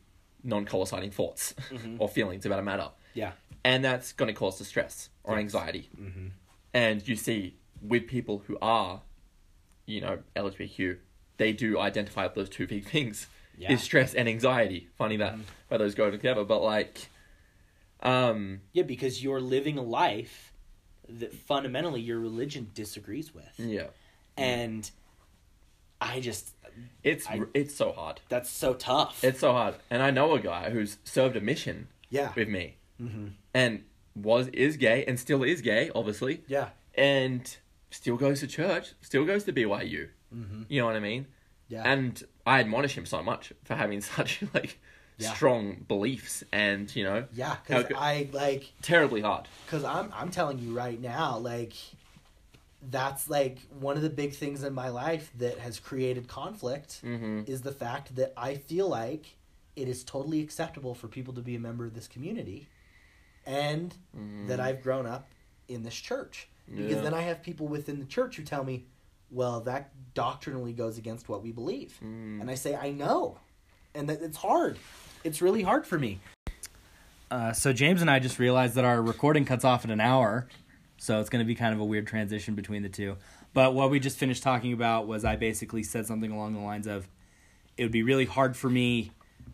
[0.42, 1.96] non-coinciding thoughts Mhm.
[1.98, 3.32] or feelings about a matter, Yeah.
[3.64, 5.40] and that's going to cause distress or Yes.
[5.40, 5.88] anxiety.
[5.98, 6.26] Mm-hmm.
[6.74, 9.02] And you see with people who are,
[9.86, 10.98] you know, LGBTQ,
[11.38, 13.72] they do identify those two big things: Yeah.
[13.72, 14.88] is stress and anxiety.
[14.98, 15.42] Funny that Mhm.
[15.68, 17.08] where those go together, but like,
[18.04, 20.52] um, Yeah, because you're living a life
[21.08, 23.52] that fundamentally your religion disagrees with.
[23.58, 23.88] yeah,
[24.36, 24.90] And
[26.00, 26.54] I just
[27.02, 28.20] it's I- it's so hard.
[28.28, 29.22] that's so tough.
[29.22, 32.32] It's so hard, and I know a guy who's served a mission yeah.
[32.34, 33.28] with me, Mm-hmm.
[33.52, 33.84] and
[34.14, 36.68] was is gay and still is gay, obviously, Yeah.
[36.96, 37.56] and
[37.90, 40.08] still goes to church, still goes to BYU.
[40.34, 40.62] Mm-hmm.
[40.68, 41.26] You know what I mean?
[41.68, 41.82] Yeah.
[41.84, 44.78] And I admonish him so much for having such like
[45.16, 45.32] Yeah.
[45.32, 49.46] strong beliefs and you know Yeah, because I like terribly hard.
[49.66, 51.74] because I'm I'm telling you right now, like
[52.90, 57.42] that's like one of the big things in my life that has created conflict Mm-hmm.
[57.46, 59.36] is the fact that I feel like
[59.76, 62.66] it is totally acceptable for people to be a member of this community,
[63.46, 63.94] and
[64.46, 65.26] that I've grown up
[65.68, 66.48] in this church.
[66.68, 67.00] Because Yeah.
[67.02, 68.84] then I have people within the church who tell me,
[69.30, 72.40] "Well, that doctrinally goes against what we believe," Mm.
[72.40, 73.38] and I say, "I know,"
[73.94, 74.78] and that it's hard.
[75.24, 76.20] It's really hard for me.
[77.30, 80.46] Uh, so James and I just realized that our recording cuts off at an hour,
[80.98, 83.16] so it's going to be kind of a weird transition between the two.
[83.54, 86.86] But what we just finished talking about was I basically said something along the lines
[86.86, 87.08] of,
[87.78, 89.12] it would be really hard for me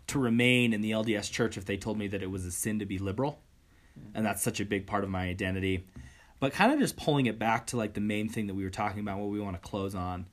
[0.08, 2.80] to remain in the LDS church if they told me that it was a sin
[2.80, 3.38] to be liberal,
[4.12, 5.86] and that's such a big part of my identity.
[6.40, 8.70] But kind of just pulling it back to like the main thing that we were
[8.70, 10.26] talking about, what we want to close on,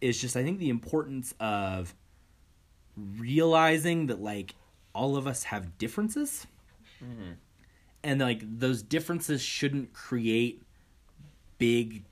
[0.00, 1.94] is just I think the importance of
[2.96, 4.54] realizing that like
[5.00, 6.46] all of us have differences.
[8.04, 10.62] And like those differences shouldn't create
[11.56, 12.04] big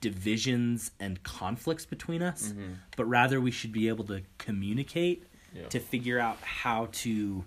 [0.00, 2.74] divisions and conflicts between us mm-hmm.
[2.96, 5.66] but rather we should be able to communicate Yeah.
[5.70, 7.44] to figure out how to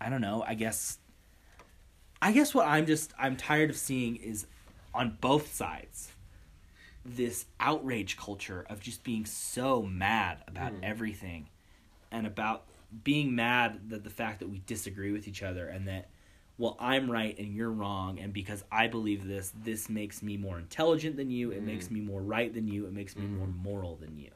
[0.00, 0.98] i don't know i guess
[2.22, 4.46] i guess what i'm just i'm tired of seeing is
[4.94, 6.12] on both sides
[7.04, 10.78] this outrage culture of just being so mad about mm.
[10.84, 11.48] everything
[12.12, 12.64] and about
[13.04, 16.08] being mad that the fact that we disagree with each other and that
[16.56, 20.58] well i'm right and you're wrong and because i believe this this makes me more
[20.58, 23.96] intelligent than you it makes me more right than you it makes me more moral
[23.96, 24.30] than you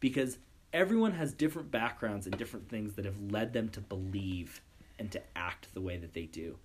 [0.00, 0.38] because
[0.72, 4.60] everyone has different backgrounds and different things that have led them to believe
[4.98, 6.56] and to act the way that they do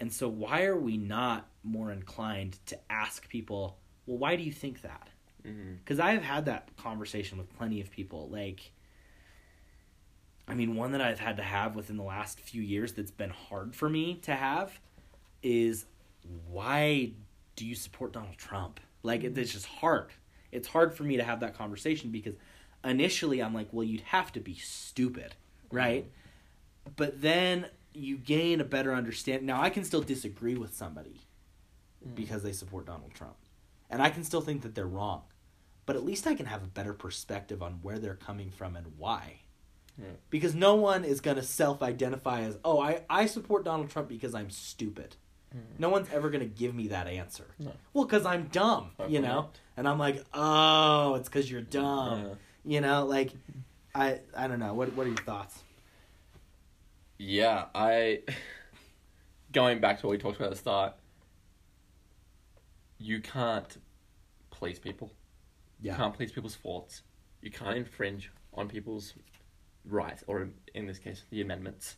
[0.00, 4.52] and so why are we not more inclined to ask people well why do you
[4.52, 5.08] think that
[5.46, 5.74] Mm-hmm.
[5.74, 8.30] because I have had that conversation with plenty of people.
[8.32, 8.72] Like,
[10.46, 13.30] I mean, one that I've had to have within the last few years that's been
[13.30, 14.78] hard for me to have
[15.42, 15.86] is
[16.50, 17.12] why
[17.56, 18.80] do you support Donald Trump?
[19.02, 20.10] Like, it's just hard.
[20.52, 22.34] It's hard for me to have that conversation because
[22.84, 25.34] initially I'm like, well, you'd have to be stupid,
[25.72, 26.06] right?
[26.96, 29.46] But then you gain a better understanding.
[29.46, 31.20] Now, I can still disagree with somebody
[32.06, 32.14] mm.
[32.14, 33.36] because they support Donald Trump.
[33.90, 35.22] And I can still think that they're wrong.
[35.86, 38.86] But at least I can have a better perspective on where they're coming from and
[38.96, 39.40] why.
[39.98, 40.06] Yeah.
[40.30, 44.08] Because no one is going to self identify as, oh, I, I support Donald Trump
[44.08, 45.16] because I'm stupid.
[45.52, 45.60] Hmm.
[45.78, 47.46] No one's ever going to give me that answer.
[47.58, 47.72] No.
[47.92, 49.50] Well, because I'm dumb, you know?
[49.76, 52.22] And I'm like, oh, it's because you're dumb.
[52.22, 52.34] Yeah.
[52.66, 53.32] You know, like,
[53.94, 54.74] I I don't know.
[54.74, 55.62] What, what are your thoughts?
[57.18, 58.22] Yeah, I
[59.52, 60.94] going back to what we talked about at the start.
[62.98, 63.76] You can't
[64.50, 65.12] please people.
[65.80, 65.92] Yeah.
[65.92, 67.02] You can't please people's thoughts.
[67.42, 69.14] You can't infringe on people's
[69.88, 71.96] rights, or in this case, the amendments.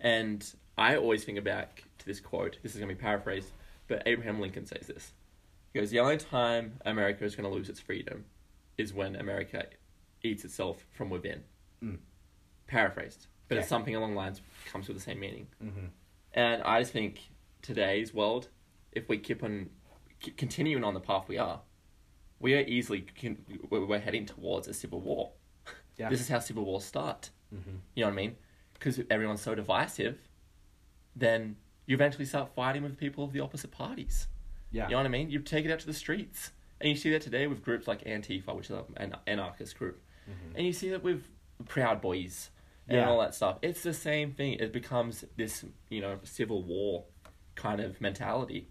[0.00, 0.44] And
[0.76, 2.58] I always think back to this quote.
[2.62, 3.52] This is going to be paraphrased,
[3.88, 5.12] but Abraham Lincoln says this.
[5.72, 8.24] He goes, "The only time America is going to lose its freedom
[8.78, 9.66] is when America
[10.22, 11.42] eats itself from within."
[11.82, 11.98] Mm.
[12.66, 15.46] Paraphrased, but it's something along the lines comes with the same meaning.
[15.62, 15.86] Mm-hmm.
[16.32, 17.20] And I just think
[17.60, 18.48] today's world,
[18.92, 19.68] if we keep on
[20.22, 21.60] c- continuing on the path we are,
[22.40, 25.32] we are easily con- we're heading towards a civil war.
[25.96, 26.08] Yeah.
[26.08, 27.30] This is how civil wars start.
[27.54, 27.70] Mm-hmm.
[27.94, 28.36] You know what I mean?
[28.74, 30.18] Because everyone's so divisive,
[31.14, 34.26] then you eventually start fighting with people of the opposite parties.
[34.70, 34.84] Yeah.
[34.86, 35.30] You know what I mean?
[35.30, 36.50] You take it out to the streets.
[36.80, 40.02] And you see that today with groups like Antifa, which is an anarchist group.
[40.56, 41.24] And you see that with
[41.68, 42.50] Proud Boys
[42.88, 43.08] and Yeah.
[43.08, 43.58] all that stuff.
[43.62, 44.54] It's the same thing.
[44.54, 47.04] It becomes this, you know, civil war
[47.54, 48.68] kind of mentality.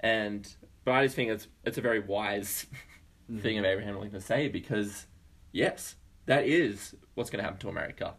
[0.00, 0.48] And
[0.84, 2.66] but I just think it's it's a very wise
[3.40, 5.06] thing of Abraham Lincoln to say because
[5.52, 5.96] yes,
[6.26, 8.14] that is what's going to happen to America,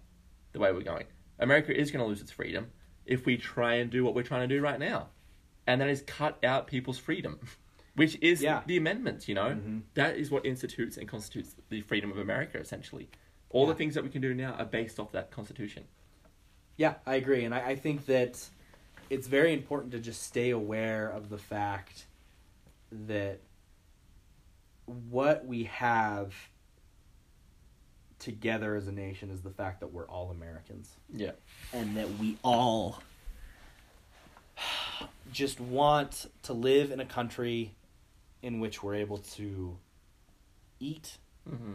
[0.51, 1.05] the way we're going.
[1.39, 2.67] America is going to lose its freedom
[3.05, 5.09] if we try and do what we're trying to do right now,
[5.67, 7.39] and that is cut out people's freedom,
[7.95, 8.61] which is Yeah.
[8.65, 9.27] the amendments.
[9.27, 9.81] You know, Mhm.
[9.95, 12.59] That is what institutes and constitutes the freedom of America.
[12.59, 13.09] Essentially,
[13.49, 13.73] all Yeah.
[13.73, 15.85] the things that we can do now are based off that Constitution.
[16.77, 18.49] Yeah, I agree, and I, I think that
[19.09, 22.07] it's very important to just stay aware of the fact
[22.91, 23.41] that
[24.85, 26.33] what we have
[28.23, 31.31] together as a nation is the fact that we're all Americans Yeah.
[31.73, 33.01] and that we all
[35.31, 37.75] just want to live in a country
[38.41, 39.77] in which we're able to
[40.79, 41.17] eat,
[41.49, 41.73] Mm-hmm.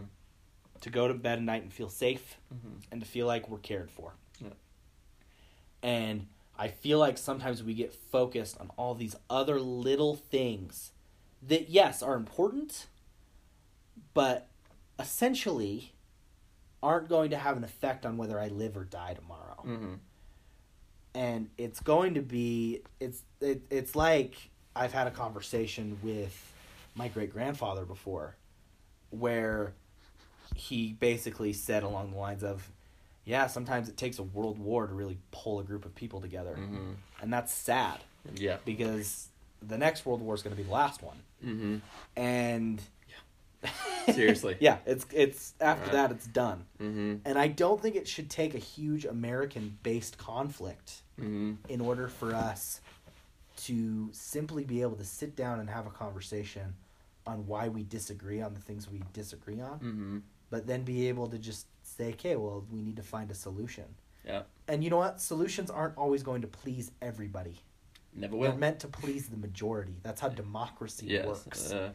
[0.81, 2.79] to go to bed at night and feel safe, Mm-hmm.
[2.91, 4.15] and to feel like we're cared for.
[4.41, 4.49] Yeah.
[5.83, 6.27] And
[6.59, 10.93] I feel like sometimes we get focused on all these other little things
[11.47, 12.87] that yes are important,
[14.15, 14.49] but
[14.99, 15.93] essentially
[16.83, 19.63] aren't going to have an effect on whether I live or die tomorrow.
[19.67, 19.95] Mm-hmm.
[21.15, 24.37] And it's going to be it's it, it's like
[24.77, 26.53] I've had a conversation with
[26.95, 28.37] my great grandfather before
[29.11, 29.73] where
[30.55, 32.69] he basically said along the lines of
[33.25, 36.57] yeah, sometimes it takes a world war to really pull a group of people together.
[36.59, 36.93] Mm-hmm.
[37.21, 37.99] And that's sad
[38.35, 38.57] Yeah.
[38.65, 39.29] because
[39.61, 41.19] the next world war is going to be the last one.
[41.45, 41.77] Mm-hmm.
[42.17, 42.81] And
[44.13, 44.57] Seriously.
[44.61, 45.93] yeah, it's it's after Right.
[45.93, 46.65] that it's done.
[46.81, 47.17] Mm-hmm.
[47.25, 51.55] And I don't think it should take a huge American based conflict Mm-hmm.
[51.69, 52.81] in order for us
[53.65, 56.75] to simply be able to sit down and have a conversation
[57.27, 60.19] on why we disagree on the things we disagree on, Mm-hmm.
[60.49, 63.85] but then be able to just say, okay, well, we need to find a solution.
[64.25, 64.43] Yeah.
[64.69, 65.21] And you know what?
[65.21, 67.57] Solutions aren't always going to please everybody.
[68.15, 68.49] Never will.
[68.51, 69.95] They're meant to please the majority.
[70.05, 71.27] That's how democracy yes.
[71.27, 71.73] works.
[71.73, 71.91] Uh,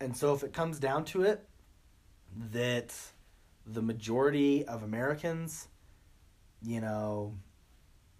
[0.00, 1.46] And so if it comes down to it,
[2.52, 2.94] that
[3.66, 5.68] the majority of Americans,
[6.62, 7.34] you know,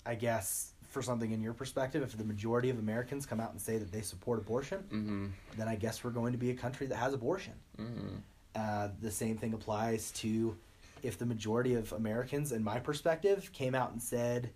[0.05, 3.61] I guess for something in your perspective, if the majority of Americans come out and
[3.61, 5.27] say that they support abortion, mm-hmm.
[5.57, 7.55] then I guess we're going to be a country that has abortion.
[7.79, 8.17] Mm-hmm.
[8.55, 10.57] Uh, the same thing applies to
[11.03, 14.51] if the majority of Americans, in my perspective, came out and said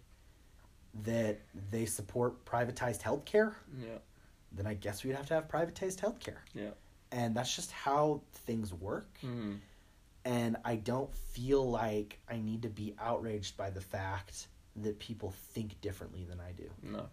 [1.05, 3.99] that they support privatized healthcare, Yeah.
[4.57, 6.39] Then I guess we'd have to have privatized healthcare.
[6.55, 6.71] Yeah.
[7.13, 9.09] And that's just how things work.
[9.25, 9.55] Mm-hmm.
[10.25, 15.33] And I don't feel like I need to be outraged by the fact that people
[15.53, 16.71] think differently than I do.
[16.83, 17.07] No.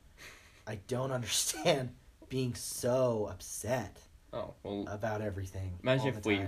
[0.66, 1.89] I don't understand
[2.30, 3.98] being so upset
[4.34, 4.86] Oh well.
[4.88, 5.74] about everything.
[5.84, 6.42] Imagine if we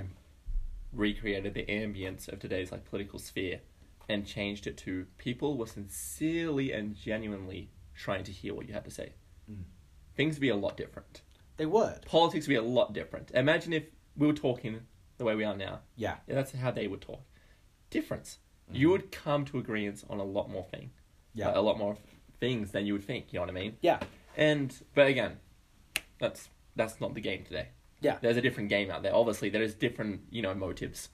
[0.93, 3.59] recreated the ambience of today's like political sphere
[4.09, 8.85] and changed it to people were sincerely and genuinely trying to hear what you had
[8.85, 9.13] to say.
[9.51, 9.63] Mm.
[10.15, 11.21] Things would be a lot different.
[11.57, 12.01] They would.
[12.05, 13.31] Politics would be a lot different.
[13.33, 13.83] Imagine if
[14.17, 14.81] we were talking
[15.17, 15.81] the way we are now.
[15.95, 16.15] Yeah.
[16.27, 17.21] Yeah, that's how they would talk.
[17.89, 18.39] Difference.
[18.67, 18.75] Mm-hmm.
[18.81, 20.91] You would come to agreements on a lot more thing.
[21.35, 21.51] Yeah.
[21.57, 21.97] a lot more
[22.39, 23.33] things than you would think.
[23.33, 23.77] You know what I mean?
[23.81, 23.99] Yeah.
[24.37, 25.37] And but again,
[26.19, 27.69] that's that's not the game today.
[28.01, 28.17] Yeah.
[28.21, 29.15] There's a different game out there.
[29.15, 31.09] Obviously, there is different you know motives.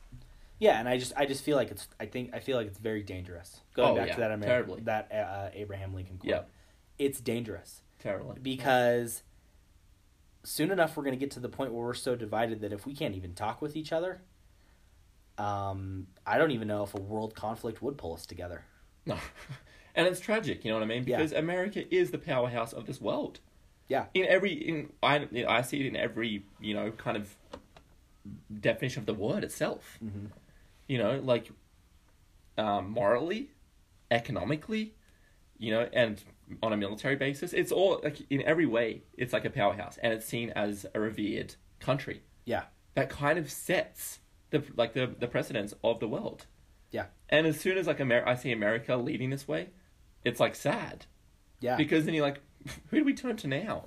[0.59, 2.79] Yeah, and I just I just feel like it's I think I feel like it's
[2.79, 3.61] very dangerous.
[3.73, 4.81] Going Oh, back yeah, to that Amer- terribly.
[4.81, 6.29] that uh, Abraham Lincoln quote.
[6.29, 6.41] Yeah.
[6.99, 8.37] It's dangerous Terribly.
[8.41, 9.23] because
[10.43, 12.85] soon enough we're going to get to the point where we're so divided that if
[12.85, 14.21] we can't even talk with each other,
[15.37, 18.65] um, I don't even know if a world conflict would pull us together.
[19.05, 19.17] No.
[19.95, 21.05] and it's tragic, you know what I mean?
[21.07, 21.17] Yeah.
[21.17, 23.39] Because America is the powerhouse of this world.
[23.87, 24.05] Yeah.
[24.13, 27.35] In every in I I see it in every, you know, kind of
[28.61, 29.97] definition of the word itself.
[30.03, 30.27] Mm-hmm.
[30.87, 31.49] You know, like
[32.57, 33.49] um, morally,
[34.11, 34.93] economically,
[35.57, 36.23] you know, and
[36.63, 40.13] on a military basis, it's all like in every way it's like a powerhouse and
[40.13, 42.21] it's seen as a revered country.
[42.45, 42.63] Yeah.
[42.95, 44.19] That kind of sets
[44.49, 46.45] the like the the precedence of the world.
[46.91, 47.05] Yeah.
[47.29, 49.69] And as soon as like Amer- I see America leading this way,
[50.25, 51.05] it's like sad
[51.59, 51.75] Yeah.
[51.77, 52.41] because then you're like,
[52.89, 53.85] who do we turn to now?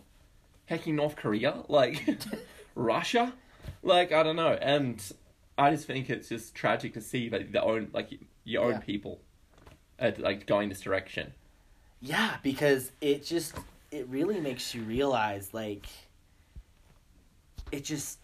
[0.67, 2.09] Hacking North Korea, like
[2.75, 3.35] Russia,
[3.83, 4.53] like I don't know.
[4.55, 5.03] And
[5.59, 8.11] I just think it's just tragic to see that the own like
[8.45, 8.79] your own Yeah.
[8.81, 9.21] people,
[9.99, 11.35] uh, like going this direction.
[12.03, 13.55] Yeah, because it just
[13.93, 15.87] it really makes you realize like
[17.71, 18.19] it just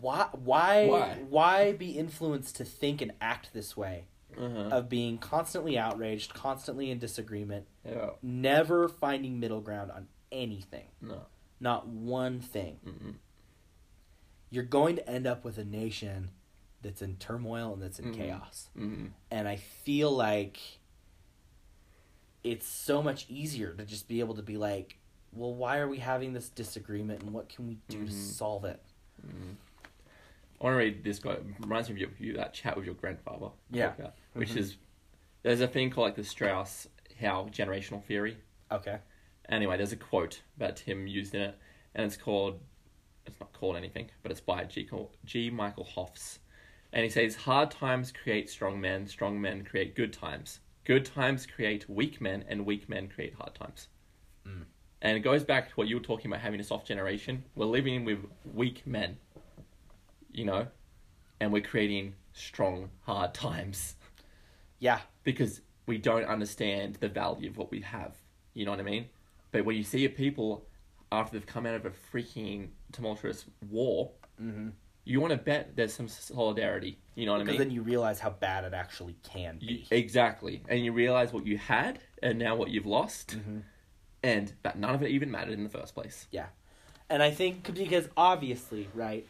[0.00, 1.16] why why Why?
[1.28, 4.04] why be influenced to think and act this way
[4.36, 4.68] Uh-huh.
[4.76, 8.10] of being constantly outraged, constantly in disagreement, yeah.
[8.22, 11.26] never finding middle ground on anything, No.
[11.60, 12.78] not one thing.
[12.84, 13.14] Mm-mm.
[14.50, 16.30] You're going to end up with a nation
[16.82, 18.16] that's in turmoil and that's in Mhm.
[18.16, 18.68] chaos.
[18.76, 19.06] Mm-hmm.
[19.30, 20.58] and I feel like
[22.44, 24.98] it's so much easier to just be able to be like,
[25.32, 28.14] well, why are we having this disagreement and what can we do to Mhm.
[28.14, 28.82] solve it?
[29.26, 29.52] Mm-hmm.
[30.60, 31.36] I want to read this guy.
[31.60, 33.48] Reminds me of your, you, that chat with your grandfather.
[33.70, 33.94] Yeah.
[33.94, 34.56] About, which Mhm.
[34.58, 34.76] is
[35.42, 36.86] there's a thing called like the Strauss
[37.20, 38.36] Howe generational theory.
[38.70, 38.98] Okay.
[39.48, 41.58] Anyway, there's a quote about Tim used in it,
[41.94, 42.60] and it's called.
[43.26, 44.88] It's not called anything, but it's by G.
[45.24, 45.50] G.
[45.50, 46.40] Michael Hoffs,
[46.92, 49.06] and he says, "Hard times create strong men.
[49.06, 50.60] Strong men create good times.
[50.84, 53.88] Good times create weak men, and weak men create hard times."
[54.46, 54.64] Mm.
[55.02, 57.44] And it goes back to what you were talking about having a soft generation.
[57.54, 59.18] We're living with weak men,
[60.32, 60.68] you know,
[61.40, 63.96] and we're creating strong, hard times
[64.78, 65.00] Yeah.
[65.24, 68.16] because we don't understand the value of what we have.
[68.54, 69.08] You know what I mean?
[69.52, 70.66] But when you see a people
[71.10, 74.70] after they've come out of a freaking tumultuous war, Mm-hmm.
[75.04, 76.98] You want to bet there's some solidarity.
[77.14, 77.46] You know what I mean?
[77.54, 79.86] Because then you realize how bad it actually can You- be.
[79.90, 83.62] exactly, and you realize what you had and now what you've lost, Mhm.
[84.22, 86.26] and that none of it even mattered in the first place.
[86.30, 86.46] Yeah.
[87.08, 89.26] And I think because obviously, right,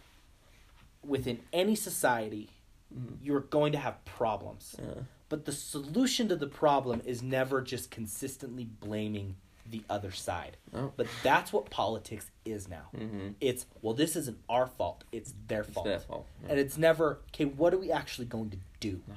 [1.03, 2.51] within any society,
[2.95, 3.19] Mhm.
[3.23, 4.77] you're going to have problems.
[4.79, 9.37] Uh, But the solution to the problem is never just consistently blaming
[9.71, 10.57] the other side.
[10.75, 10.93] oh.
[10.97, 12.89] But that's what politics is now.
[12.97, 13.35] Mhm.
[13.41, 15.87] It's, well, this isn't our fault, it's their It's fault.
[15.87, 16.27] their fault.
[16.43, 16.51] yeah.
[16.51, 19.03] And it's never, okay, what are we actually going to do?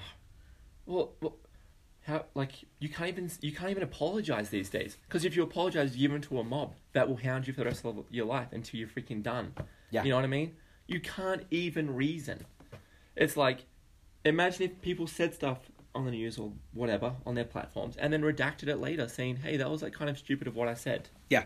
[0.85, 1.35] Well, well,
[2.01, 5.95] how like you can't even you can't even apologize these days because if you apologize,
[5.95, 8.81] you're into a mob that will hound you for the rest of your life until
[8.81, 9.53] you're freaking done.
[9.91, 10.03] Yeah.
[10.03, 10.57] You know what I mean?
[10.87, 12.45] You can't even reason.
[13.15, 13.59] It's like,
[14.25, 15.59] imagine if people said stuff
[15.95, 19.57] on the news or whatever on their platforms and then redacted it later, saying, "Hey,
[19.57, 21.43] that was like kind of stupid of what I said." Yeah.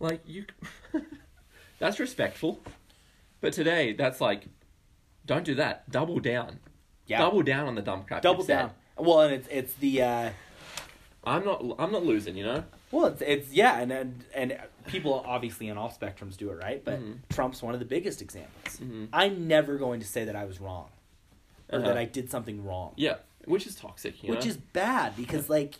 [0.00, 0.44] Like you,
[1.78, 2.60] that's respectful.
[3.40, 4.46] But today, that's like,
[5.26, 5.90] don't do that.
[5.90, 6.58] Double down.
[7.06, 7.18] Yeah.
[7.18, 8.22] Double down on the dumb crap.
[8.22, 8.70] Double down.
[8.96, 10.30] Well, and it's, it's the, uh,
[11.24, 11.62] I'm not.
[11.78, 12.36] I'm not losing.
[12.36, 12.64] You know.
[12.90, 16.84] Well, it's, it's yeah, and, and and people obviously on all spectrums do it right,
[16.84, 17.18] but Mhm.
[17.30, 18.76] Trump's one of the biggest examples.
[18.78, 19.08] Mhm.
[19.12, 20.88] I'm never going to say that I was wrong
[21.70, 21.88] or Uh-huh.
[21.88, 23.16] that I did something wrong, Yeah,
[23.46, 24.22] which is toxic.
[24.22, 24.50] You which know?
[24.50, 25.74] is bad because like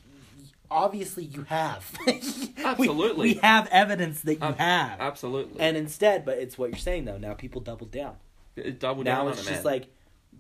[0.71, 1.97] obviously you have
[2.65, 3.35] Absolutely.
[3.35, 5.61] we, have evidence that you Ab- have, absolutely.
[5.61, 7.19] and instead, but it's what you're saying though.
[7.19, 8.17] Now people double down.
[8.57, 9.73] It- double now down it's on it, just man.
[9.73, 9.87] like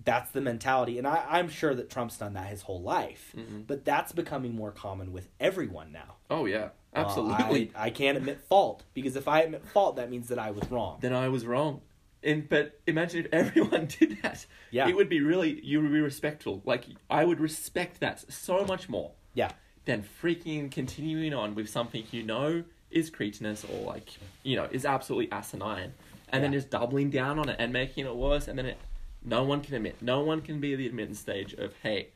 [0.05, 3.67] that's the mentality, and I, I'm sure that Trump's done that his whole life, Mhm.
[3.67, 6.17] but that's becoming more common with everyone now.
[6.31, 7.71] oh yeah, absolutely.
[7.77, 10.69] I, I can't admit fault because if I admit fault, that means that I was
[10.71, 10.99] wrong.
[11.01, 11.81] then I was wrong.
[12.25, 14.47] And but imagine if everyone did that.
[14.71, 14.89] Yeah.
[14.89, 16.63] It would be really you would be respectful.
[16.65, 19.51] Like I would respect that so much more Yeah,
[19.85, 24.09] than freaking continuing on with something you know is cretinous or like
[24.43, 25.93] you know is absolutely asinine,
[26.31, 28.79] and then just doubling down on it and making it worse, and then it,
[29.25, 30.01] no one can admit.
[30.01, 32.09] No one can be at the admittance stage of hey,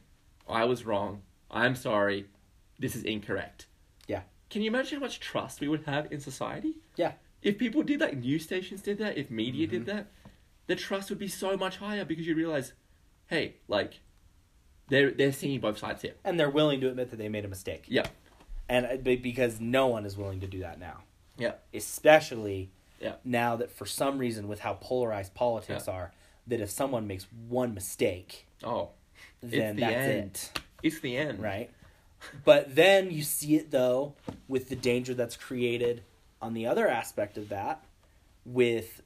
[0.49, 1.23] I was wrong.
[1.51, 2.27] I'm sorry.
[2.79, 3.67] This is incorrect.
[4.07, 6.77] yeah, Can you imagine how much trust we would have in society?
[6.97, 9.77] yeah, If people did that, news stations did that, if media Mm-hmm.
[9.77, 10.07] did that,
[10.67, 12.73] the trust would be so much higher because you realize,
[13.27, 14.01] hey, like,
[14.89, 16.15] they're they're seeing both sides here.
[16.25, 17.85] and they're willing to admit that they made a mistake.
[17.89, 18.07] Yeah,
[18.69, 21.03] and uh, because no one is willing to do that now,
[21.37, 22.71] yeah, especially
[23.01, 25.95] yeah, now that for some reason with how polarized politics Yeah.
[25.95, 26.13] are,
[26.47, 28.91] that if someone makes one mistake, oh,
[29.43, 30.41] then the that's end.
[30.55, 31.71] it, it's the end, right?
[32.45, 34.15] But then you see it though
[34.49, 36.03] with the danger that's created
[36.41, 37.85] on the other aspect of that
[38.45, 39.03] with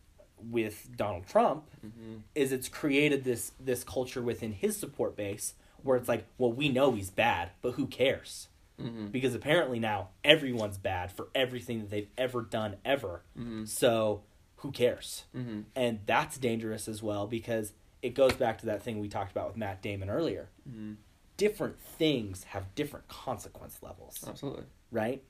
[0.51, 5.97] with Donald Trump hmm is it's created this this culture within his support base where
[5.97, 8.49] it's like, well, we know he's bad, but who cares?
[8.81, 13.23] hmm Because apparently now everyone's bad for everything that they've ever done ever.
[13.37, 14.23] hmm So
[14.57, 15.25] who cares?
[15.33, 19.31] hmm And that's dangerous as well because it goes back to that thing we talked
[19.33, 20.49] about with Matt Damon earlier.
[20.69, 20.95] hmm
[21.37, 24.65] Different things have different consequence levels, Absolutely.
[24.93, 25.23] right?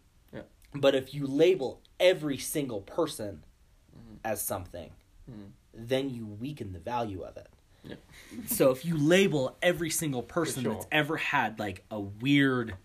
[0.74, 0.80] Yeah.
[0.80, 3.44] But if you label every single person
[3.96, 4.18] Mhm.
[4.24, 4.90] as something,
[5.30, 5.50] Mhm.
[5.74, 7.48] then you weaken the value of it.
[7.84, 7.96] Yeah.
[8.46, 10.74] So if you label every single person sure.
[10.74, 12.76] that's ever had like a weird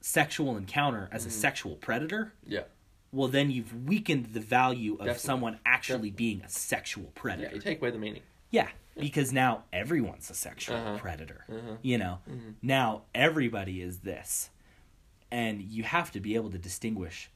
[0.00, 1.38] sexual encounter as a Mm-hmm.
[1.40, 2.64] sexual predator, Yeah.
[3.12, 5.18] well then you've weakened the value of Definitely.
[5.20, 7.48] someone actually being a sexual predator.
[7.50, 7.54] Yeah.
[7.54, 8.22] You take away the meaning.
[8.50, 10.98] Yeah, because now everyone's a sexual Uh-huh.
[10.98, 11.44] predator.
[11.48, 11.76] Uh-huh.
[11.82, 12.54] You know, Mhm.
[12.62, 14.50] now everybody is this.
[15.30, 17.30] And you have to be able to distinguish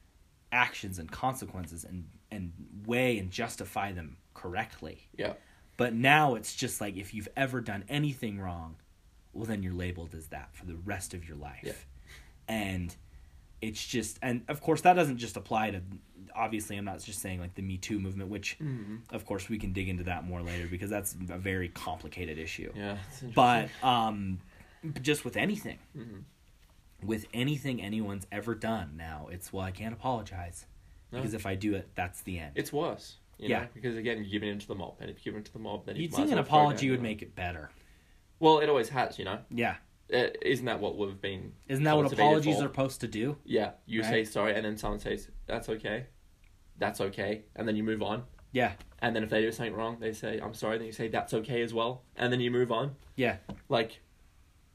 [0.51, 2.51] actions and consequences and, and
[2.85, 5.07] weigh and justify them correctly.
[5.17, 5.33] Yeah.
[5.77, 8.75] But now it's just like if you've ever done anything wrong,
[9.33, 11.63] well, then you're labeled as that for the rest of your life.
[11.63, 11.73] Yeah.
[12.47, 12.95] And
[13.61, 15.81] it's just, and of course, that doesn't just apply to,
[16.35, 18.99] obviously, I'm not just saying like the Me Too movement, which, Mhm.
[19.11, 22.71] of course, we can dig into that more later because that's a very complicated issue.
[22.75, 22.97] Yeah.
[23.33, 24.39] But um,
[25.01, 26.23] just with anything, Mhm.
[27.05, 30.65] With anything anyone's ever done now, it's, well, I can't apologize.
[31.11, 31.19] No.
[31.19, 32.53] Because if I do it, that's the end.
[32.55, 33.17] it's worse.
[33.37, 33.59] You Yeah.
[33.61, 33.67] Know?
[33.73, 35.85] Because again, you're giving into the mob, and if you give in to the mob,
[35.85, 37.69] then you You'd think an apology would make it better.
[38.39, 39.17] Well, it always has.
[39.19, 39.39] You know.
[39.49, 39.75] Yeah.
[40.13, 41.53] Uh, isn't that what we've been?
[41.67, 42.65] Isn't that what apologies for?
[42.65, 43.37] are supposed to do?
[43.45, 44.09] Yeah, you Right?
[44.09, 46.05] say sorry, and then someone says that's okay,
[46.77, 48.23] that's okay, and then you move on.
[48.51, 48.73] Yeah.
[48.99, 50.77] And then if they do something wrong, they say I'm sorry.
[50.77, 52.95] Then you say that's okay as well, and then you move on.
[53.15, 53.37] Yeah.
[53.69, 54.01] Like,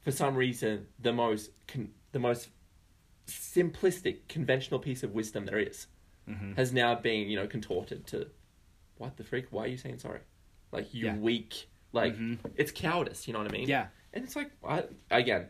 [0.01, 2.49] for some reason, the most con- the most
[3.27, 5.87] simplistic, conventional piece of wisdom there is
[6.27, 8.27] hmm has now been you know contorted to,
[8.97, 9.45] what the freak?
[9.49, 10.19] Why are you saying sorry?
[10.71, 11.15] Like you Yeah.
[11.17, 11.67] weak.
[11.91, 12.37] Like Mhm.
[12.55, 13.27] it's cowardice.
[13.27, 13.67] You know what I mean?
[13.67, 13.87] Yeah.
[14.13, 15.47] And it's like I, again,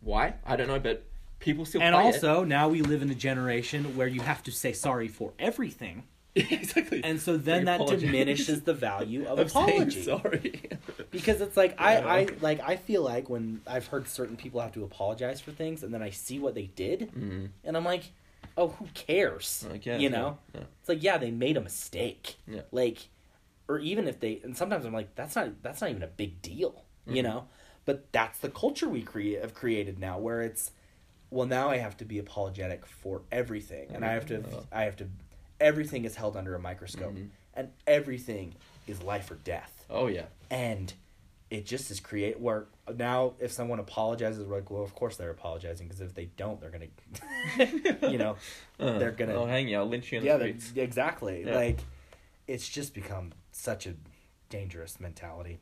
[0.00, 0.34] why?
[0.44, 1.04] I don't know, but
[1.38, 2.14] people still And play it.
[2.14, 6.04] also, now we live in a generation where you have to say sorry for everything.
[6.34, 7.00] exactly.
[7.02, 10.02] And so then that diminishes the value of apology.
[10.02, 10.62] sorry.
[11.10, 12.06] Because it's like I, Yeah.
[12.06, 15.82] I like I feel like when I've heard certain people have to apologize for things
[15.82, 17.48] and then I see what they did mm.
[17.64, 18.04] and I'm like,
[18.56, 19.66] oh, who cares?
[19.72, 20.66] I guess, you know, yeah, yeah.
[20.80, 22.36] it's like yeah, they made a mistake.
[22.46, 22.62] Yeah.
[22.72, 23.08] Like,
[23.68, 26.40] or even if they, and sometimes I'm like, that's not that's not even a big
[26.42, 27.26] deal, you Mhm.
[27.26, 27.48] know.
[27.84, 30.72] But that's the culture we create have created now, where it's,
[31.30, 34.96] well, now I have to be apologetic for everything, and I have to, I have
[34.96, 35.08] to,
[35.60, 37.28] everything is held under a microscope, Mhm.
[37.54, 38.54] and everything
[38.86, 40.26] is life or death Oh yeah.
[40.50, 40.92] and
[41.50, 45.30] it just is create where now if someone apologizes we're like well of course they're
[45.30, 46.88] apologizing because if they don't they're gonna
[48.10, 48.36] you know
[48.80, 49.76] Uh, They're gonna- I'll hang you.
[49.78, 50.72] I'll lynch you in the yeah they- streets.
[50.76, 51.54] exactly Yeah.
[51.56, 51.80] like
[52.46, 53.94] it's just become such a
[54.50, 55.58] dangerous mentality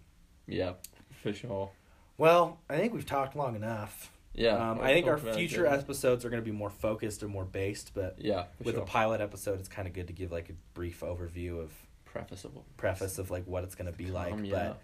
[0.47, 0.75] Yeah,
[1.23, 1.71] for sure.
[2.19, 4.11] Well, I think we've talked long enough.
[4.37, 4.53] Yeah.
[4.71, 5.75] um, I'll think our future yeah.
[5.75, 8.85] episodes are going to be more focused and more based but Yeah, with sure.
[8.85, 11.73] a pilot episode it's kind of good to give like a brief overview of
[12.05, 12.65] prefaceable.
[12.77, 14.55] preface of like what it's going to be like Um, yeah.
[14.55, 14.81] but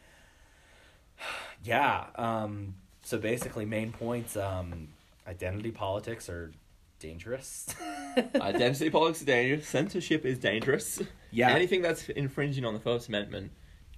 [1.65, 4.89] yeah um so basically main points um
[5.27, 6.51] identity politics are
[6.99, 7.66] dangerous
[8.37, 9.66] Identity politics is dangerous.
[9.66, 11.01] Censorship is dangerous.
[11.31, 13.51] yeah Anything that's infringing on the First Amendment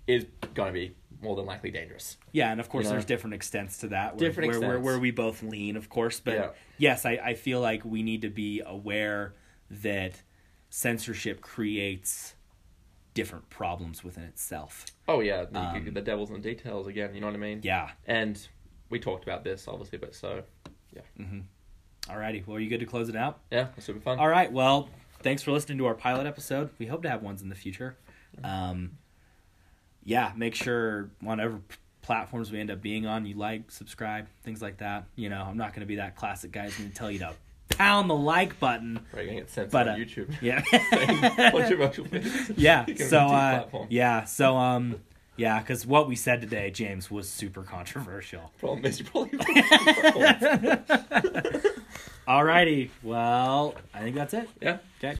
[0.06, 0.24] is
[0.54, 0.94] going to be
[1.24, 2.16] more than likely dangerous.
[2.32, 2.92] yeah and of course You know?
[2.94, 4.84] there's different extents to that where, Different where, where, extents.
[4.86, 6.50] where we both lean of course but Yeah.
[6.78, 9.34] yes I, I feel like we need to be aware
[9.70, 10.22] that
[10.70, 12.34] censorship creates
[13.14, 17.14] different problems within itself Oh yeah, the, Um, the devil's in the details again.
[17.14, 17.60] You know what I mean?
[17.62, 18.38] yeah And
[18.90, 20.42] we talked about this obviously, but so
[21.18, 21.40] mm-hmm.
[22.08, 24.18] alrighty well are you good to close it out yeah, it's super fun.
[24.18, 24.50] All right.
[24.52, 24.88] Well,
[25.22, 26.70] thanks for listening to our pilot episode.
[26.78, 27.96] We hope to have ones in the future.
[28.42, 28.98] Um,
[30.04, 31.60] yeah, make sure whatever
[32.02, 35.06] platforms we end up being on, you like, subscribe, things like that.
[35.16, 37.20] You know, I'm not going to be that classic guy who's going to tell you
[37.20, 37.32] to
[37.70, 39.00] pound the like button.
[39.12, 40.34] We're gonna get censored But, on uh, YouTube.
[40.42, 40.62] Yeah.
[42.56, 42.84] Yeah.
[42.88, 44.24] You So, uh, yeah.
[44.24, 45.00] So, um,
[45.36, 48.52] yeah, because what we said today, James, was super controversial.
[48.60, 49.38] Problem is, you probably.
[52.28, 52.90] Alrighty.
[53.02, 54.48] Well, I think that's it.
[54.60, 54.78] yeah.
[54.98, 55.12] Okay.